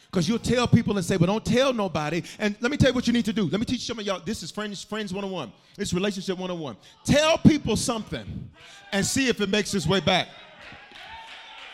Because 0.09 0.29
you'll 0.29 0.39
tell 0.39 0.65
people 0.65 0.95
and 0.95 1.05
say, 1.05 1.17
but 1.17 1.25
don't 1.25 1.43
tell 1.43 1.73
nobody. 1.73 2.23
And 2.39 2.55
let 2.61 2.71
me 2.71 2.77
tell 2.77 2.91
you 2.91 2.95
what 2.95 3.05
you 3.05 3.11
need 3.11 3.25
to 3.25 3.33
do. 3.33 3.49
Let 3.49 3.59
me 3.59 3.65
teach 3.65 3.81
some 3.81 3.99
of 3.99 4.05
y'all. 4.05 4.21
This 4.23 4.41
is 4.41 4.49
Friends, 4.49 4.81
Friends 4.85 5.13
101. 5.13 5.51
It's 5.77 5.93
Relationship 5.93 6.37
101. 6.37 6.77
Tell 7.03 7.37
people 7.37 7.75
something 7.75 8.49
and 8.93 9.05
see 9.05 9.27
if 9.27 9.41
it 9.41 9.49
makes 9.49 9.73
its 9.73 9.85
way 9.85 9.99
back. 9.99 10.29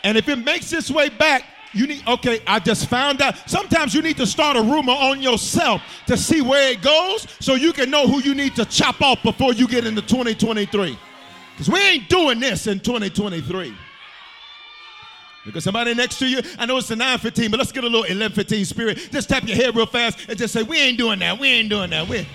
And 0.04 0.18
if 0.18 0.28
it 0.28 0.38
makes 0.38 0.74
its 0.74 0.89
way 0.89 1.10
back, 1.10 1.43
you 1.76 1.88
need, 1.88 2.07
okay, 2.07 2.39
I 2.47 2.59
just 2.59 2.89
found 2.89 3.21
out. 3.21 3.49
Sometimes 3.49 3.93
you 3.93 4.01
need 4.01 4.17
to 4.17 4.26
start 4.26 4.55
a 4.55 4.61
rumor 4.61 4.93
on 4.93 5.21
yourself 5.21 5.82
to 6.07 6.15
see 6.15 6.41
where 6.41 6.71
it 6.71 6.82
goes 6.82 7.28
so 7.39 7.55
you 7.55 7.73
can 7.73 7.91
know 7.91 8.07
who 8.07 8.21
you 8.21 8.34
need 8.34 8.55
to 8.55 8.65
chop 8.65 9.01
off 9.01 9.21
before 9.21 9.53
you 9.53 9.67
get 9.67 9.86
into 9.86 10.01
2023. 10.01 10.97
Because 11.51 11.69
we 11.69 11.80
ain't 11.80 12.09
doing 12.09 12.39
this 12.39 12.67
in 12.67 12.80
2023. 12.80 13.76
Because 15.45 15.63
somebody 15.63 15.93
next 15.93 16.17
to 16.19 16.28
you, 16.28 16.41
I 16.57 16.65
know 16.65 16.78
it's 16.78 16.89
a 16.89 16.95
915, 16.95 17.51
but 17.51 17.59
let's 17.59 17.71
get 17.71 17.84
a 17.84 17.88
little 17.88 18.01
1115 18.01 18.65
spirit. 18.65 19.09
Just 19.11 19.30
tap 19.30 19.47
your 19.47 19.55
head 19.55 19.76
real 19.76 19.86
fast 19.86 20.28
and 20.28 20.38
just 20.38 20.53
say, 20.53 20.63
We 20.63 20.80
ain't 20.80 20.97
doing 20.97 21.19
that. 21.19 21.39
We 21.39 21.49
ain't 21.49 21.69
doing 21.69 21.91
that. 21.91 22.07
We 22.07 22.28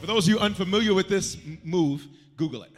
For 0.00 0.06
those 0.06 0.28
of 0.28 0.34
you 0.34 0.38
unfamiliar 0.38 0.94
with 0.94 1.08
this 1.08 1.36
move, 1.64 2.06
Google 2.36 2.62
it. 2.62 2.70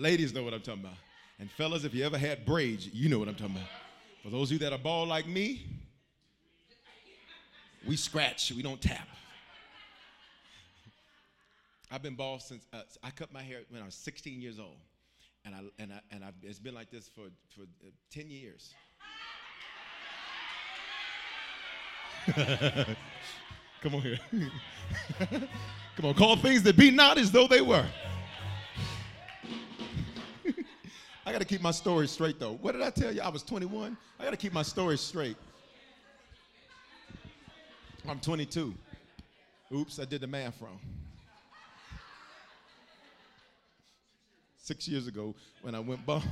Ladies 0.00 0.32
know 0.34 0.42
what 0.42 0.54
I'm 0.54 0.62
talking 0.62 0.80
about. 0.82 0.96
And 1.38 1.50
fellas, 1.50 1.84
if 1.84 1.94
you 1.94 2.04
ever 2.04 2.18
had 2.18 2.44
braids, 2.44 2.88
you 2.92 3.08
know 3.08 3.18
what 3.18 3.28
I'm 3.28 3.34
talking 3.34 3.56
about. 3.56 3.68
For 4.22 4.30
those 4.30 4.48
of 4.48 4.54
you 4.54 4.58
that 4.60 4.72
are 4.72 4.78
bald 4.78 5.08
like 5.08 5.26
me, 5.26 5.66
we 7.86 7.96
scratch, 7.96 8.52
we 8.52 8.62
don't 8.62 8.80
tap. 8.80 9.08
I've 11.90 12.02
been 12.02 12.14
bald 12.14 12.42
since 12.42 12.66
uh, 12.72 12.82
I 13.02 13.10
cut 13.10 13.32
my 13.32 13.42
hair 13.42 13.60
when 13.68 13.82
I 13.82 13.84
was 13.84 13.94
16 13.94 14.40
years 14.40 14.58
old, 14.60 14.76
and 15.44 15.54
I 15.54 15.60
and 15.78 15.92
I 15.92 16.00
and 16.12 16.24
I, 16.24 16.30
it's 16.42 16.58
been 16.60 16.74
like 16.74 16.90
this 16.90 17.08
for 17.08 17.24
for 17.54 17.62
uh, 17.62 17.90
10 18.12 18.30
years. 18.30 18.74
Come 23.82 23.94
on 23.94 24.02
here. 24.02 24.18
Come 25.96 26.04
on, 26.04 26.14
call 26.14 26.36
things 26.36 26.62
that 26.62 26.76
be 26.76 26.90
not 26.90 27.18
as 27.18 27.32
though 27.32 27.48
they 27.48 27.62
were. 27.62 27.86
I 31.26 31.32
got 31.32 31.40
to 31.40 31.46
keep 31.46 31.60
my 31.60 31.70
story 31.70 32.08
straight 32.08 32.38
though. 32.38 32.58
What 32.60 32.72
did 32.72 32.82
I 32.82 32.90
tell 32.90 33.14
you? 33.14 33.20
I 33.20 33.28
was 33.28 33.42
21. 33.42 33.96
I 34.18 34.24
got 34.24 34.30
to 34.30 34.36
keep 34.36 34.52
my 34.52 34.62
story 34.62 34.98
straight. 34.98 35.36
I'm 38.08 38.20
22. 38.20 38.74
Oops, 39.72 39.98
I 39.98 40.04
did 40.04 40.22
the 40.22 40.26
math 40.26 40.60
wrong. 40.60 40.80
six 44.70 44.86
years 44.86 45.08
ago 45.08 45.34
when 45.62 45.74
I 45.74 45.80
went 45.80 46.06
bald. 46.06 46.22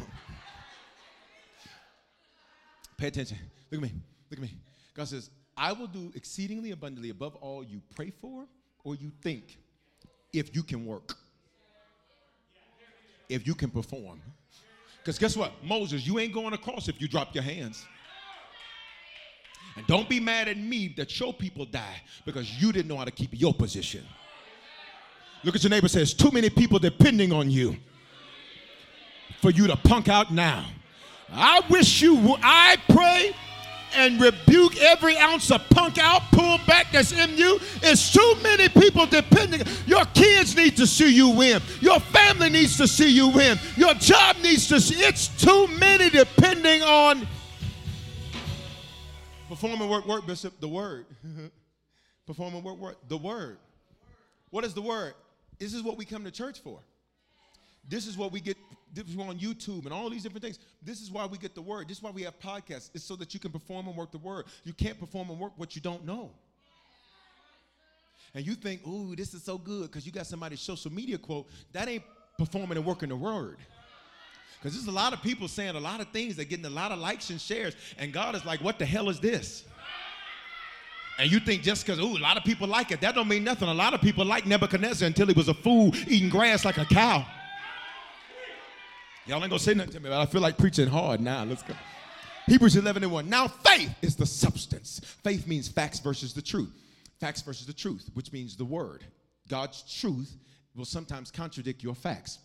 Pay 2.96 3.08
attention. 3.08 3.36
Look 3.68 3.82
at 3.82 3.82
me. 3.82 3.92
Look 4.30 4.38
at 4.38 4.42
me. 4.42 4.54
God 4.94 5.08
says, 5.08 5.30
I 5.56 5.72
will 5.72 5.88
do 5.88 6.12
exceedingly 6.14 6.70
abundantly 6.70 7.10
above 7.10 7.34
all 7.36 7.64
you 7.64 7.82
pray 7.96 8.10
for 8.20 8.44
or 8.84 8.94
you 8.94 9.10
think 9.22 9.58
if 10.32 10.54
you 10.54 10.62
can 10.62 10.86
work, 10.86 11.16
if 13.28 13.44
you 13.44 13.56
can 13.56 13.70
perform. 13.70 14.20
Because 15.08 15.18
guess 15.18 15.38
what? 15.38 15.52
Moses, 15.64 16.06
you 16.06 16.18
ain't 16.18 16.34
going 16.34 16.52
across 16.52 16.86
if 16.86 17.00
you 17.00 17.08
drop 17.08 17.34
your 17.34 17.42
hands. 17.42 17.86
And 19.74 19.86
don't 19.86 20.06
be 20.06 20.20
mad 20.20 20.48
at 20.48 20.58
me 20.58 20.92
that 20.98 21.18
your 21.18 21.32
people 21.32 21.64
die 21.64 22.02
because 22.26 22.60
you 22.60 22.72
didn't 22.72 22.88
know 22.88 22.98
how 22.98 23.06
to 23.06 23.10
keep 23.10 23.30
your 23.32 23.54
position. 23.54 24.04
Look 25.44 25.56
at 25.56 25.62
your 25.62 25.70
neighbor 25.70 25.88
says, 25.88 26.12
too 26.12 26.30
many 26.30 26.50
people 26.50 26.78
depending 26.78 27.32
on 27.32 27.50
you 27.50 27.78
for 29.40 29.50
you 29.50 29.66
to 29.66 29.76
punk 29.76 30.08
out 30.08 30.30
now. 30.30 30.66
I 31.32 31.62
wish 31.70 32.02
you 32.02 32.14
would. 32.14 32.40
I 32.42 32.76
pray 32.90 33.34
and 33.94 34.20
rebuke 34.20 34.76
every 34.80 35.16
ounce 35.16 35.50
of 35.50 35.68
punk 35.70 35.98
out, 35.98 36.22
pull 36.32 36.58
back 36.66 36.92
that's 36.92 37.12
in 37.12 37.36
you. 37.36 37.58
It's 37.82 38.12
too 38.12 38.34
many 38.42 38.68
people 38.68 39.06
depending. 39.06 39.62
Your 39.86 40.04
kids 40.06 40.56
need 40.56 40.76
to 40.76 40.86
see 40.86 41.14
you 41.14 41.30
win. 41.30 41.60
Your 41.80 42.00
family 42.00 42.50
needs 42.50 42.76
to 42.78 42.88
see 42.88 43.10
you 43.10 43.28
win. 43.28 43.58
Your 43.76 43.94
job 43.94 44.36
needs 44.42 44.68
to 44.68 44.80
see. 44.80 44.96
It's 45.04 45.28
too 45.42 45.66
many 45.78 46.10
depending 46.10 46.82
on 46.82 47.26
performing 49.48 49.88
work, 49.88 50.06
work, 50.06 50.26
Bishop. 50.26 50.60
The 50.60 50.68
word. 50.68 51.06
performing 52.26 52.62
work, 52.62 52.78
work. 52.78 52.98
The 53.08 53.16
word. 53.16 53.58
What 54.50 54.64
is 54.64 54.74
the 54.74 54.82
word? 54.82 55.14
This 55.58 55.74
is 55.74 55.82
what 55.82 55.96
we 55.96 56.04
come 56.04 56.24
to 56.24 56.30
church 56.30 56.60
for. 56.60 56.78
This 57.88 58.06
is 58.06 58.16
what 58.16 58.32
we 58.32 58.40
get 58.40 58.56
is 58.96 59.16
on 59.16 59.38
YouTube 59.38 59.84
and 59.84 59.92
all 59.92 60.08
these 60.10 60.22
different 60.22 60.42
things. 60.42 60.58
This 60.82 61.00
is 61.00 61.10
why 61.10 61.26
we 61.26 61.38
get 61.38 61.54
the 61.54 61.62
word. 61.62 61.88
This 61.88 61.98
is 61.98 62.02
why 62.02 62.10
we 62.10 62.22
have 62.22 62.38
podcasts. 62.38 62.90
It's 62.94 63.04
so 63.04 63.16
that 63.16 63.34
you 63.34 63.40
can 63.40 63.50
perform 63.50 63.86
and 63.86 63.96
work 63.96 64.12
the 64.12 64.18
word. 64.18 64.46
You 64.64 64.72
can't 64.72 64.98
perform 64.98 65.30
and 65.30 65.38
work 65.38 65.52
what 65.56 65.74
you 65.74 65.82
don't 65.82 66.04
know. 66.04 66.30
And 68.34 68.46
you 68.46 68.54
think, 68.54 68.86
ooh, 68.86 69.16
this 69.16 69.34
is 69.34 69.42
so 69.42 69.58
good 69.58 69.82
because 69.90 70.06
you 70.06 70.12
got 70.12 70.26
somebody's 70.26 70.60
social 70.60 70.92
media 70.92 71.18
quote. 71.18 71.48
That 71.72 71.88
ain't 71.88 72.04
performing 72.36 72.76
and 72.76 72.86
working 72.86 73.08
the 73.08 73.16
word. 73.16 73.58
Because 74.58 74.74
there's 74.74 74.88
a 74.88 74.92
lot 74.92 75.12
of 75.12 75.22
people 75.22 75.48
saying 75.48 75.76
a 75.76 75.80
lot 75.80 76.00
of 76.00 76.08
things 76.08 76.36
that 76.36 76.48
getting 76.48 76.64
a 76.64 76.70
lot 76.70 76.92
of 76.92 76.98
likes 76.98 77.30
and 77.30 77.40
shares. 77.40 77.74
And 77.98 78.12
God 78.12 78.34
is 78.34 78.44
like, 78.44 78.60
what 78.60 78.78
the 78.78 78.86
hell 78.86 79.08
is 79.08 79.20
this? 79.20 79.64
And 81.18 81.30
you 81.30 81.40
think 81.40 81.62
just 81.62 81.84
because, 81.84 81.98
ooh, 81.98 82.16
a 82.16 82.18
lot 82.18 82.36
of 82.36 82.44
people 82.44 82.68
like 82.68 82.92
it, 82.92 83.00
that 83.00 83.14
don't 83.14 83.26
mean 83.26 83.42
nothing. 83.42 83.68
A 83.68 83.74
lot 83.74 83.92
of 83.92 84.00
people 84.00 84.24
like 84.24 84.46
Nebuchadnezzar 84.46 85.06
until 85.06 85.26
he 85.26 85.32
was 85.32 85.48
a 85.48 85.54
fool 85.54 85.92
eating 86.06 86.28
grass 86.28 86.64
like 86.64 86.78
a 86.78 86.84
cow. 86.84 87.26
Y'all 89.28 89.42
ain't 89.42 89.50
gonna 89.50 89.58
say 89.58 89.74
nothing 89.74 89.92
to 89.92 90.00
me, 90.00 90.08
but 90.08 90.18
I 90.18 90.24
feel 90.24 90.40
like 90.40 90.56
preaching 90.56 90.88
hard 90.88 91.20
now. 91.20 91.44
Let's 91.44 91.62
go. 91.62 91.74
Hebrews 92.46 92.76
11 92.76 93.02
and 93.02 93.12
1. 93.12 93.28
Now, 93.28 93.46
faith 93.46 93.94
is 94.00 94.16
the 94.16 94.24
substance. 94.24 95.02
Faith 95.22 95.46
means 95.46 95.68
facts 95.68 96.00
versus 96.00 96.32
the 96.32 96.40
truth. 96.40 96.72
Facts 97.20 97.42
versus 97.42 97.66
the 97.66 97.74
truth, 97.74 98.08
which 98.14 98.32
means 98.32 98.56
the 98.56 98.64
word. 98.64 99.04
God's 99.46 99.82
truth 100.00 100.34
will 100.74 100.86
sometimes 100.86 101.30
contradict 101.30 101.82
your 101.82 101.94
facts. 101.94 102.38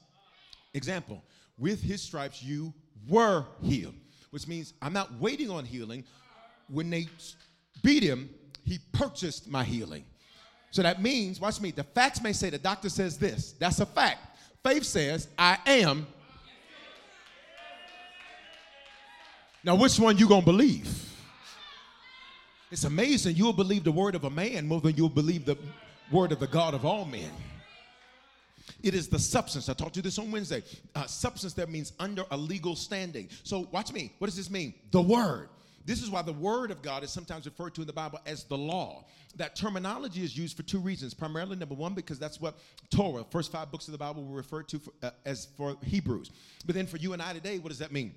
Example, 0.74 1.24
with 1.58 1.82
his 1.82 2.02
stripes 2.02 2.44
you 2.44 2.74
were 3.08 3.46
healed, 3.62 3.96
which 4.32 4.46
means 4.46 4.74
I'm 4.82 4.92
not 4.92 5.10
waiting 5.22 5.50
on 5.50 5.64
healing. 5.64 6.04
When 6.68 6.90
they 6.90 7.08
beat 7.82 8.04
him, 8.04 8.30
he 8.66 8.80
purchased 8.92 9.48
my 9.48 9.64
healing. 9.64 10.04
So 10.72 10.82
that 10.82 11.02
means, 11.02 11.40
watch 11.40 11.62
me, 11.62 11.72
the 11.72 11.86
facts 11.86 12.22
may 12.22 12.34
say 12.34 12.50
the 12.50 12.58
doctor 12.58 12.90
says 12.90 13.18
this. 13.18 13.54
That's 13.54 13.80
a 13.80 13.86
fact. 13.86 14.38
Faith 14.64 14.84
says, 14.84 15.30
I 15.38 15.60
am 15.66 16.08
Now, 19.64 19.76
which 19.76 19.98
one 19.98 20.18
you 20.18 20.28
gonna 20.28 20.46
believe? 20.46 20.88
It's 22.70 22.84
amazing 22.84 23.36
you'll 23.36 23.54
believe 23.54 23.84
the 23.84 23.92
word 23.92 24.16
of 24.16 24.24
a 24.24 24.30
man 24.30 24.68
more 24.68 24.82
than 24.82 24.96
you'll 24.96 25.08
believe 25.08 25.46
the 25.46 25.58
word 26.12 26.32
of 26.32 26.40
the 26.40 26.48
God 26.48 26.74
of 26.74 26.86
all 26.86 27.06
men. 27.06 27.30
It 28.82 28.94
is 28.94 29.08
the 29.08 29.20
substance. 29.20 29.70
I 29.70 29.74
taught 29.74 29.96
you 29.96 30.02
this 30.02 30.20
on 30.20 30.32
Wednesday. 30.32 30.64
Uh, 30.96 31.06
substance 31.06 31.54
that 31.54 31.70
means 31.70 31.94
under 32.00 32.26
a 32.32 32.38
legal 32.38 32.76
standing. 32.76 33.30
So 33.44 33.68
watch 33.72 33.94
me. 33.94 34.12
What 34.18 34.28
does 34.28 34.36
this 34.36 34.50
mean? 34.50 34.74
The 34.92 35.02
word. 35.02 35.50
This 35.86 36.02
is 36.02 36.10
why 36.10 36.22
the 36.22 36.34
word 36.34 36.72
of 36.72 36.82
God 36.82 37.04
is 37.04 37.12
sometimes 37.12 37.46
referred 37.46 37.76
to 37.76 37.82
in 37.82 37.88
the 37.88 37.94
Bible 37.94 38.20
as 38.26 38.44
the 38.46 38.58
law. 38.58 39.06
That 39.36 39.56
terminology 39.56 40.24
is 40.24 40.38
used 40.38 40.56
for 40.56 40.64
two 40.64 40.80
reasons. 40.80 41.14
Primarily, 41.14 41.56
number 41.56 41.76
one, 41.76 41.94
because 41.94 42.20
that's 42.20 42.40
what 42.40 42.58
Torah, 42.90 43.26
first 43.30 43.52
five 43.52 43.72
books 43.72 43.88
of 43.88 43.92
the 43.92 43.98
Bible, 43.98 44.24
were 44.24 44.38
referred 44.38 44.68
to 44.70 44.80
for, 44.80 44.92
uh, 45.02 45.12
as 45.26 45.48
for 45.58 45.76
Hebrews. 45.84 46.32
But 46.66 46.76
then 46.76 46.88
for 46.88 46.98
you 46.98 47.14
and 47.14 47.22
I 47.22 47.34
today, 47.34 47.60
what 47.60 47.70
does 47.70 47.80
that 47.80 47.92
mean? 47.92 48.14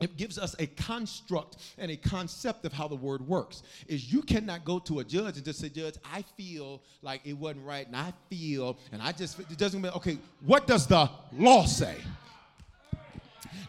It 0.00 0.16
gives 0.16 0.38
us 0.38 0.54
a 0.60 0.66
construct 0.66 1.56
and 1.76 1.90
a 1.90 1.96
concept 1.96 2.64
of 2.64 2.72
how 2.72 2.86
the 2.86 2.94
word 2.94 3.26
works. 3.26 3.62
Is 3.88 4.12
you 4.12 4.22
cannot 4.22 4.64
go 4.64 4.78
to 4.80 5.00
a 5.00 5.04
judge 5.04 5.36
and 5.36 5.44
just 5.44 5.58
say 5.58 5.68
judge 5.68 5.94
i 6.12 6.22
feel 6.36 6.82
like 7.02 7.20
it 7.24 7.32
wasn't 7.32 7.66
right 7.66 7.86
and 7.86 7.96
i 7.96 8.12
feel 8.30 8.78
and 8.92 9.02
i 9.02 9.12
just 9.12 9.38
it 9.40 9.58
doesn't 9.58 9.80
mean 9.80 9.92
okay 9.92 10.18
what 10.44 10.66
does 10.66 10.86
the 10.86 11.08
law 11.32 11.64
say? 11.64 11.96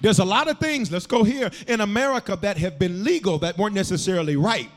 There's 0.01 0.19
a 0.19 0.25
lot 0.25 0.47
of 0.47 0.59
things 0.59 0.91
let's 0.91 1.07
go 1.07 1.23
here 1.23 1.49
in 1.67 1.81
america 1.81 2.37
that 2.41 2.57
have 2.57 2.77
been 2.77 3.03
legal 3.03 3.39
that 3.39 3.57
weren't 3.57 3.75
necessarily 3.75 4.35
right. 4.35 4.69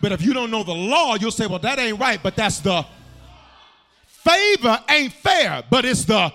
But 0.00 0.12
if 0.12 0.22
you 0.22 0.32
don't 0.32 0.50
know 0.50 0.62
the 0.62 0.74
law 0.74 1.16
you'll 1.16 1.30
say 1.30 1.46
well 1.46 1.58
that 1.60 1.78
ain't 1.78 1.98
right 1.98 2.20
but 2.22 2.36
that's 2.36 2.60
the 2.60 2.84
favor 4.04 4.78
ain't 4.90 5.12
fair 5.12 5.62
but 5.70 5.86
it's 5.86 6.04
the 6.04 6.30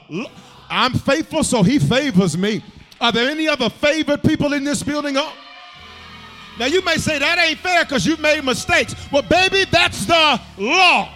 i'm 0.69 0.93
faithful 0.93 1.43
so 1.43 1.61
he 1.61 1.77
favors 1.77 2.35
me 2.35 2.63
are 3.03 3.11
there 3.11 3.29
any 3.29 3.49
other 3.49 3.69
favored 3.69 4.23
people 4.23 4.53
in 4.53 4.63
this 4.63 4.81
building? 4.81 5.15
Oh. 5.17 5.33
Now 6.57 6.67
you 6.67 6.81
may 6.85 6.95
say 6.95 7.19
that 7.19 7.37
ain't 7.37 7.59
fair 7.59 7.83
because 7.83 8.05
you've 8.05 8.21
made 8.21 8.43
mistakes. 8.45 8.95
Well, 9.11 9.23
baby, 9.23 9.65
that's 9.69 10.05
the 10.05 10.39
law. 10.57 11.09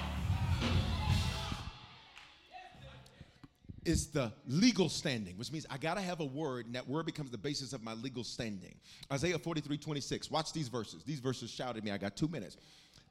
It's 3.85 4.07
the 4.07 4.33
legal 4.47 4.89
standing, 4.89 5.38
which 5.38 5.49
means 5.49 5.65
I 5.69 5.77
gotta 5.77 6.01
have 6.01 6.19
a 6.19 6.25
word, 6.25 6.65
and 6.65 6.75
that 6.75 6.85
word 6.85 7.05
becomes 7.05 7.31
the 7.31 7.38
basis 7.38 7.71
of 7.71 7.81
my 7.81 7.93
legal 7.93 8.25
standing. 8.25 8.75
Isaiah 9.13 9.39
43, 9.39 9.77
26. 9.77 10.29
Watch 10.29 10.51
these 10.51 10.67
verses. 10.67 11.05
These 11.05 11.21
verses 11.21 11.49
shouted 11.49 11.85
me. 11.85 11.91
I 11.91 11.97
got 11.97 12.17
two 12.17 12.27
minutes. 12.27 12.57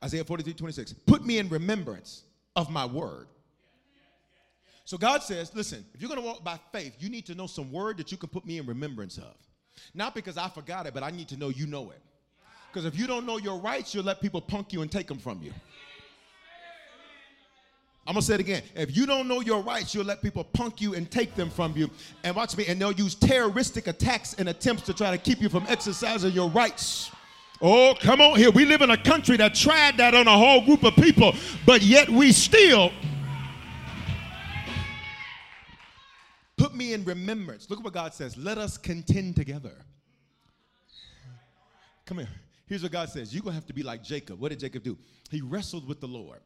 Isaiah 0.05 0.25
43, 0.25 0.53
26. 0.53 0.93
Put 1.07 1.25
me 1.25 1.39
in 1.39 1.49
remembrance 1.49 2.25
of 2.57 2.71
my 2.71 2.85
word 2.85 3.29
so 4.87 4.97
God 4.97 5.21
says, 5.25 5.53
listen, 5.53 5.85
if 5.95 6.01
you're 6.01 6.09
going 6.09 6.21
to 6.21 6.27
walk 6.27 6.45
by 6.45 6.61
faith, 6.71 6.95
you 7.01 7.11
need 7.11 7.27
to 7.27 7.35
know 7.35 7.49
some 7.49 7.73
word 7.73 7.99
that 7.99 8.13
you 8.13 8.17
can 8.17 8.29
put 8.29 8.47
me 8.47 8.59
in 8.59 8.67
remembrance 8.67 9.19
of. 9.19 9.35
Not 9.95 10.15
because 10.15 10.39
I 10.39 10.49
forgot 10.49 10.87
it, 10.87 10.95
but 10.95 11.03
I 11.03 11.11
need 11.11 11.27
to 11.31 11.37
know 11.37 11.49
you 11.49 11.67
know 11.67 11.91
it. 11.91 12.01
Because 12.73 12.85
if 12.87 12.97
you 12.97 13.09
don't 13.09 13.27
know 13.27 13.37
your 13.37 13.59
rights, 13.59 13.93
you'll 13.95 14.05
let 14.05 14.21
people 14.21 14.41
punk 14.41 14.73
you 14.73 14.83
and 14.83 14.91
take 14.91 15.09
them 15.09 15.19
from 15.19 15.43
you. 15.43 15.53
I'm 18.07 18.13
gonna 18.13 18.23
say 18.23 18.35
it 18.35 18.41
again. 18.41 18.63
If 18.77 18.97
you 18.97 19.07
don't 19.07 19.27
know 19.27 19.41
your 19.41 19.61
rights, 19.61 19.93
you'll 19.93 20.05
let 20.05 20.23
people 20.23 20.45
punk 20.45 20.81
you 20.81 20.95
and 20.95 21.11
take 21.11 21.35
them 21.35 21.51
from 21.51 21.77
you. 21.77 21.91
And 22.23 22.37
watch 22.37 22.57
me, 22.57 22.65
and 22.69 22.81
they'll 22.81 22.93
use 22.93 23.17
terroristic 23.17 23.89
attacks 23.89 24.35
and 24.35 24.49
attempts 24.49 24.83
to 24.83 24.95
try 24.95 25.11
to 25.11 25.19
keep 25.19 25.41
you 25.41 25.49
from 25.49 25.65
exercising 25.69 26.31
your 26.31 26.49
rights. 26.51 27.11
Oh, 27.61 27.97
come 28.01 28.21
on 28.21 28.39
here. 28.39 28.53
We 28.53 28.65
live 28.65 28.83
in 28.83 28.91
a 28.91 28.97
country 28.97 29.37
that 29.39 29.57
tried 29.57 29.97
that 29.97 30.15
on 30.15 30.29
a 30.29 30.39
whole 30.39 30.65
group 30.65 30.85
of 30.85 30.95
people, 30.95 31.35
but 31.65 31.83
yet 31.83 32.09
we 32.09 32.31
still 32.31 32.93
Put 36.67 36.75
me 36.75 36.95
in 36.95 37.05
remembrance. 37.05 37.71
Look 37.71 37.79
at 37.79 37.85
what 37.85 37.95
God 37.95 38.13
says. 38.13 38.37
Let 38.37 38.59
us 38.59 38.77
contend 38.77 39.37
together. 39.37 39.71
Come 42.05 42.19
here. 42.19 42.29
Here's 42.67 42.83
what 42.83 42.91
God 42.91 43.09
says. 43.09 43.33
You're 43.33 43.45
going 43.45 43.53
to 43.53 43.55
have 43.55 43.69
to 43.69 43.73
be 43.73 43.85
like 43.85 44.03
Jacob. 44.03 44.41
What 44.41 44.49
did 44.49 44.59
Jacob 44.59 44.83
do? 44.83 44.99
He 45.31 45.41
wrestled 45.43 45.87
with 45.87 46.01
the 46.01 46.09
Lord. 46.09 46.41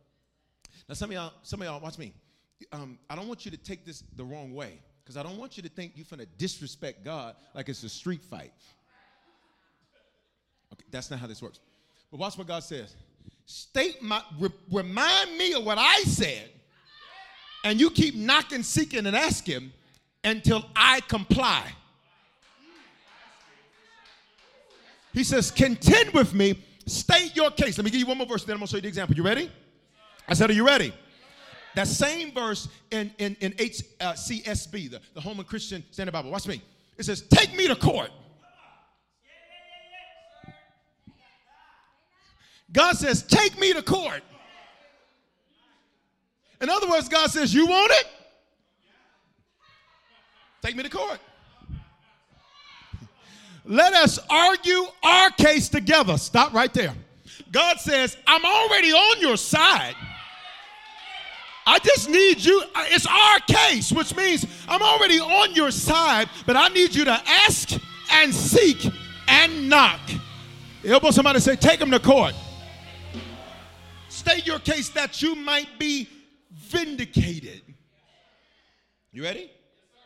Now, 0.87 0.95
some 0.95 1.09
of 1.09 1.15
y'all, 1.15 1.33
some 1.43 1.63
of 1.63 1.67
y'all, 1.67 1.81
watch 1.81 1.97
me. 1.97 2.13
Um, 2.71 2.99
I 3.09 3.17
don't 3.17 3.29
want 3.29 3.47
you 3.47 3.51
to 3.51 3.57
take 3.57 3.87
this 3.87 4.05
the 4.15 4.23
wrong 4.23 4.53
way 4.53 4.83
because 5.03 5.17
I 5.17 5.23
don't 5.23 5.39
want 5.39 5.57
you 5.57 5.63
to 5.63 5.71
think 5.71 5.93
you're 5.95 6.05
going 6.11 6.21
to 6.21 6.29
disrespect 6.37 7.03
God 7.03 7.35
like 7.55 7.71
it's 7.71 7.83
a 7.83 7.89
street 7.89 8.23
fight. 8.23 8.53
Okay, 10.75 10.85
that's 10.91 11.11
not 11.11 11.19
how 11.19 11.29
this 11.29 11.41
works. 11.41 11.61
But 12.11 12.21
watch 12.21 12.37
what 12.37 12.47
God 12.47 12.63
says. 12.63 12.95
State 13.47 14.03
my, 14.03 14.21
re- 14.39 14.51
remind 14.71 15.39
me 15.39 15.55
of 15.55 15.65
what 15.65 15.79
I 15.79 16.03
said, 16.03 16.51
and 17.65 17.81
you 17.81 17.89
keep 17.89 18.15
knocking, 18.15 18.63
seeking, 18.63 19.07
and 19.07 19.17
asking 19.17 19.73
until 20.25 20.65
I 20.77 21.01
comply. 21.03 21.65
He 25.13 25.25
says, 25.25 25.51
contend 25.51 26.13
with 26.13 26.35
me, 26.35 26.63
state 26.87 27.35
your 27.35 27.51
case. 27.51 27.79
Let 27.79 27.85
me 27.85 27.91
give 27.91 28.01
you 28.01 28.07
one 28.07 28.19
more 28.19 28.27
verse, 28.27 28.45
then 28.45 28.55
I'm 28.55 28.61
gonna 28.61 28.69
show 28.69 28.77
you 28.77 28.83
the 28.83 28.89
example. 28.89 29.17
You 29.17 29.25
ready? 29.25 29.51
I 30.29 30.35
said, 30.35 30.51
Are 30.51 30.55
you 30.55 30.67
ready? 30.67 30.93
That 31.75 31.87
same 31.89 32.33
verse 32.33 32.69
in, 32.91 33.13
in, 33.19 33.37
in 33.41 33.53
HCSB, 33.53 34.91
the, 34.91 35.01
the 35.15 35.21
Holman 35.21 35.45
Christian 35.45 35.85
Standard 35.91 36.13
Bible. 36.13 36.31
Watch 36.31 36.47
me. 36.47 36.63
It 36.97 37.05
says, 37.05 37.23
Take 37.23 37.55
me 37.57 37.67
to 37.67 37.77
court. 37.77 38.11
God 42.73 42.97
says, 42.97 43.23
Take 43.23 43.59
me 43.59 43.73
to 43.73 43.83
court. 43.83 44.23
In 46.61 46.69
other 46.69 46.89
words, 46.89 47.09
God 47.09 47.31
says, 47.31 47.53
You 47.53 47.67
want 47.67 47.93
it? 47.93 48.07
Take 50.63 50.77
me 50.77 50.83
to 50.83 50.91
court. 50.91 51.19
Let 53.65 53.93
us 53.95 54.19
argue 54.29 54.85
our 55.03 55.31
case 55.31 55.69
together. 55.69 56.19
Stop 56.19 56.53
right 56.53 56.73
there. 56.73 56.95
God 57.53 57.79
says, 57.81 58.17
I'm 58.27 58.45
already 58.45 58.93
on 58.93 59.21
your 59.21 59.37
side. 59.37 59.95
I 61.67 61.79
just 61.79 62.09
need 62.09 62.45
you. 62.45 62.63
Uh, 62.75 62.85
it's 62.89 63.07
our 63.07 63.39
case, 63.41 63.93
which 63.93 64.17
means 64.17 64.47
I'm 64.69 64.83
already 64.83 65.21
on 65.21 65.55
your 65.55 65.71
side, 65.71 66.29
but 66.47 66.57
I 66.57 66.69
need 66.69 66.95
you 66.95 67.05
to 67.05 67.23
ask 67.27 67.71
and 68.13 68.35
seek 68.35 68.91
and 69.29 69.69
knock. 69.69 70.01
Elbow 70.85 71.11
somebody 71.11 71.41
say, 71.41 71.57
Take 71.57 71.79
them 71.79 71.91
to 71.91 72.01
court. 72.01 72.35
State 74.09 74.47
your 74.47 74.59
case 74.59 74.89
that 74.91 75.23
you 75.23 75.35
might 75.35 75.79
be 75.79 76.09
vindicated. 76.51 77.63
You 79.13 79.23
ready? 79.23 79.51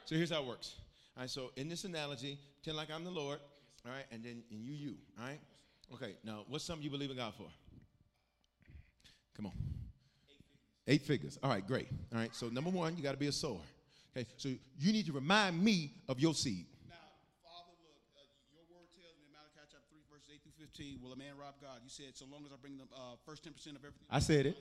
So 0.05 0.15
here's 0.17 0.31
how 0.31 0.43
it 0.43 0.47
works. 0.47 0.75
All 1.17 1.23
right, 1.23 1.31
so 1.31 1.51
in 1.57 1.69
this 1.69 1.85
analogy, 1.85 2.39
pretend 2.57 2.77
like 2.77 2.91
I'm 2.91 3.05
the 3.05 3.11
Lord, 3.11 3.39
all 3.87 3.93
right, 3.93 4.05
and 4.13 4.23
then 4.23 4.43
and 4.51 4.61
you, 4.61 4.75
you, 4.75 4.95
all 5.19 5.27
right? 5.27 5.41
Okay, 5.95 6.17
now 6.25 6.45
what's 6.49 6.65
something 6.65 6.85
you 6.85 6.91
believe 6.91 7.11
in 7.11 7.17
God 7.17 7.33
for? 7.37 7.47
Come 9.37 9.47
on. 9.47 9.53
Eight 10.87 11.01
figures. 11.01 11.01
Eight 11.01 11.07
figures. 11.07 11.39
All 11.43 11.51
right, 11.51 11.67
great. 11.67 11.89
All 12.13 12.19
right, 12.19 12.35
so 12.35 12.49
number 12.49 12.69
one, 12.69 12.97
you 12.97 13.03
got 13.03 13.13
to 13.13 13.19
be 13.19 13.29
a 13.29 13.33
sower. 13.33 13.65
Okay, 14.15 14.27
so 14.37 14.51
you 14.79 14.93
need 14.93 15.07
to 15.07 15.13
remind 15.13 15.63
me 15.63 15.93
of 16.09 16.21
your 16.21 16.35
seed. 16.35 16.67
Now, 16.87 16.95
Father, 17.43 17.73
look, 17.81 17.97
uh, 18.15 18.21
your 18.53 18.63
word 18.69 18.87
tells 18.93 19.17
me 19.17 19.25
in 19.25 19.33
Malachi 19.33 19.65
chapter 19.73 19.89
3, 19.89 20.05
verses 20.13 20.29
8 20.35 20.43
through 20.45 20.67
15, 20.69 21.01
will 21.01 21.13
a 21.13 21.17
man 21.17 21.33
rob 21.41 21.55
God? 21.63 21.81
You 21.83 21.91
said, 21.91 22.13
so 22.13 22.27
long 22.31 22.45
as 22.45 22.53
I 22.53 22.57
bring 22.61 22.77
the 22.77 22.85
uh, 22.93 23.17
first 23.25 23.43
10% 23.43 23.57
of 23.73 23.83
everything. 23.83 24.07
I 24.11 24.21
said 24.21 24.45
it. 24.47 24.61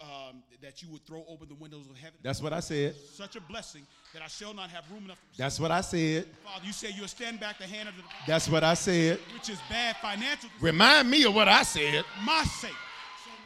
Um, 0.00 0.42
that 0.62 0.82
you 0.82 0.88
would 0.90 1.04
throw 1.06 1.24
open 1.28 1.48
the 1.48 1.54
windows 1.54 1.86
of 1.90 1.96
heaven. 1.96 2.18
That's 2.22 2.40
what 2.42 2.52
I 2.52 2.60
said. 2.60 2.94
Such 3.14 3.36
a 3.36 3.40
blessing 3.40 3.82
that 4.14 4.22
I 4.22 4.28
shall 4.28 4.54
not 4.54 4.70
have 4.70 4.84
room 4.90 5.04
enough. 5.04 5.18
That's 5.36 5.60
what 5.60 5.70
I 5.70 5.80
said. 5.82 6.26
Father, 6.44 6.64
you 6.66 6.72
say 6.72 6.90
you'll 6.96 7.08
stand 7.08 7.40
back 7.40 7.58
the 7.58 7.66
hand 7.66 7.88
of 7.88 7.96
the 7.96 8.02
That's 8.26 8.48
what 8.48 8.64
I 8.64 8.74
said. 8.74 9.18
which 9.34 9.48
is 9.50 9.58
bad 9.68 9.96
financial 9.96 10.48
Remind 10.60 11.10
me 11.10 11.24
of 11.24 11.34
what 11.34 11.48
I 11.48 11.62
said. 11.62 12.04
my 12.24 12.42
sake. 12.44 12.70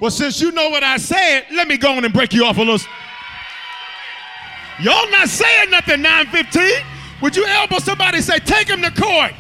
Well, 0.00 0.10
since 0.10 0.40
you 0.40 0.50
know 0.52 0.70
what 0.70 0.82
I 0.82 0.96
said, 0.96 1.46
let 1.52 1.68
me 1.68 1.76
go 1.76 1.92
on 1.96 2.04
and 2.04 2.12
break 2.12 2.32
you 2.32 2.44
off 2.44 2.56
a 2.56 2.60
little. 2.60 2.78
Y'all 4.80 5.08
not 5.10 5.28
saying 5.28 5.70
nothing, 5.70 6.02
915. 6.02 6.84
Would 7.22 7.36
you 7.36 7.46
elbow 7.46 7.78
somebody 7.78 8.20
say, 8.20 8.38
take 8.40 8.68
him 8.68 8.82
to 8.82 8.90
court? 8.90 9.32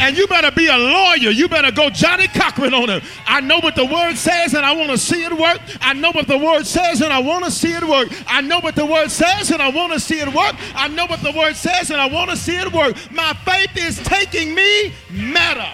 And 0.00 0.16
you 0.16 0.26
better 0.26 0.50
be 0.50 0.66
a 0.66 0.76
lawyer. 0.76 1.30
You 1.30 1.46
better 1.46 1.70
go 1.70 1.90
Johnnie 1.90 2.26
Cochran 2.28 2.72
on 2.72 2.88
him. 2.88 3.02
I 3.26 3.40
know 3.42 3.60
what 3.60 3.76
the 3.76 3.84
word 3.84 4.16
says 4.16 4.54
and 4.54 4.64
I 4.64 4.72
want 4.72 4.90
to 4.90 4.98
see 4.98 5.22
it 5.24 5.32
work. 5.32 5.60
I 5.82 5.92
know 5.92 6.10
what 6.10 6.26
the 6.26 6.38
word 6.38 6.66
says 6.66 7.02
and 7.02 7.12
I 7.12 7.20
want 7.20 7.44
to 7.44 7.50
see 7.50 7.72
it 7.72 7.86
work. 7.86 8.08
I 8.26 8.40
know 8.40 8.60
what 8.60 8.74
the 8.74 8.86
word 8.86 9.10
says 9.10 9.50
and 9.50 9.60
I 9.60 9.68
want 9.68 9.92
to 9.92 10.00
see 10.00 10.18
it 10.18 10.28
work. 10.28 10.56
I 10.74 10.88
know 10.88 11.04
what 11.04 11.22
the 11.22 11.32
word 11.32 11.54
says 11.54 11.90
and 11.90 12.00
I 12.00 12.08
want 12.08 12.30
to 12.30 12.36
see 12.36 12.56
it 12.56 12.72
work. 12.72 12.96
My 13.12 13.34
faith 13.44 13.76
is 13.76 13.98
taking 14.02 14.54
me 14.54 14.94
meta. 15.10 15.70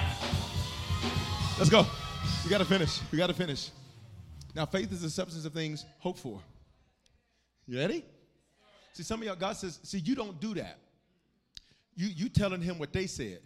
Let's 1.56 1.70
go. 1.70 1.86
We 2.44 2.50
got 2.50 2.58
to 2.58 2.64
finish. 2.64 3.00
We 3.12 3.18
got 3.18 3.28
to 3.28 3.34
finish. 3.34 3.70
Now, 4.56 4.66
faith 4.66 4.90
is 4.92 5.02
the 5.02 5.10
substance 5.10 5.44
of 5.44 5.52
things 5.52 5.84
hoped 5.98 6.18
for. 6.18 6.40
You 7.66 7.78
ready? 7.78 8.04
See, 8.92 9.02
some 9.02 9.20
of 9.20 9.26
y'all, 9.26 9.36
God 9.36 9.56
says, 9.56 9.78
see, 9.82 9.98
you 9.98 10.14
don't 10.14 10.40
do 10.40 10.54
that. 10.54 10.78
You, 11.94 12.08
you 12.08 12.28
telling 12.28 12.60
him 12.60 12.78
what 12.78 12.92
they 12.92 13.06
said. 13.06 13.38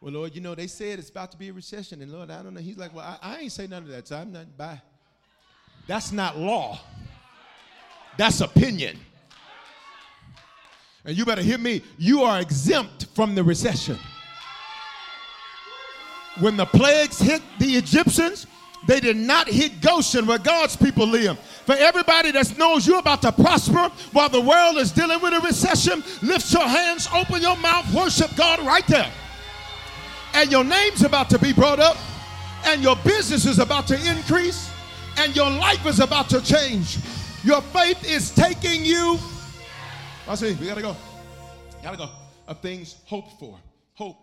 Well, 0.00 0.12
Lord, 0.12 0.34
you 0.34 0.40
know, 0.40 0.54
they 0.54 0.68
said 0.68 0.98
it's 0.98 1.10
about 1.10 1.32
to 1.32 1.38
be 1.38 1.48
a 1.48 1.52
recession. 1.52 2.00
And 2.02 2.12
Lord, 2.12 2.30
I 2.30 2.42
don't 2.42 2.54
know. 2.54 2.60
He's 2.60 2.78
like, 2.78 2.94
well, 2.94 3.18
I, 3.20 3.34
I 3.34 3.38
ain't 3.40 3.52
say 3.52 3.66
none 3.66 3.82
of 3.82 3.88
that, 3.88 4.06
so 4.06 4.16
I'm 4.16 4.32
not 4.32 4.56
by. 4.56 4.80
That's 5.86 6.12
not 6.12 6.38
law. 6.38 6.78
That's 8.16 8.40
opinion. 8.40 8.98
And 11.04 11.16
you 11.16 11.24
better 11.24 11.42
hear 11.42 11.58
me. 11.58 11.82
You 11.96 12.22
are 12.22 12.40
exempt 12.40 13.06
from 13.14 13.34
the 13.34 13.42
recession. 13.42 13.98
When 16.40 16.56
the 16.56 16.66
plagues 16.66 17.18
hit 17.18 17.42
the 17.58 17.76
Egyptians, 17.76 18.46
they 18.86 19.00
did 19.00 19.16
not 19.16 19.48
hit 19.48 19.80
Goshen 19.80 20.26
where 20.26 20.38
God's 20.38 20.76
people 20.76 21.06
live. 21.06 21.38
For 21.38 21.74
everybody 21.74 22.30
that 22.32 22.56
knows 22.56 22.86
you're 22.86 23.00
about 23.00 23.22
to 23.22 23.32
prosper 23.32 23.90
while 24.12 24.28
the 24.28 24.40
world 24.40 24.76
is 24.76 24.92
dealing 24.92 25.20
with 25.20 25.34
a 25.34 25.40
recession, 25.40 26.04
lift 26.22 26.52
your 26.52 26.66
hands, 26.66 27.08
open 27.12 27.42
your 27.42 27.56
mouth, 27.56 27.92
worship 27.92 28.34
God 28.36 28.60
right 28.60 28.86
there. 28.86 29.10
And 30.38 30.52
your 30.52 30.62
name's 30.62 31.02
about 31.02 31.28
to 31.30 31.38
be 31.40 31.52
brought 31.52 31.80
up, 31.80 31.96
and 32.64 32.80
your 32.80 32.94
business 33.04 33.44
is 33.44 33.58
about 33.58 33.88
to 33.88 33.96
increase, 34.08 34.70
and 35.16 35.34
your 35.34 35.50
life 35.50 35.84
is 35.84 35.98
about 35.98 36.30
to 36.30 36.40
change. 36.40 36.96
Your 37.42 37.60
faith 37.60 38.08
is 38.08 38.30
taking 38.30 38.84
you. 38.84 39.18
I 40.28 40.36
see, 40.36 40.54
we 40.54 40.66
gotta 40.66 40.80
go. 40.80 40.96
Gotta 41.82 41.96
go. 41.96 42.08
Of 42.46 42.60
things 42.60 42.98
hoped 43.04 43.40
for. 43.40 43.58
Hope. 43.94 44.16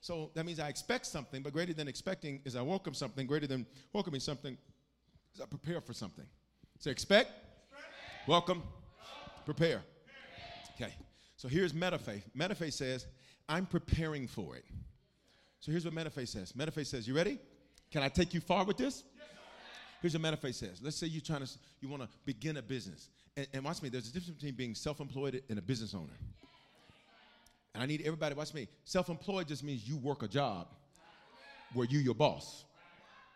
So 0.00 0.30
that 0.34 0.46
means 0.46 0.60
I 0.60 0.68
expect 0.68 1.04
something, 1.04 1.42
but 1.42 1.52
greater 1.52 1.74
than 1.74 1.88
expecting 1.88 2.40
is 2.44 2.54
I 2.54 2.62
welcome 2.62 2.94
something. 2.94 3.26
Greater 3.26 3.48
than 3.48 3.66
welcoming 3.92 4.20
something 4.20 4.56
is 5.34 5.40
I 5.40 5.46
prepare 5.46 5.80
for 5.80 5.94
something. 5.94 6.26
So 6.78 6.92
expect, 6.92 7.32
welcome, 8.28 8.62
prepare. 9.44 9.82
Okay. 10.76 10.94
So 11.36 11.48
here's 11.48 11.72
metafaith. 11.72 12.22
Metafaith 12.38 12.74
says, 12.74 13.08
I'm 13.48 13.66
preparing 13.66 14.28
for 14.28 14.54
it. 14.54 14.64
So 15.66 15.72
here's 15.72 15.84
what 15.84 15.94
metafaith 15.94 16.28
says. 16.28 16.52
Metafaith 16.52 16.86
says, 16.86 17.08
you 17.08 17.16
ready? 17.16 17.40
Can 17.90 18.00
I 18.00 18.08
take 18.08 18.32
you 18.32 18.40
far 18.40 18.64
with 18.64 18.76
this? 18.76 19.02
Here's 20.00 20.16
what 20.16 20.22
metafaith 20.22 20.54
says. 20.54 20.78
Let's 20.80 20.96
say 20.96 21.08
you're 21.08 21.20
trying 21.20 21.44
to, 21.44 21.50
you 21.80 21.88
want 21.88 22.04
to 22.04 22.08
begin 22.24 22.58
a 22.58 22.62
business. 22.62 23.08
And, 23.36 23.48
and 23.52 23.64
watch 23.64 23.82
me, 23.82 23.88
there's 23.88 24.08
a 24.08 24.12
difference 24.12 24.36
between 24.36 24.54
being 24.54 24.76
self-employed 24.76 25.42
and 25.50 25.58
a 25.58 25.62
business 25.62 25.92
owner. 25.92 26.12
And 27.74 27.82
I 27.82 27.86
need 27.86 28.02
everybody, 28.02 28.36
watch 28.36 28.54
me. 28.54 28.68
Self 28.84 29.08
employed 29.08 29.48
just 29.48 29.64
means 29.64 29.88
you 29.88 29.96
work 29.96 30.22
a 30.22 30.28
job 30.28 30.68
where 31.72 31.88
you 31.88 31.98
your 31.98 32.14
boss. 32.14 32.64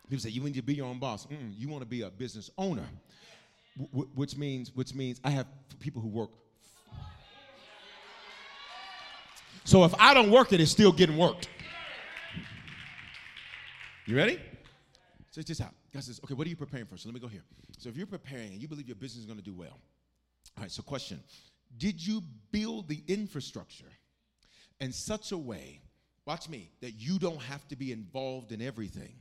People 0.09 0.21
say 0.21 0.29
you 0.29 0.41
need 0.41 0.55
to 0.55 0.63
be 0.63 0.75
your 0.75 0.87
own 0.87 1.01
boss. 1.01 1.27
Mm, 1.27 1.53
you 1.59 1.69
want 1.69 1.83
to 1.83 1.89
be 1.89 2.03
a 2.03 2.11
business 2.11 2.49
owner, 2.57 2.87
w- 3.93 4.09
which 4.15 4.37
means 4.37 4.71
which 4.77 4.95
means 4.95 5.21
I 5.25 5.31
have 5.31 5.47
people 5.81 6.01
who 6.01 6.09
work. 6.09 6.31
So 9.65 9.83
if 9.83 9.93
I 9.99 10.15
don't 10.15 10.31
work 10.31 10.53
it, 10.53 10.61
it's 10.61 10.71
still 10.71 10.93
getting 10.93 11.17
worked. 11.17 11.49
You 14.11 14.17
ready? 14.17 14.41
Check 15.33 15.45
this 15.45 15.61
out. 15.61 15.73
God 15.95 16.03
says, 16.03 16.21
okay, 16.25 16.35
what 16.35 16.45
are 16.45 16.51
you 16.51 16.57
preparing 16.57 16.85
for? 16.85 16.97
So 16.97 17.09
let 17.09 17.15
me 17.15 17.21
go 17.21 17.29
here. 17.29 17.45
So 17.79 17.89
if 17.89 17.97
you're 17.97 18.09
preparing 18.09 18.49
and 18.49 18.61
you 18.61 18.67
believe 18.67 18.89
your 18.89 18.97
business 18.97 19.21
is 19.21 19.27
going 19.27 19.39
to 19.39 19.45
do 19.45 19.55
well, 19.55 19.79
all 20.57 20.63
right, 20.63 20.71
so 20.71 20.83
question 20.83 21.23
Did 21.79 22.05
you 22.05 22.21
build 22.51 22.89
the 22.89 23.05
infrastructure 23.07 23.93
in 24.81 24.91
such 24.91 25.31
a 25.31 25.39
way, 25.39 25.81
watch 26.27 26.49
me, 26.49 26.73
that 26.81 26.95
you 26.95 27.21
don't 27.21 27.41
have 27.41 27.69
to 27.69 27.77
be 27.77 27.93
involved 27.93 28.51
in 28.51 28.61
everything? 28.61 29.15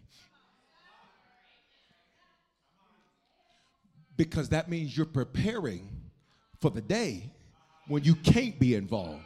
Because 4.18 4.50
that 4.50 4.72
means 4.72 4.98
you're 4.98 5.06
preparing 5.06 5.88
for 6.60 6.72
the 6.72 6.82
day 6.82 7.32
when 7.88 8.04
you 8.04 8.16
can't 8.16 8.58
be 8.58 8.74
involved 8.74 9.22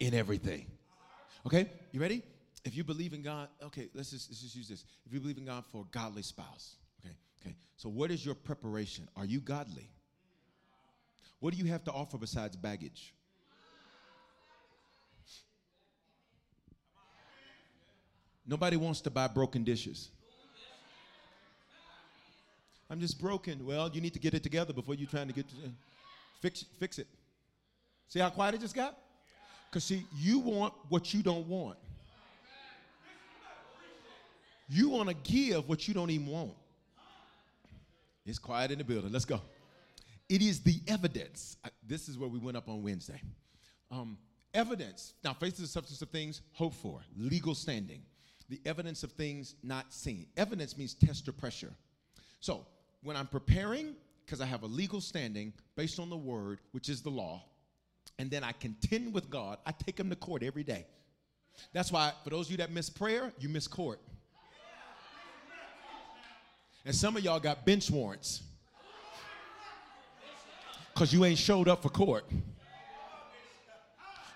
in 0.00 0.14
everything. 0.14 0.66
Okay, 1.46 1.68
you 1.90 2.00
ready? 2.00 2.22
If 2.64 2.76
you 2.76 2.84
believe 2.84 3.12
in 3.12 3.22
God, 3.22 3.48
okay, 3.62 3.88
let's 3.94 4.10
just, 4.10 4.30
let's 4.30 4.40
just 4.40 4.54
use 4.54 4.68
this. 4.68 4.84
If 5.04 5.12
you 5.12 5.20
believe 5.20 5.38
in 5.38 5.44
God 5.44 5.64
for 5.72 5.82
a 5.82 5.84
godly 5.90 6.22
spouse, 6.22 6.76
okay, 7.04 7.14
okay. 7.40 7.56
So 7.76 7.88
what 7.88 8.10
is 8.10 8.24
your 8.24 8.36
preparation? 8.36 9.08
Are 9.16 9.24
you 9.24 9.40
godly? 9.40 9.88
What 11.40 11.52
do 11.52 11.58
you 11.58 11.66
have 11.72 11.82
to 11.84 11.92
offer 11.92 12.18
besides 12.18 12.54
baggage? 12.54 13.12
Nobody 18.46 18.76
wants 18.76 19.00
to 19.02 19.10
buy 19.10 19.26
broken 19.28 19.64
dishes. 19.64 20.10
I'm 22.90 23.00
just 23.00 23.20
broken. 23.20 23.64
Well, 23.64 23.90
you 23.92 24.00
need 24.00 24.12
to 24.12 24.18
get 24.18 24.34
it 24.34 24.42
together 24.42 24.72
before 24.72 24.94
you're 24.94 25.08
trying 25.08 25.28
to 25.28 25.32
get 25.32 25.48
to 25.48 25.54
fix 26.40 26.64
fix 26.78 26.98
it. 26.98 27.06
See 28.08 28.18
how 28.18 28.30
quiet 28.30 28.54
it 28.54 28.60
just 28.60 28.74
got? 28.74 28.96
Because 29.72 29.84
see, 29.84 30.04
you 30.14 30.38
want 30.38 30.74
what 30.90 31.14
you 31.14 31.22
don't 31.22 31.48
want. 31.48 31.78
You 34.68 34.90
want 34.90 35.08
to 35.08 35.14
give 35.14 35.66
what 35.66 35.88
you 35.88 35.94
don't 35.94 36.10
even 36.10 36.26
want. 36.26 36.52
It's 38.26 38.38
quiet 38.38 38.70
in 38.70 38.78
the 38.78 38.84
building. 38.84 39.10
Let's 39.10 39.24
go. 39.24 39.40
It 40.28 40.42
is 40.42 40.60
the 40.60 40.78
evidence. 40.86 41.56
This 41.86 42.10
is 42.10 42.18
where 42.18 42.28
we 42.28 42.38
went 42.38 42.58
up 42.58 42.68
on 42.68 42.82
Wednesday. 42.82 43.20
Um, 43.90 44.18
evidence. 44.52 45.14
Now, 45.24 45.32
faith 45.32 45.54
is 45.54 45.60
the 45.60 45.66
substance 45.66 46.02
of 46.02 46.10
things 46.10 46.42
hoped 46.52 46.76
for, 46.76 47.00
legal 47.16 47.54
standing. 47.54 48.02
The 48.50 48.60
evidence 48.66 49.02
of 49.02 49.12
things 49.12 49.54
not 49.62 49.92
seen. 49.92 50.26
Evidence 50.36 50.76
means 50.76 50.92
test 50.92 51.26
or 51.28 51.32
pressure. 51.32 51.72
So, 52.40 52.66
when 53.02 53.16
I'm 53.16 53.26
preparing, 53.26 53.94
because 54.24 54.42
I 54.42 54.46
have 54.46 54.64
a 54.64 54.66
legal 54.66 55.00
standing 55.00 55.54
based 55.76 55.98
on 55.98 56.10
the 56.10 56.16
word, 56.16 56.60
which 56.72 56.88
is 56.90 57.00
the 57.00 57.10
law, 57.10 57.42
and 58.22 58.30
then 58.30 58.44
I 58.44 58.52
contend 58.52 59.12
with 59.12 59.28
God, 59.28 59.58
I 59.66 59.72
take 59.72 59.98
him 59.98 60.08
to 60.08 60.14
court 60.14 60.44
every 60.44 60.62
day. 60.62 60.86
That's 61.72 61.90
why, 61.90 62.12
for 62.22 62.30
those 62.30 62.46
of 62.46 62.52
you 62.52 62.56
that 62.58 62.70
miss 62.70 62.88
prayer, 62.88 63.32
you 63.40 63.48
miss 63.48 63.66
court. 63.66 63.98
And 66.84 66.94
some 66.94 67.16
of 67.16 67.24
y'all 67.24 67.40
got 67.40 67.66
bench 67.66 67.90
warrants 67.90 68.44
because 70.94 71.12
you 71.12 71.24
ain't 71.24 71.36
showed 71.36 71.66
up 71.66 71.82
for 71.82 71.88
court. 71.88 72.24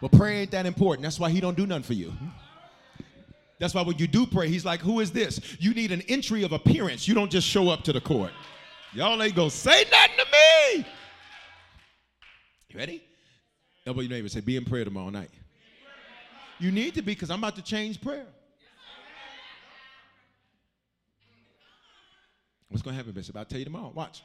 Well, 0.01 0.09
prayer 0.09 0.41
ain't 0.41 0.51
that 0.51 0.67
important. 0.67 1.05
That's 1.05 1.21
why 1.21 1.31
he 1.31 1.41
don't 1.41 1.57
do 1.57 1.65
nothing 1.65 1.85
for 1.85 1.95
you. 1.95 2.13
That's 3.61 3.73
why 3.73 3.83
when 3.83 3.99
you 3.99 4.09
do 4.09 4.27
pray, 4.27 4.49
he's 4.49 4.65
like, 4.65 4.81
who 4.81 4.99
is 4.99 5.13
this? 5.13 5.41
You 5.61 5.75
need 5.75 5.93
an 5.93 6.03
entry 6.09 6.43
of 6.43 6.51
appearance. 6.51 7.07
You 7.07 7.15
don't 7.15 7.31
just 7.31 7.47
show 7.47 7.69
up 7.69 7.85
to 7.85 7.93
the 7.93 8.01
court. 8.01 8.33
Y'all 8.93 9.23
ain't 9.23 9.37
gonna 9.37 9.49
say 9.49 9.85
nothing 9.93 10.17
to 10.19 10.27
me. 10.33 10.87
You 12.71 12.79
ready? 12.81 13.06
Elbow 13.87 14.01
your 14.01 14.11
neighbor 14.11 14.29
say, 14.29 14.41
be 14.41 14.57
in 14.57 14.65
prayer 14.65 14.85
tomorrow 14.85 15.11
night. 15.11 15.31
You 16.59 16.73
need 16.73 16.95
to 16.95 17.03
be 17.03 17.13
because 17.13 17.31
I'm 17.31 17.39
about 17.39 17.55
to 17.57 17.63
change 17.63 18.01
prayer. 18.01 18.27
What's 22.69 22.83
gonna 22.83 22.97
happen, 22.97 23.13
Bishop? 23.13 23.37
I'll 23.37 23.45
tell 23.45 23.61
you 23.61 23.65
tomorrow. 23.65 23.93
Watch. 23.95 24.23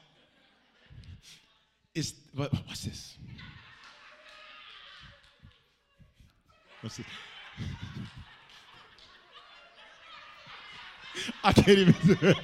It's 1.94 2.10
but 2.10 2.52
what's 2.66 2.84
this? 2.84 3.16
What's 6.80 6.96
this? 6.96 7.06
I 11.44 11.52
can't 11.52 11.68
even 11.68 11.94
it. 12.08 12.36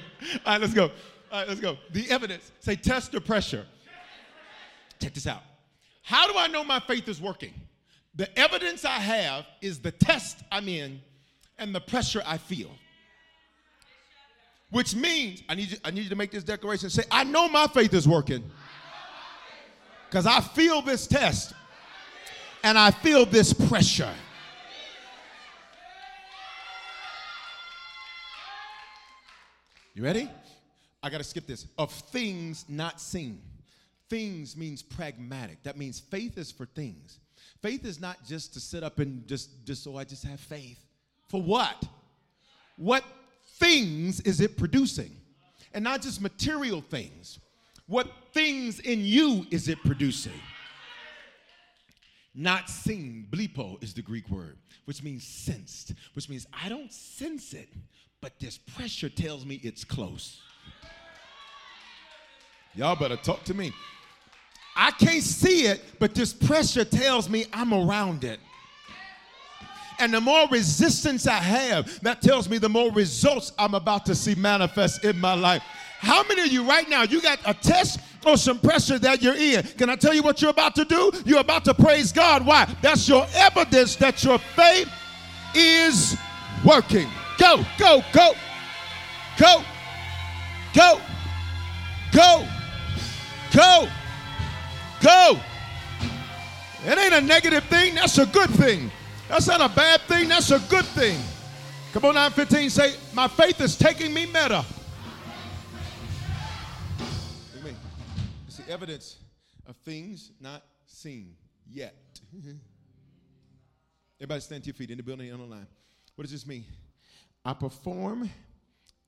All 0.45 0.53
right, 0.53 0.61
let's 0.61 0.73
go. 0.73 0.83
All 0.85 0.91
right, 1.31 1.47
let's 1.47 1.59
go. 1.59 1.77
The 1.91 2.09
evidence. 2.09 2.51
Say 2.59 2.75
test 2.75 3.11
the 3.11 3.19
pressure. 3.19 3.65
Check 5.01 5.13
this 5.13 5.27
out. 5.27 5.43
How 6.01 6.31
do 6.31 6.37
I 6.37 6.47
know 6.47 6.63
my 6.63 6.79
faith 6.79 7.07
is 7.07 7.21
working? 7.21 7.53
The 8.15 8.37
evidence 8.37 8.85
I 8.85 8.99
have 8.99 9.45
is 9.61 9.79
the 9.79 9.91
test 9.91 10.39
I'm 10.51 10.67
in 10.67 11.01
and 11.57 11.73
the 11.73 11.79
pressure 11.79 12.21
I 12.25 12.37
feel. 12.37 12.71
Which 14.71 14.95
means, 14.95 15.43
I 15.49 15.55
need 15.55 15.71
you, 15.71 15.77
I 15.83 15.91
need 15.91 16.03
you 16.03 16.09
to 16.09 16.15
make 16.15 16.31
this 16.31 16.43
declaration. 16.43 16.89
Say, 16.89 17.03
I 17.09 17.23
know 17.23 17.49
my 17.49 17.67
faith 17.67 17.93
is 17.93 18.07
working. 18.07 18.43
Because 20.09 20.25
I 20.25 20.41
feel 20.41 20.81
this 20.81 21.07
test 21.07 21.53
and 22.63 22.77
I 22.77 22.91
feel 22.91 23.25
this 23.25 23.53
pressure. 23.53 24.13
You 29.93 30.03
ready? 30.03 30.29
I 31.01 31.09
got 31.09 31.17
to 31.17 31.23
skip 31.23 31.45
this. 31.45 31.67
Of 31.77 31.91
things 31.91 32.65
not 32.67 33.01
seen. 33.01 33.41
Things 34.09 34.57
means 34.57 34.81
pragmatic. 34.81 35.61
That 35.63 35.77
means 35.77 35.99
faith 35.99 36.37
is 36.37 36.51
for 36.51 36.65
things. 36.65 37.19
Faith 37.61 37.85
is 37.85 37.99
not 37.99 38.17
just 38.25 38.53
to 38.53 38.59
sit 38.59 38.83
up 38.83 38.99
and 38.99 39.27
just, 39.27 39.65
just 39.65 39.83
so 39.83 39.97
I 39.97 40.03
just 40.03 40.23
have 40.23 40.39
faith. 40.39 40.79
For 41.27 41.41
what? 41.41 41.83
What 42.77 43.03
things 43.57 44.19
is 44.21 44.41
it 44.41 44.57
producing? 44.57 45.15
And 45.73 45.83
not 45.83 46.01
just 46.01 46.21
material 46.21 46.81
things. 46.81 47.39
What 47.85 48.07
things 48.33 48.79
in 48.79 49.01
you 49.03 49.45
is 49.51 49.67
it 49.67 49.83
producing? 49.83 50.39
Not 52.33 52.69
seen, 52.69 53.27
blepo 53.29 53.83
is 53.83 53.93
the 53.93 54.01
Greek 54.01 54.29
word, 54.29 54.57
which 54.85 55.03
means 55.03 55.25
sensed, 55.25 55.93
which 56.13 56.29
means 56.29 56.47
I 56.53 56.69
don't 56.69 56.93
sense 56.93 57.53
it, 57.53 57.69
but 58.21 58.39
this 58.39 58.57
pressure 58.57 59.09
tells 59.09 59.45
me 59.45 59.59
it's 59.63 59.83
close. 59.83 60.39
Y'all 62.75 62.95
better 62.95 63.17
talk 63.17 63.43
to 63.45 63.53
me. 63.53 63.73
I 64.81 64.91
can't 64.91 65.21
see 65.21 65.65
it, 65.65 65.83
but 65.99 66.15
this 66.15 66.31
pressure 66.31 66.85
tells 66.85 67.29
me 67.29 67.45
I'm 67.51 67.73
around 67.73 68.23
it. 68.23 68.39
And 69.99 70.13
the 70.13 70.21
more 70.21 70.47
resistance 70.47 71.27
I 71.27 71.33
have, 71.33 71.99
that 71.99 72.21
tells 72.21 72.47
me 72.47 72.59
the 72.59 72.69
more 72.69 72.89
results 72.93 73.51
I'm 73.59 73.73
about 73.73 74.05
to 74.05 74.15
see 74.15 74.35
manifest 74.35 75.03
in 75.03 75.19
my 75.19 75.33
life. 75.33 75.61
How 75.99 76.23
many 76.23 76.43
of 76.43 76.47
you 76.47 76.63
right 76.63 76.87
now, 76.87 77.03
you 77.03 77.21
got 77.21 77.39
a 77.45 77.53
test 77.53 77.99
or 78.25 78.37
some 78.37 78.57
pressure 78.57 78.97
that 78.99 79.21
you're 79.21 79.35
in? 79.35 79.63
Can 79.63 79.89
I 79.89 79.97
tell 79.97 80.13
you 80.13 80.23
what 80.23 80.41
you're 80.41 80.51
about 80.51 80.75
to 80.75 80.85
do? 80.85 81.11
You're 81.25 81.41
about 81.41 81.65
to 81.65 81.73
praise 81.73 82.13
God. 82.13 82.45
Why? 82.45 82.73
That's 82.81 83.09
your 83.09 83.27
evidence 83.35 83.97
that 83.97 84.23
your 84.23 84.37
faith 84.37 84.89
is 85.53 86.17
working. 86.63 87.09
Go, 87.37 87.65
go, 87.77 88.01
go, 88.13 88.31
go, 89.37 89.61
go, 90.73 91.01
go, 92.13 92.47
go, 93.53 93.89
go. 95.01 95.39
It 96.85 96.97
ain't 96.97 97.13
a 97.13 97.21
negative 97.21 97.63
thing, 97.65 97.95
that's 97.95 98.17
a 98.17 98.25
good 98.25 98.49
thing. 98.51 98.89
That's 99.27 99.47
not 99.47 99.61
a 99.61 99.73
bad 99.75 100.01
thing, 100.01 100.29
that's 100.29 100.51
a 100.51 100.59
good 100.69 100.85
thing. 100.85 101.19
Come 101.93 102.05
on, 102.05 102.15
915, 102.15 102.69
say, 102.69 102.95
My 103.13 103.27
faith 103.27 103.59
is 103.61 103.75
taking 103.75 104.13
me 104.13 104.25
meta. 104.27 104.63
Me. 107.63 107.71
It's 108.47 108.57
the 108.57 108.71
evidence 108.71 109.17
of 109.67 109.75
things 109.77 110.31
not 110.39 110.63
seen 110.85 111.35
yet. 111.69 111.95
Everybody 114.19 114.41
stand 114.41 114.63
to 114.63 114.67
your 114.67 114.75
feet 114.75 114.91
in 114.91 114.97
the 114.97 115.03
building 115.03 115.29
and 115.29 115.41
online. 115.41 115.67
What 116.15 116.23
does 116.23 116.31
this 116.31 116.45
mean? 116.45 116.65
I 117.45 117.53
perform 117.53 118.29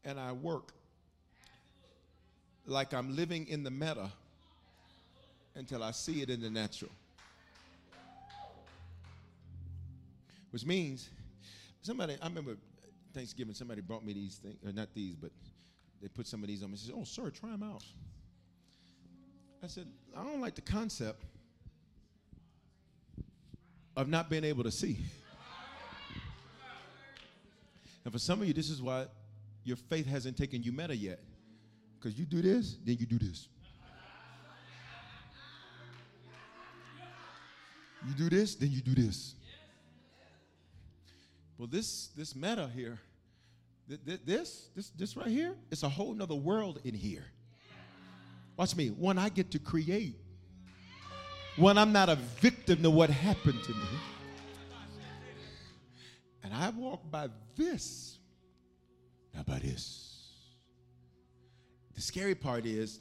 and 0.06 0.20
I 0.20 0.32
work 0.32 0.74
like 2.66 2.94
I'm 2.94 3.16
living 3.16 3.48
in 3.48 3.64
the 3.64 3.72
meta 3.72 4.12
until 5.56 5.84
I 5.84 5.92
see 5.92 6.22
it 6.22 6.30
in 6.30 6.42
the 6.42 6.50
natural. 6.50 6.92
Which 10.52 10.66
means 10.66 11.10
somebody, 11.82 12.18
I 12.22 12.28
remember 12.28 12.58
Thanksgiving, 13.14 13.54
somebody 13.54 13.82
brought 13.82 14.06
me 14.06 14.14
these 14.14 14.38
things, 14.38 14.58
or 14.66 14.72
not 14.72 14.94
these, 14.94 15.16
but 15.16 15.32
they 16.02 16.08
put 16.08 16.28
some 16.28 16.42
of 16.42 16.48
these 16.48 16.64
on 16.64 16.72
me. 16.72 16.78
She 16.78 16.88
said, 16.88 16.96
Oh, 16.98 17.04
sir, 17.04 17.30
try 17.30 17.50
them 17.52 17.64
out. 17.64 17.84
I 19.64 19.68
said, 19.68 19.88
I 20.18 20.24
don't 20.24 20.42
like 20.42 20.56
the 20.56 20.62
concept 20.62 21.24
of 23.96 24.08
not 24.08 24.30
being 24.30 24.44
able 24.44 24.64
to 24.64 24.72
see. 24.72 24.98
And 28.04 28.12
for 28.12 28.20
some 28.20 28.42
of 28.42 28.48
you, 28.48 28.54
this 28.54 28.70
is 28.70 28.82
why 28.82 29.06
your 29.64 29.78
faith 29.78 30.08
hasn't 30.08 30.38
taken 30.38 30.64
you 30.64 30.72
meta 30.72 30.96
yet. 30.96 31.20
Because 32.00 32.18
you 32.18 32.26
do 32.26 32.42
this, 32.42 32.78
then 32.84 32.98
you 33.00 33.06
do 33.06 33.20
this. 33.20 33.48
You 38.08 38.14
do 38.16 38.30
this, 38.30 38.56
then 38.56 38.72
you 38.72 38.82
do 38.82 38.96
this. 38.96 39.36
Well, 41.58 41.68
this 41.68 42.08
this 42.18 42.36
meta 42.36 42.70
here, 42.76 43.00
th- 43.88 44.04
th- 44.04 44.22
this 44.26 44.70
this 44.76 44.90
this 44.90 45.16
right 45.16 45.28
here, 45.28 45.56
it's 45.70 45.84
a 45.84 45.90
whole 45.90 46.14
nother 46.14 46.36
world 46.36 46.80
in 46.84 46.96
here. 46.96 47.26
Watch 48.58 48.76
me. 48.76 48.88
One 48.90 49.18
I 49.18 49.30
get 49.30 49.52
to 49.52 49.60
create. 49.60 50.16
One 51.58 51.78
I'm 51.78 51.92
not 51.92 52.10
a 52.10 52.16
victim 52.16 52.82
to 52.82 52.90
what 52.90 53.10
happened 53.10 53.62
to 53.64 53.72
me. 53.72 53.88
And 56.44 56.54
I 56.54 56.70
walk 56.70 57.10
by 57.12 57.30
this, 57.56 58.18
not 59.36 59.46
by 59.46 59.60
this. 59.60 60.08
The 61.94 62.02
scary 62.02 62.34
part 62.34 62.66
is, 62.66 63.00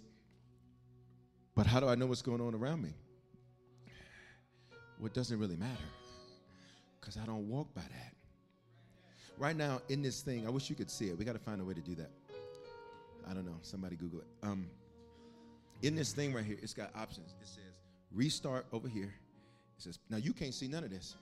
but 1.55 1.66
how 1.66 1.80
do 1.80 1.88
I 1.88 1.94
know 1.94 2.07
what's 2.07 2.22
going 2.22 2.40
on 2.40 2.55
around 2.55 2.82
me? 2.82 2.92
It 5.05 5.14
doesn't 5.14 5.38
really 5.38 5.57
matter 5.57 5.88
because 7.01 7.16
I 7.16 7.24
don't 7.24 7.48
walk 7.48 7.72
by 7.74 7.82
that. 7.82 8.14
Right 9.38 9.57
now, 9.57 9.80
in 9.88 10.03
this 10.03 10.20
thing, 10.20 10.46
I 10.46 10.51
wish 10.51 10.68
you 10.68 10.76
could 10.76 10.90
see 10.90 11.09
it. 11.09 11.18
We 11.18 11.24
got 11.24 11.32
to 11.32 11.38
find 11.38 11.61
a 11.61 11.64
way 11.64 11.74
to 11.74 11.80
do 11.80 11.94
that. 11.96 12.11
I 13.28 13.32
don't 13.32 13.46
know. 13.46 13.57
Somebody 13.62 13.96
Google 13.96 14.20
it. 14.20 14.26
Um, 14.42 14.66
in 15.82 15.96
this 15.96 16.12
thing 16.12 16.34
right 16.34 16.44
here, 16.44 16.59
it's 16.62 16.74
got 16.74 16.90
options. 16.94 17.34
It 17.40 17.48
says 17.48 17.80
restart 18.12 18.66
over 18.72 18.88
here. 18.88 19.14
It 19.78 19.82
says, 19.82 19.98
now 20.11 20.18
you 20.18 20.32
can't 20.32 20.53
see 20.53 20.68
none 20.68 20.84
of 20.84 20.90
this. 20.90 21.16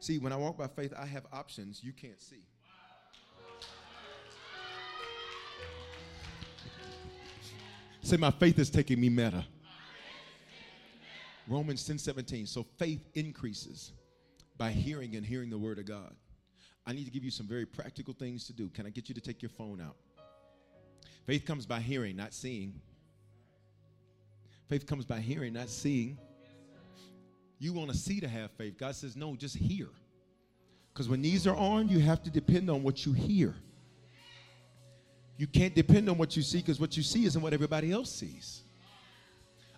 See, 0.00 0.18
when 0.18 0.32
I 0.32 0.36
walk 0.36 0.56
by 0.56 0.68
faith, 0.68 0.92
I 0.98 1.06
have 1.06 1.26
options 1.32 1.82
you 1.84 1.92
can't 1.92 2.20
see. 2.20 2.42
Say, 8.02 8.16
my 8.16 8.30
faith 8.30 8.58
is 8.58 8.70
taking 8.70 9.00
me 9.00 9.08
meta. 9.08 9.44
Romans 11.48 11.84
10 11.86 11.98
17. 11.98 12.46
So 12.46 12.64
faith 12.78 13.06
increases 13.14 13.92
by 14.56 14.70
hearing 14.70 15.16
and 15.16 15.24
hearing 15.24 15.50
the 15.50 15.58
word 15.58 15.78
of 15.78 15.86
God. 15.86 16.14
I 16.86 16.92
need 16.92 17.04
to 17.04 17.10
give 17.10 17.24
you 17.24 17.30
some 17.30 17.46
very 17.46 17.66
practical 17.66 18.14
things 18.14 18.46
to 18.46 18.52
do. 18.52 18.68
Can 18.68 18.86
I 18.86 18.90
get 18.90 19.08
you 19.08 19.14
to 19.14 19.20
take 19.20 19.42
your 19.42 19.50
phone 19.50 19.80
out? 19.80 19.96
Faith 21.26 21.44
comes 21.46 21.64
by 21.64 21.80
hearing, 21.80 22.16
not 22.16 22.34
seeing. 22.34 22.74
Faith 24.68 24.86
comes 24.86 25.04
by 25.04 25.20
hearing, 25.20 25.54
not 25.54 25.70
seeing. 25.70 26.18
You 27.58 27.72
want 27.72 27.90
to 27.90 27.96
see 27.96 28.20
to 28.20 28.28
have 28.28 28.50
faith. 28.52 28.76
God 28.78 28.94
says, 28.94 29.16
no, 29.16 29.34
just 29.36 29.56
hear. 29.56 29.88
Because 30.92 31.08
when 31.08 31.22
these 31.22 31.46
are 31.46 31.56
on, 31.56 31.88
you 31.88 31.98
have 32.00 32.22
to 32.24 32.30
depend 32.30 32.70
on 32.70 32.82
what 32.82 33.06
you 33.06 33.12
hear. 33.12 33.54
You 35.36 35.46
can't 35.46 35.74
depend 35.74 36.08
on 36.08 36.18
what 36.18 36.36
you 36.36 36.42
see 36.42 36.58
because 36.58 36.78
what 36.78 36.96
you 36.96 37.02
see 37.02 37.24
isn't 37.24 37.40
what 37.40 37.52
everybody 37.52 37.90
else 37.90 38.10
sees. 38.10 38.62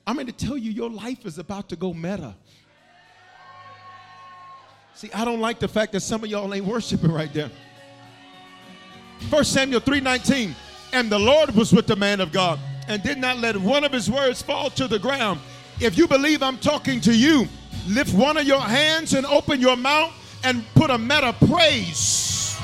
I'm 0.07 0.15
going 0.15 0.27
to 0.27 0.33
tell 0.33 0.57
you, 0.57 0.71
your 0.71 0.89
life 0.89 1.27
is 1.27 1.39
about 1.39 1.69
to 1.71 1.77
go 1.77 1.93
meta. 1.93 2.35
See, 4.95 5.11
I 5.13 5.25
don't 5.25 5.41
like 5.41 5.59
the 5.59 5.69
fact 5.69 5.93
that 5.93 6.01
some 6.01 6.23
of 6.25 6.31
y'all 6.31 6.55
ain't 6.55 6.65
worshiping 6.65 7.13
right 7.13 7.33
there. 7.33 7.51
1 9.31 9.45
Samuel 9.45 9.81
3:19, 9.81 10.55
and 10.93 11.11
the 11.11 11.19
Lord 11.19 11.55
was 11.55 11.73
with 11.73 11.87
the 11.87 11.97
man 11.97 12.21
of 12.21 12.33
God 12.33 12.59
and 12.89 13.03
did 13.03 13.19
not 13.19 13.39
let 13.39 13.57
one 13.57 13.85
of 13.85 13.93
his 13.93 14.11
words 14.11 14.41
fall 14.43 14.71
to 14.71 14.87
the 14.87 14.99
ground. 14.99 15.41
If 15.81 15.99
you 15.99 16.07
believe 16.07 16.43
I'm 16.43 16.59
talking 16.59 17.01
to 17.03 17.15
you, 17.15 17.49
lift 17.89 18.15
one 18.15 18.37
of 18.37 18.45
your 18.45 18.61
hands 18.61 19.13
and 19.13 19.27
open 19.27 19.61
your 19.61 19.77
mouth 19.77 20.13
and 20.45 20.65
put 20.75 20.91
a 20.91 20.97
meta 20.97 21.35
praise. 21.47 22.57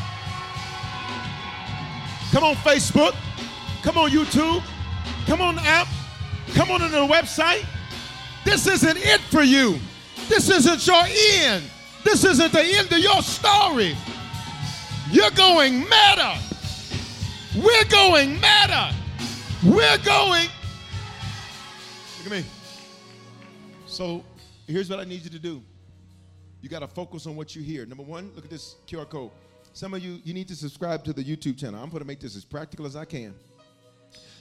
Come 2.30 2.44
on, 2.44 2.54
Facebook. 2.56 3.14
Come 3.82 3.98
on, 3.98 4.10
YouTube. 4.10 4.62
Come 5.26 5.42
on, 5.42 5.58
app. 5.58 5.88
Come 6.54 6.70
on 6.70 6.80
to 6.80 6.88
the 6.88 7.06
website. 7.06 7.64
This 8.44 8.66
isn't 8.66 8.98
it 8.98 9.20
for 9.20 9.42
you. 9.42 9.78
This 10.28 10.48
isn't 10.48 10.86
your 10.86 11.04
end. 11.06 11.64
This 12.04 12.24
isn't 12.24 12.52
the 12.52 12.62
end 12.62 12.90
of 12.92 12.98
your 12.98 13.22
story. 13.22 13.96
You're 15.10 15.30
going 15.30 15.80
meta. 15.80 16.38
We're 17.56 17.84
going 17.84 18.34
meta. 18.34 18.94
We're 19.64 19.98
going. 19.98 20.48
Look 22.18 22.26
at 22.26 22.32
me. 22.32 22.44
So 23.86 24.24
here's 24.66 24.88
what 24.90 25.00
I 25.00 25.04
need 25.04 25.22
you 25.22 25.30
to 25.30 25.38
do. 25.38 25.62
You 26.60 26.68
got 26.68 26.80
to 26.80 26.88
focus 26.88 27.26
on 27.26 27.36
what 27.36 27.54
you 27.54 27.62
hear. 27.62 27.84
Number 27.84 28.02
one, 28.04 28.32
look 28.34 28.44
at 28.44 28.50
this 28.50 28.76
QR 28.86 29.08
code. 29.08 29.30
Some 29.72 29.94
of 29.94 30.02
you, 30.02 30.20
you 30.24 30.34
need 30.34 30.48
to 30.48 30.56
subscribe 30.56 31.04
to 31.04 31.12
the 31.12 31.24
YouTube 31.24 31.58
channel. 31.58 31.82
I'm 31.82 31.90
going 31.90 32.02
to 32.02 32.06
make 32.06 32.20
this 32.20 32.36
as 32.36 32.44
practical 32.44 32.86
as 32.86 32.96
I 32.96 33.04
can. 33.04 33.34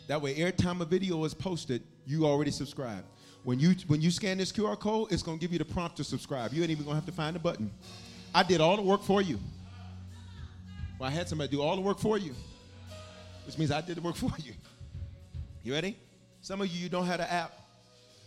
That 0.08 0.22
way, 0.22 0.36
every 0.36 0.52
time 0.52 0.82
a 0.82 0.86
video 0.86 1.24
is 1.26 1.34
posted, 1.34 1.84
you 2.06 2.26
already 2.26 2.52
subscribe. 2.52 3.04
When 3.44 3.60
you 3.60 3.76
when 3.88 4.02
you 4.02 4.12
scan 4.12 4.38
this 4.38 4.52
QR 4.52 4.80
code, 4.80 5.12
it's 5.12 5.24
gonna 5.24 5.38
give 5.38 5.52
you 5.52 5.58
the 5.58 5.66
prompt 5.66 5.98
to 5.98 6.04
subscribe. 6.04 6.54
You 6.54 6.62
ain't 6.62 6.72
even 6.72 6.84
gonna 6.84 6.96
have 6.96 7.06
to 7.06 7.12
find 7.12 7.36
the 7.36 7.40
button. 7.40 7.72
I 8.34 8.44
did 8.44 8.62
all 8.62 8.76
the 8.76 8.82
work 8.82 9.04
for 9.04 9.22
you. 9.22 9.40
Well, 11.00 11.10
I 11.10 11.12
had 11.12 11.28
somebody 11.28 11.50
do 11.50 11.62
all 11.62 11.76
the 11.76 11.82
work 11.82 12.00
for 12.00 12.18
you, 12.18 12.36
which 13.46 13.58
means 13.58 13.72
I 13.72 13.82
did 13.82 13.98
the 13.98 14.02
work 14.02 14.16
for 14.18 14.32
you. 14.38 14.54
You 15.64 15.74
ready? 15.74 15.98
Some 16.42 16.62
of 16.62 16.68
you 16.68 16.80
you 16.80 16.90
don't 16.90 17.06
have 17.06 17.18
the 17.18 17.32
app, 17.32 17.54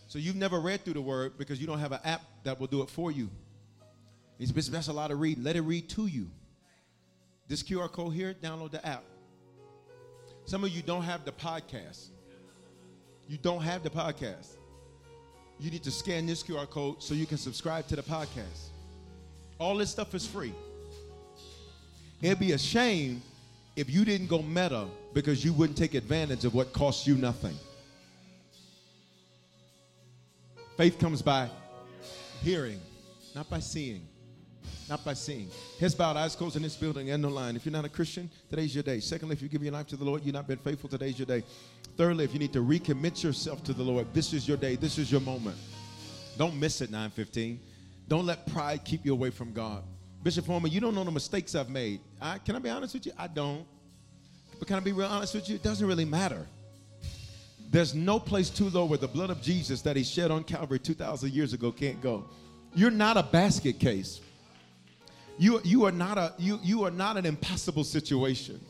so 0.08 0.18
you've 0.18 0.36
never 0.36 0.60
read 0.60 0.84
through 0.84 0.94
the 0.94 1.00
word 1.00 1.38
because 1.38 1.60
you 1.60 1.66
don't 1.66 1.78
have 1.78 1.92
an 1.92 2.00
app 2.04 2.22
that 2.42 2.58
will 2.58 2.66
do 2.66 2.82
it 2.82 2.90
for 2.90 3.12
you. 3.12 3.30
It's 4.38 4.68
that's 4.68 4.88
a 4.88 4.92
lot 4.92 5.10
of 5.10 5.20
reading. 5.20 5.44
Let 5.44 5.56
it 5.56 5.62
read 5.62 5.88
to 5.90 6.06
you. 6.06 6.28
This 7.46 7.62
QR 7.62 7.90
code 7.90 8.14
here, 8.14 8.34
download 8.34 8.72
the 8.72 8.84
app. 8.86 9.04
Some 10.46 10.64
of 10.64 10.70
you 10.70 10.82
don't 10.82 11.02
have 11.02 11.24
the 11.24 11.32
podcast. 11.32 12.08
You 13.28 13.38
don't 13.38 13.62
have 13.62 13.82
the 13.82 13.90
podcast. 13.90 14.56
You 15.58 15.70
need 15.70 15.82
to 15.84 15.90
scan 15.90 16.26
this 16.26 16.42
QR 16.42 16.68
code 16.68 17.02
so 17.02 17.14
you 17.14 17.26
can 17.26 17.38
subscribe 17.38 17.86
to 17.88 17.96
the 17.96 18.02
podcast. 18.02 18.70
All 19.58 19.76
this 19.76 19.90
stuff 19.90 20.14
is 20.14 20.26
free. 20.26 20.52
It'd 22.20 22.38
be 22.38 22.52
a 22.52 22.58
shame 22.58 23.22
if 23.76 23.88
you 23.88 24.04
didn't 24.04 24.28
go 24.28 24.42
meta 24.42 24.86
because 25.12 25.44
you 25.44 25.52
wouldn't 25.52 25.78
take 25.78 25.94
advantage 25.94 26.44
of 26.44 26.54
what 26.54 26.72
costs 26.72 27.06
you 27.06 27.16
nothing. 27.16 27.56
Faith 30.76 30.98
comes 30.98 31.22
by 31.22 31.48
hearing, 32.42 32.80
not 33.34 33.48
by 33.48 33.60
seeing. 33.60 34.06
Not 34.88 35.02
by 35.04 35.14
seeing. 35.14 35.48
Heads 35.80 35.94
bowed, 35.94 36.16
eyes 36.16 36.36
closed 36.36 36.56
in 36.56 36.62
this 36.62 36.76
building 36.76 37.10
and 37.10 37.22
no 37.22 37.28
line. 37.28 37.56
If 37.56 37.64
you're 37.64 37.72
not 37.72 37.86
a 37.86 37.88
Christian, 37.88 38.30
today's 38.50 38.74
your 38.74 38.82
day. 38.82 39.00
Secondly, 39.00 39.34
if 39.34 39.40
you 39.40 39.48
give 39.48 39.62
your 39.62 39.72
life 39.72 39.86
to 39.88 39.96
the 39.96 40.04
Lord, 40.04 40.22
you've 40.24 40.34
not 40.34 40.46
been 40.46 40.58
faithful, 40.58 40.90
today's 40.90 41.18
your 41.18 41.26
day. 41.26 41.42
Thirdly, 41.96 42.24
if 42.24 42.32
you 42.32 42.38
need 42.38 42.52
to 42.52 42.62
recommit 42.62 43.22
yourself 43.22 43.62
to 43.64 43.72
the 43.72 43.82
Lord, 43.82 44.06
this 44.12 44.32
is 44.32 44.48
your 44.48 44.56
day. 44.56 44.76
This 44.76 44.98
is 44.98 45.12
your 45.12 45.20
moment. 45.20 45.56
Don't 46.36 46.58
miss 46.58 46.80
it, 46.80 46.90
915. 46.90 47.60
Don't 48.08 48.26
let 48.26 48.46
pride 48.46 48.84
keep 48.84 49.04
you 49.04 49.12
away 49.12 49.30
from 49.30 49.52
God. 49.52 49.84
Bishop 50.22 50.46
Foreman, 50.46 50.70
you 50.70 50.80
don't 50.80 50.94
know 50.94 51.04
the 51.04 51.10
mistakes 51.10 51.54
I've 51.54 51.68
made. 51.68 52.00
I, 52.20 52.38
can 52.38 52.56
I 52.56 52.58
be 52.58 52.70
honest 52.70 52.94
with 52.94 53.06
you? 53.06 53.12
I 53.16 53.28
don't. 53.28 53.66
But 54.58 54.68
can 54.68 54.76
I 54.76 54.80
be 54.80 54.92
real 54.92 55.06
honest 55.06 55.34
with 55.34 55.48
you? 55.48 55.54
It 55.54 55.62
doesn't 55.62 55.86
really 55.86 56.04
matter. 56.04 56.46
There's 57.70 57.94
no 57.94 58.18
place 58.18 58.50
too 58.50 58.70
low 58.70 58.84
where 58.84 58.98
the 58.98 59.08
blood 59.08 59.30
of 59.30 59.42
Jesus 59.42 59.82
that 59.82 59.96
he 59.96 60.04
shed 60.04 60.30
on 60.30 60.44
Calvary 60.44 60.78
2,000 60.78 61.32
years 61.32 61.52
ago 61.52 61.70
can't 61.70 62.00
go. 62.00 62.24
You're 62.74 62.90
not 62.90 63.16
a 63.16 63.22
basket 63.22 63.78
case. 63.78 64.20
You, 65.38 65.60
you, 65.64 65.84
are 65.84 65.92
not 65.92 66.16
a, 66.16 66.32
you, 66.38 66.58
you 66.62 66.84
are 66.84 66.90
not 66.90 67.16
an 67.16 67.26
impossible 67.26 67.84
situation. 67.84 68.60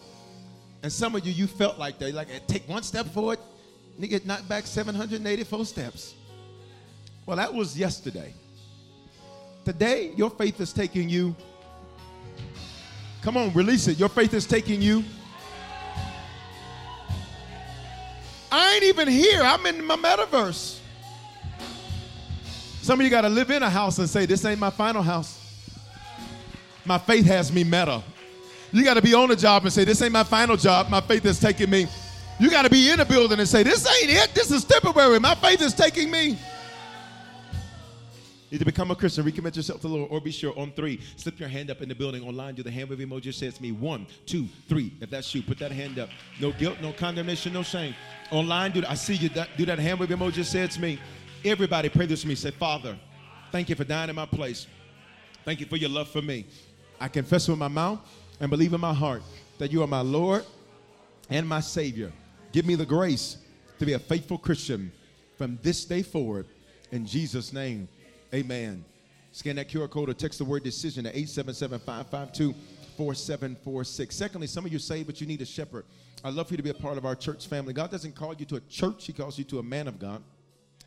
And 0.85 0.93
some 0.93 1.15
of 1.15 1.27
you, 1.27 1.33
you 1.33 1.47
felt 1.47 1.79
like 1.79 1.99
that. 2.01 2.13
Like, 2.13 2.29
take 2.47 2.69
one 2.69 2.83
step 2.83 3.07
forward, 3.07 3.39
and 3.99 4.07
get 4.07 4.27
knocked 4.27 4.47
back 4.51 4.67
784 4.67 5.65
steps. 5.65 6.15
Well, 7.25 7.39
that 7.39 7.55
was 7.55 7.79
yesterday. 7.79 8.35
Today, 9.65 10.13
your 10.15 10.29
faith 10.29 10.61
is 10.61 10.75
taking 10.75 11.09
you. 11.09 11.35
Come 13.23 13.39
on, 13.39 13.51
release 13.55 13.89
it. 13.89 13.99
Your 13.99 14.11
faith 14.11 14.35
is 14.35 14.45
taking 14.45 14.83
you. 14.83 15.03
I 18.53 18.75
ain't 18.75 18.85
even 18.85 19.09
here. 19.09 19.41
I'm 19.41 19.65
in 19.65 19.83
my 19.87 19.97
metaverse. 19.97 20.81
Some 22.83 23.01
of 23.01 23.05
you 23.05 23.11
got 23.11 23.23
to 23.23 23.31
live 23.31 23.51
in 23.51 23.63
a 23.63 23.71
house 23.71 23.99
and 23.99 24.11
say, 24.11 24.27
This 24.27 24.45
ain't 24.45 24.61
my 24.61 24.69
final 24.69 25.03
house. 25.03 25.41
My 26.85 26.99
faith 26.99 27.25
has 27.25 27.51
me 27.51 27.65
meta. 27.65 28.03
You 28.75 28.85
got 28.85 28.95
to 28.95 29.03
be 29.03 29.15
on 29.15 29.31
a 29.31 29.37
job 29.37 29.63
and 29.63 29.73
say, 29.73 29.85
This 29.85 30.03
ain't 30.03 30.13
my 30.13 30.25
final 30.25 30.57
job. 30.57 30.91
My 30.91 31.01
faith 31.01 31.25
is 31.25 31.41
taking 31.41 31.71
me. 31.71 31.87
You 32.39 32.51
got 32.51 32.63
to 32.63 32.71
be 32.71 32.91
in 32.91 33.01
a 33.01 33.05
building 33.05 33.39
and 33.39 33.49
say, 33.49 33.63
This 33.63 33.87
ain't 34.03 34.11
it. 34.11 34.35
This 34.35 34.51
is 34.51 34.65
temporary. 34.65 35.19
My 35.21 35.35
faith 35.35 35.63
is 35.63 35.73
taking 35.73 36.11
me 36.11 36.37
need 38.55 38.61
to 38.61 38.65
become 38.65 38.93
a 38.93 38.95
Christian, 38.95 39.25
recommit 39.25 39.57
yourself 39.57 39.81
to 39.81 39.89
the 39.89 39.95
Lord, 39.95 40.13
or 40.13 40.21
be 40.21 40.31
sure 40.31 40.57
on 40.57 40.71
three. 40.73 41.01
Slip 41.17 41.41
your 41.41 41.49
hand 41.49 41.73
up 41.73 41.83
in 41.83 41.89
the 41.89 41.95
building. 41.95 42.23
Online, 42.23 42.55
do 42.55 42.63
the 42.63 42.71
hand 42.71 42.89
wave 42.89 43.01
emoji. 43.01 43.35
Say 43.35 43.49
it's 43.49 43.61
me. 43.61 43.73
One, 43.73 44.07
two, 44.27 44.47
three. 44.69 44.93
If 45.01 45.11
that's 45.11 45.35
you, 45.35 45.43
put 45.43 45.59
that 45.59 45.73
hand 45.73 45.99
up. 45.99 46.09
No 46.41 46.53
guilt, 46.53 46.79
no 46.81 46.93
condemnation, 46.93 47.53
no 47.53 47.65
shame. 47.65 47.97
Online, 48.31 48.71
do 48.71 48.85
I 48.89 48.95
see 48.95 49.17
you. 49.17 49.29
Do 49.29 49.67
that 49.67 49.81
hand 49.81 49.99
wave 49.99 50.11
emoji. 50.11 50.45
Say 50.45 50.61
it's 50.61 50.79
me. 50.79 51.01
Everybody, 51.45 51.89
pray 51.89 52.07
this 52.07 52.23
with 52.23 52.29
me. 52.29 52.35
Say, 52.37 52.53
Father, 52.53 52.97
thank 53.51 53.69
you 53.69 53.75
for 53.75 53.83
dying 53.83 54.09
in 54.09 54.15
my 54.15 54.27
place. 54.27 54.69
Thank 55.45 55.59
you 55.59 55.67
for 55.67 55.77
your 55.77 55.91
love 55.91 56.09
for 56.09 56.23
me. 56.23 56.47
I 57.01 57.09
confess 57.09 57.49
with 57.49 57.59
my 57.59 57.67
mouth 57.67 57.99
and 58.41 58.51
believe 58.51 58.73
in 58.73 58.81
my 58.81 58.95
heart 58.95 59.23
that 59.59 59.73
you 59.73 59.83
are 59.83 59.87
my 59.87 60.01
Lord 60.01 60.45
and 61.31 61.49
my 61.49 61.61
Savior. 61.61 62.13
Give 62.53 62.67
me 62.67 62.75
the 62.75 62.87
grace 62.87 63.39
to 63.79 63.87
be 63.87 63.95
a 63.95 63.99
faithful 63.99 64.39
Christian 64.39 64.93
from 65.37 65.59
this 65.63 65.85
day 65.85 66.03
forward. 66.03 66.47
In 66.93 67.07
Jesus' 67.07 67.53
name. 67.53 67.89
Amen. 68.33 68.85
Scan 69.33 69.57
that 69.57 69.69
QR 69.69 69.91
code 69.91 70.09
or 70.09 70.15
text 70.15 70.39
the 70.39 70.45
word 70.45 70.63
decision 70.63 71.07
at 71.07 71.15
877 71.15 71.81
552 71.81 72.55
4746. 72.97 74.15
Secondly, 74.15 74.47
some 74.47 74.65
of 74.65 74.73
you 74.73 74.79
say, 74.79 75.03
but 75.03 75.21
you 75.21 75.27
need 75.27 75.43
a 75.43 75.47
shepherd. 75.47 75.85
I'd 76.23 76.35
love 76.35 76.47
for 76.49 76.55
you 76.55 76.57
to 76.59 76.63
be 76.63 76.71
a 76.71 76.75
part 76.75 76.97
of 76.97 77.05
our 77.05 77.17
church 77.17 77.49
family. 77.49 77.73
God 77.73 77.91
doesn't 77.91 78.15
call 78.15 78.35
you 78.35 78.47
to 78.47 78.57
a 78.57 78.61
church, 78.61 79.07
He 79.07 79.13
calls 79.13 79.37
you 79.39 79.45
to 79.45 79.59
a 79.59 79.63
man 79.63 79.89
of 79.89 79.99
God. 79.99 80.23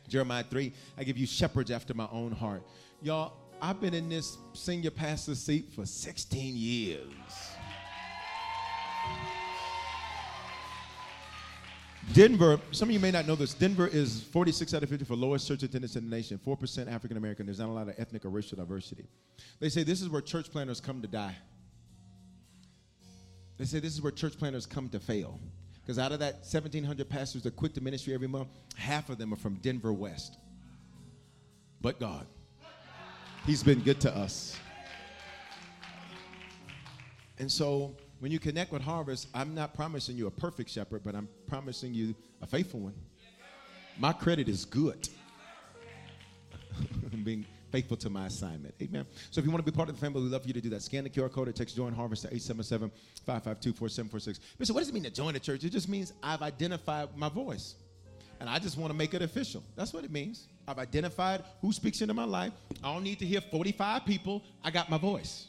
Jeremiah 0.08 0.44
3, 0.48 0.72
I 0.96 1.04
give 1.04 1.18
you 1.18 1.26
shepherds 1.26 1.70
after 1.70 1.92
my 1.92 2.08
own 2.10 2.32
heart. 2.32 2.62
Y'all, 3.02 3.34
I've 3.60 3.80
been 3.80 3.94
in 3.94 4.08
this 4.08 4.38
senior 4.52 4.90
pastor 4.90 5.34
seat 5.34 5.72
for 5.72 5.84
16 5.84 6.56
years. 6.56 7.12
Denver, 12.12 12.60
some 12.70 12.88
of 12.88 12.92
you 12.92 13.00
may 13.00 13.10
not 13.10 13.26
know 13.26 13.34
this. 13.34 13.52
Denver 13.52 13.86
is 13.86 14.22
46 14.22 14.72
out 14.74 14.82
of 14.82 14.88
50 14.88 15.04
for 15.04 15.14
lowest 15.14 15.46
church 15.46 15.62
attendance 15.62 15.96
in 15.96 16.08
the 16.08 16.16
nation. 16.16 16.40
4% 16.44 16.90
African 16.90 17.16
American. 17.16 17.46
There's 17.46 17.58
not 17.58 17.68
a 17.68 17.72
lot 17.72 17.88
of 17.88 17.94
ethnic 17.98 18.24
or 18.24 18.30
racial 18.30 18.56
diversity. 18.56 19.06
They 19.60 19.68
say 19.68 19.82
this 19.82 20.00
is 20.00 20.08
where 20.08 20.22
church 20.22 20.50
planters 20.50 20.80
come 20.80 21.02
to 21.02 21.08
die. 21.08 21.36
They 23.58 23.64
say 23.64 23.80
this 23.80 23.92
is 23.92 24.00
where 24.00 24.12
church 24.12 24.38
planters 24.38 24.66
come 24.66 24.88
to 24.90 25.00
fail. 25.00 25.38
Because 25.82 25.98
out 25.98 26.12
of 26.12 26.20
that 26.20 26.34
1,700 26.36 27.08
pastors 27.08 27.42
that 27.42 27.56
quit 27.56 27.74
the 27.74 27.80
ministry 27.80 28.14
every 28.14 28.28
month, 28.28 28.48
half 28.76 29.10
of 29.10 29.18
them 29.18 29.32
are 29.32 29.36
from 29.36 29.56
Denver 29.56 29.92
West. 29.92 30.38
But 31.80 31.98
God, 31.98 32.26
He's 33.46 33.62
been 33.62 33.80
good 33.80 34.00
to 34.02 34.14
us. 34.14 34.58
And 37.38 37.50
so 37.50 37.94
when 38.20 38.32
you 38.32 38.38
connect 38.38 38.72
with 38.72 38.82
Harvest, 38.82 39.28
I'm 39.32 39.54
not 39.54 39.74
promising 39.74 40.16
you 40.16 40.26
a 40.26 40.30
perfect 40.30 40.70
shepherd, 40.70 41.02
but 41.04 41.14
I'm 41.14 41.28
promising 41.46 41.94
you 41.94 42.14
a 42.42 42.46
faithful 42.46 42.80
one. 42.80 42.94
My 43.98 44.12
credit 44.12 44.48
is 44.48 44.64
good. 44.64 45.08
I'm 47.12 47.22
being 47.24 47.46
faithful 47.70 47.96
to 47.98 48.10
my 48.10 48.26
assignment. 48.26 48.74
Amen. 48.82 49.06
So 49.30 49.40
if 49.40 49.44
you 49.44 49.50
want 49.50 49.64
to 49.64 49.70
be 49.70 49.74
part 49.74 49.88
of 49.88 49.94
the 49.94 50.00
family, 50.00 50.22
we'd 50.22 50.30
love 50.30 50.42
for 50.42 50.48
you 50.48 50.54
to 50.54 50.60
do 50.60 50.70
that. 50.70 50.82
Scan 50.82 51.04
the 51.04 51.10
QR 51.10 51.30
code 51.30 51.48
or 51.48 51.52
text 51.52 51.76
Join 51.76 51.92
Harvest 51.92 52.22
to 52.22 52.28
877 52.28 52.90
552 53.26 53.72
4746. 53.76 54.56
Bishop, 54.58 54.74
what 54.74 54.80
does 54.80 54.88
it 54.88 54.94
mean 54.94 55.04
to 55.04 55.10
join 55.10 55.34
the 55.34 55.40
church? 55.40 55.64
It 55.64 55.70
just 55.70 55.88
means 55.88 56.12
I've 56.22 56.42
identified 56.42 57.16
my 57.16 57.28
voice. 57.28 57.74
And 58.40 58.48
I 58.48 58.58
just 58.58 58.78
want 58.78 58.90
to 58.90 58.96
make 58.96 59.14
it 59.14 59.22
official. 59.22 59.62
That's 59.76 59.92
what 59.92 60.04
it 60.04 60.12
means. 60.12 60.46
I've 60.66 60.78
identified 60.78 61.42
who 61.60 61.72
speaks 61.72 62.00
into 62.02 62.14
my 62.14 62.24
life. 62.24 62.52
I 62.84 62.92
don't 62.92 63.02
need 63.02 63.18
to 63.18 63.26
hear 63.26 63.40
45 63.40 64.04
people. 64.04 64.42
I 64.62 64.70
got 64.70 64.88
my 64.88 64.98
voice. 64.98 65.46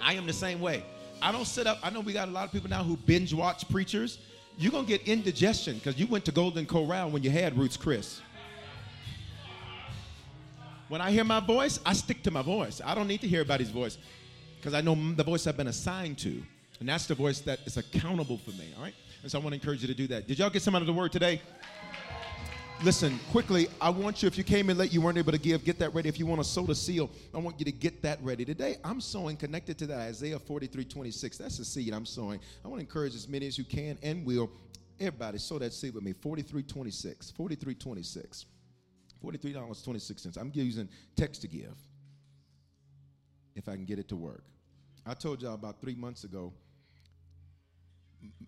I 0.00 0.14
am 0.14 0.26
the 0.26 0.32
same 0.32 0.60
way. 0.60 0.84
I 1.22 1.32
don't 1.32 1.46
sit 1.46 1.66
up. 1.66 1.78
I 1.82 1.90
know 1.90 2.00
we 2.00 2.12
got 2.12 2.28
a 2.28 2.30
lot 2.30 2.46
of 2.46 2.52
people 2.52 2.68
now 2.68 2.82
who 2.82 2.96
binge 2.96 3.32
watch 3.32 3.68
preachers. 3.70 4.18
You're 4.58 4.72
going 4.72 4.84
to 4.84 4.90
get 4.90 5.08
indigestion 5.08 5.76
because 5.76 5.98
you 5.98 6.06
went 6.06 6.24
to 6.26 6.32
Golden 6.32 6.66
Corral 6.66 7.10
when 7.10 7.22
you 7.22 7.30
had 7.30 7.56
Ruth's 7.56 7.76
Chris. 7.76 8.20
When 10.88 11.00
I 11.00 11.10
hear 11.10 11.24
my 11.24 11.40
voice, 11.40 11.80
I 11.84 11.94
stick 11.94 12.22
to 12.24 12.30
my 12.30 12.42
voice. 12.42 12.80
I 12.84 12.94
don't 12.94 13.08
need 13.08 13.20
to 13.22 13.28
hear 13.28 13.40
everybody's 13.40 13.70
voice 13.70 13.96
because 14.58 14.74
I 14.74 14.80
know 14.80 14.94
the 15.14 15.24
voice 15.24 15.46
I've 15.46 15.56
been 15.56 15.68
assigned 15.68 16.18
to. 16.18 16.42
And 16.80 16.88
that's 16.88 17.06
the 17.06 17.14
voice 17.14 17.40
that 17.40 17.60
is 17.64 17.76
accountable 17.76 18.38
for 18.38 18.50
me, 18.50 18.72
all 18.76 18.82
right? 18.82 18.94
And 19.24 19.30
so 19.30 19.38
I 19.38 19.42
want 19.42 19.54
to 19.54 19.58
encourage 19.58 19.80
you 19.80 19.88
to 19.88 19.94
do 19.94 20.06
that. 20.08 20.28
Did 20.28 20.38
y'all 20.38 20.50
get 20.50 20.60
some 20.60 20.74
out 20.74 20.82
of 20.82 20.86
the 20.86 20.92
word 20.92 21.10
today? 21.10 21.40
Listen, 22.82 23.18
quickly, 23.32 23.68
I 23.80 23.88
want 23.88 24.22
you, 24.22 24.26
if 24.26 24.36
you 24.36 24.44
came 24.44 24.68
in 24.68 24.76
late, 24.76 24.92
you 24.92 25.00
weren't 25.00 25.16
able 25.16 25.32
to 25.32 25.38
give, 25.38 25.64
get 25.64 25.78
that 25.78 25.94
ready. 25.94 26.10
If 26.10 26.18
you 26.18 26.26
want 26.26 26.42
to 26.42 26.44
sow 26.46 26.66
the 26.66 26.74
seal, 26.74 27.08
I 27.32 27.38
want 27.38 27.58
you 27.58 27.64
to 27.64 27.72
get 27.72 28.02
that 28.02 28.22
ready. 28.22 28.44
Today, 28.44 28.76
I'm 28.84 29.00
sowing 29.00 29.38
connected 29.38 29.78
to 29.78 29.86
that 29.86 29.98
Isaiah 29.98 30.38
43 30.38 30.84
26. 30.84 31.38
That's 31.38 31.56
the 31.56 31.64
seed 31.64 31.94
I'm 31.94 32.04
sowing. 32.04 32.38
I 32.62 32.68
want 32.68 32.80
to 32.80 32.86
encourage 32.86 33.14
as 33.14 33.26
many 33.26 33.46
as 33.46 33.56
you 33.56 33.64
can 33.64 33.96
and 34.02 34.26
will. 34.26 34.50
Everybody, 35.00 35.38
sow 35.38 35.58
that 35.58 35.72
seed 35.72 35.94
with 35.94 36.04
me. 36.04 36.12
43 36.12 36.62
26. 36.62 37.30
43 37.30 37.74
26. 37.76 38.44
$43.26. 39.24 40.36
I'm 40.36 40.52
using 40.52 40.86
text 41.16 41.40
to 41.40 41.48
give 41.48 41.78
if 43.56 43.70
I 43.70 43.74
can 43.74 43.86
get 43.86 43.98
it 43.98 44.08
to 44.10 44.16
work. 44.16 44.44
I 45.06 45.14
told 45.14 45.40
y'all 45.40 45.54
about 45.54 45.80
three 45.80 45.94
months 45.94 46.24
ago, 46.24 46.52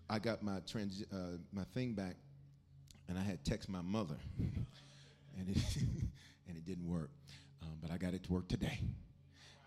I 0.09 0.19
got 0.19 0.43
my, 0.43 0.59
trans, 0.65 1.03
uh, 1.11 1.37
my 1.51 1.63
thing 1.73 1.93
back 1.93 2.15
and 3.09 3.17
I 3.17 3.21
had 3.21 3.43
text 3.43 3.69
my 3.69 3.81
mother, 3.81 4.17
and 5.37 5.49
it 5.49 5.57
and 6.47 6.57
it 6.57 6.65
didn't 6.65 6.87
work. 6.87 7.09
Um, 7.61 7.77
but 7.81 7.91
I 7.91 7.97
got 7.97 8.13
it 8.13 8.23
to 8.23 8.33
work 8.33 8.47
today. 8.47 8.79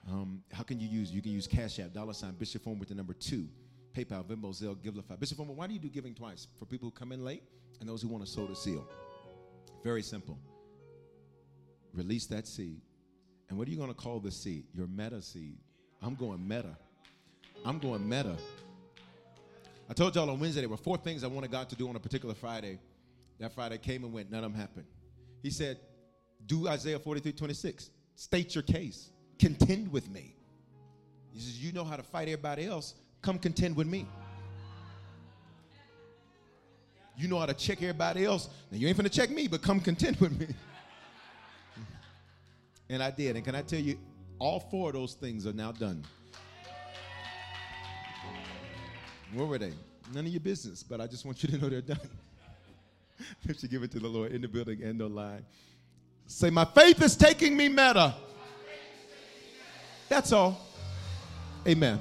Um, 0.09 0.43
how 0.53 0.63
can 0.63 0.81
you 0.81 0.89
use? 0.89 1.11
You 1.11 1.23
can 1.23 1.33
use 1.33 1.47
Cash 1.47 1.79
App, 1.79 1.93
dollar 1.93 2.13
sign 2.13 2.33
Bishop 2.33 2.63
Foreman 2.63 2.81
with 2.81 2.89
the 2.89 2.95
number 2.95 3.13
two, 3.13 3.49
PayPal, 3.95 4.25
Venmo, 4.25 4.51
Zelle, 4.51 4.77
Givelify. 4.77 5.19
Bishop 5.19 5.37
Foreman, 5.37 5.57
why 5.57 5.67
do 5.67 5.75
you 5.75 5.79
do 5.79 5.89
giving 5.89 6.15
twice? 6.15 6.47
For 6.59 6.65
people 6.65 6.89
who 6.89 6.93
come 6.93 7.13
in 7.13 7.25
late 7.25 7.43
and 7.81 7.89
those 7.89 8.03
who 8.03 8.09
want 8.09 8.25
to 8.25 8.31
sow 8.31 8.47
the 8.47 8.57
seal. 8.57 8.87
Very 9.83 10.03
simple. 10.03 10.39
Release 11.93 12.27
that 12.27 12.47
seed. 12.47 12.81
And 13.49 13.59
what 13.59 13.67
are 13.67 13.71
you 13.71 13.77
going 13.77 13.89
to 13.89 13.95
call 13.95 14.21
the 14.21 14.31
seed? 14.31 14.65
Your 14.73 14.87
meta 14.87 15.21
seed. 15.21 15.57
I'm 16.03 16.15
going 16.15 16.47
meta. 16.47 16.77
I'm 17.65 17.79
going 17.79 18.09
meta. 18.09 18.37
I 19.91 19.93
told 19.93 20.15
y'all 20.15 20.31
on 20.31 20.39
Wednesday 20.39 20.61
there 20.61 20.71
were 20.71 20.77
four 20.77 20.97
things 20.97 21.25
I 21.25 21.27
wanted 21.27 21.51
God 21.51 21.69
to 21.71 21.75
do 21.75 21.89
on 21.89 21.97
a 21.97 22.01
particular 22.01 22.37
Friday. 22.37 22.79
That 23.41 23.53
Friday 23.53 23.77
came 23.77 24.05
and 24.05 24.13
went, 24.13 24.31
none 24.31 24.45
of 24.45 24.53
them 24.53 24.61
happened. 24.61 24.87
He 25.43 25.51
said, 25.51 25.81
Do 26.47 26.69
Isaiah 26.69 27.01
43 27.01 27.33
26. 27.33 27.91
State 28.15 28.55
your 28.55 28.63
case. 28.63 29.11
Contend 29.41 29.91
with 29.91 30.09
me. 30.09 30.37
He 31.33 31.41
says, 31.41 31.59
You 31.59 31.73
know 31.73 31.83
how 31.83 31.97
to 31.97 32.05
fight 32.05 32.29
everybody 32.29 32.67
else. 32.67 32.95
Come 33.21 33.41
contend 33.41 33.75
with 33.75 33.89
me. 33.89 34.07
You 37.17 37.27
know 37.27 37.41
how 37.41 37.47
to 37.47 37.55
check 37.55 37.83
everybody 37.83 38.25
else. 38.25 38.49
Now, 38.71 38.79
you 38.79 38.87
ain't 38.87 38.97
finna 38.97 39.11
check 39.11 39.31
me, 39.31 39.49
but 39.49 39.61
come 39.61 39.81
contend 39.81 40.21
with 40.21 40.39
me. 40.39 40.47
and 42.89 43.03
I 43.03 43.11
did. 43.11 43.35
And 43.35 43.45
can 43.45 43.57
I 43.57 43.63
tell 43.63 43.81
you, 43.81 43.99
all 44.39 44.61
four 44.61 44.91
of 44.91 44.95
those 44.95 45.15
things 45.15 45.49
are 45.49 45.53
now 45.53 45.73
done. 45.73 46.05
Where 49.35 49.47
were 49.47 49.59
they? 49.59 49.73
None 50.13 50.27
of 50.27 50.33
your 50.33 50.41
business, 50.41 50.83
but 50.83 51.01
I 51.01 51.07
just 51.07 51.25
want 51.25 51.43
you 51.43 51.51
to 51.51 51.59
know 51.59 51.69
they're 51.69 51.81
done. 51.81 52.01
you 53.47 53.69
give 53.69 53.83
it 53.83 53.91
to 53.93 54.01
the 54.01 54.09
Lord 54.09 54.33
in 54.33 54.41
the 54.41 54.49
building 54.49 54.83
and 54.83 55.01
online. 55.01 55.45
Say, 56.27 56.51
My 56.51 56.65
faith 56.65 57.03
is 57.03 57.17
taking 57.17 57.57
me 57.57 57.69
meta. 57.69 58.15
That's 60.09 60.33
all. 60.33 60.61
Amen. 61.67 62.01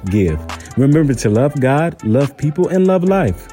give. 0.00 0.38
Remember 0.76 1.14
to 1.14 1.28
love 1.28 1.58
God, 1.60 2.02
love 2.04 2.36
people, 2.36 2.68
and 2.68 2.86
love 2.86 3.04
life. 3.04 3.48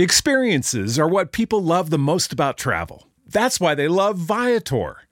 Experiences 0.00 0.96
are 0.96 1.08
what 1.08 1.32
people 1.32 1.60
love 1.60 1.90
the 1.90 1.98
most 1.98 2.32
about 2.32 2.56
travel. 2.56 3.08
That's 3.26 3.58
why 3.58 3.74
they 3.74 3.88
love 3.88 4.16
Viator. 4.16 5.07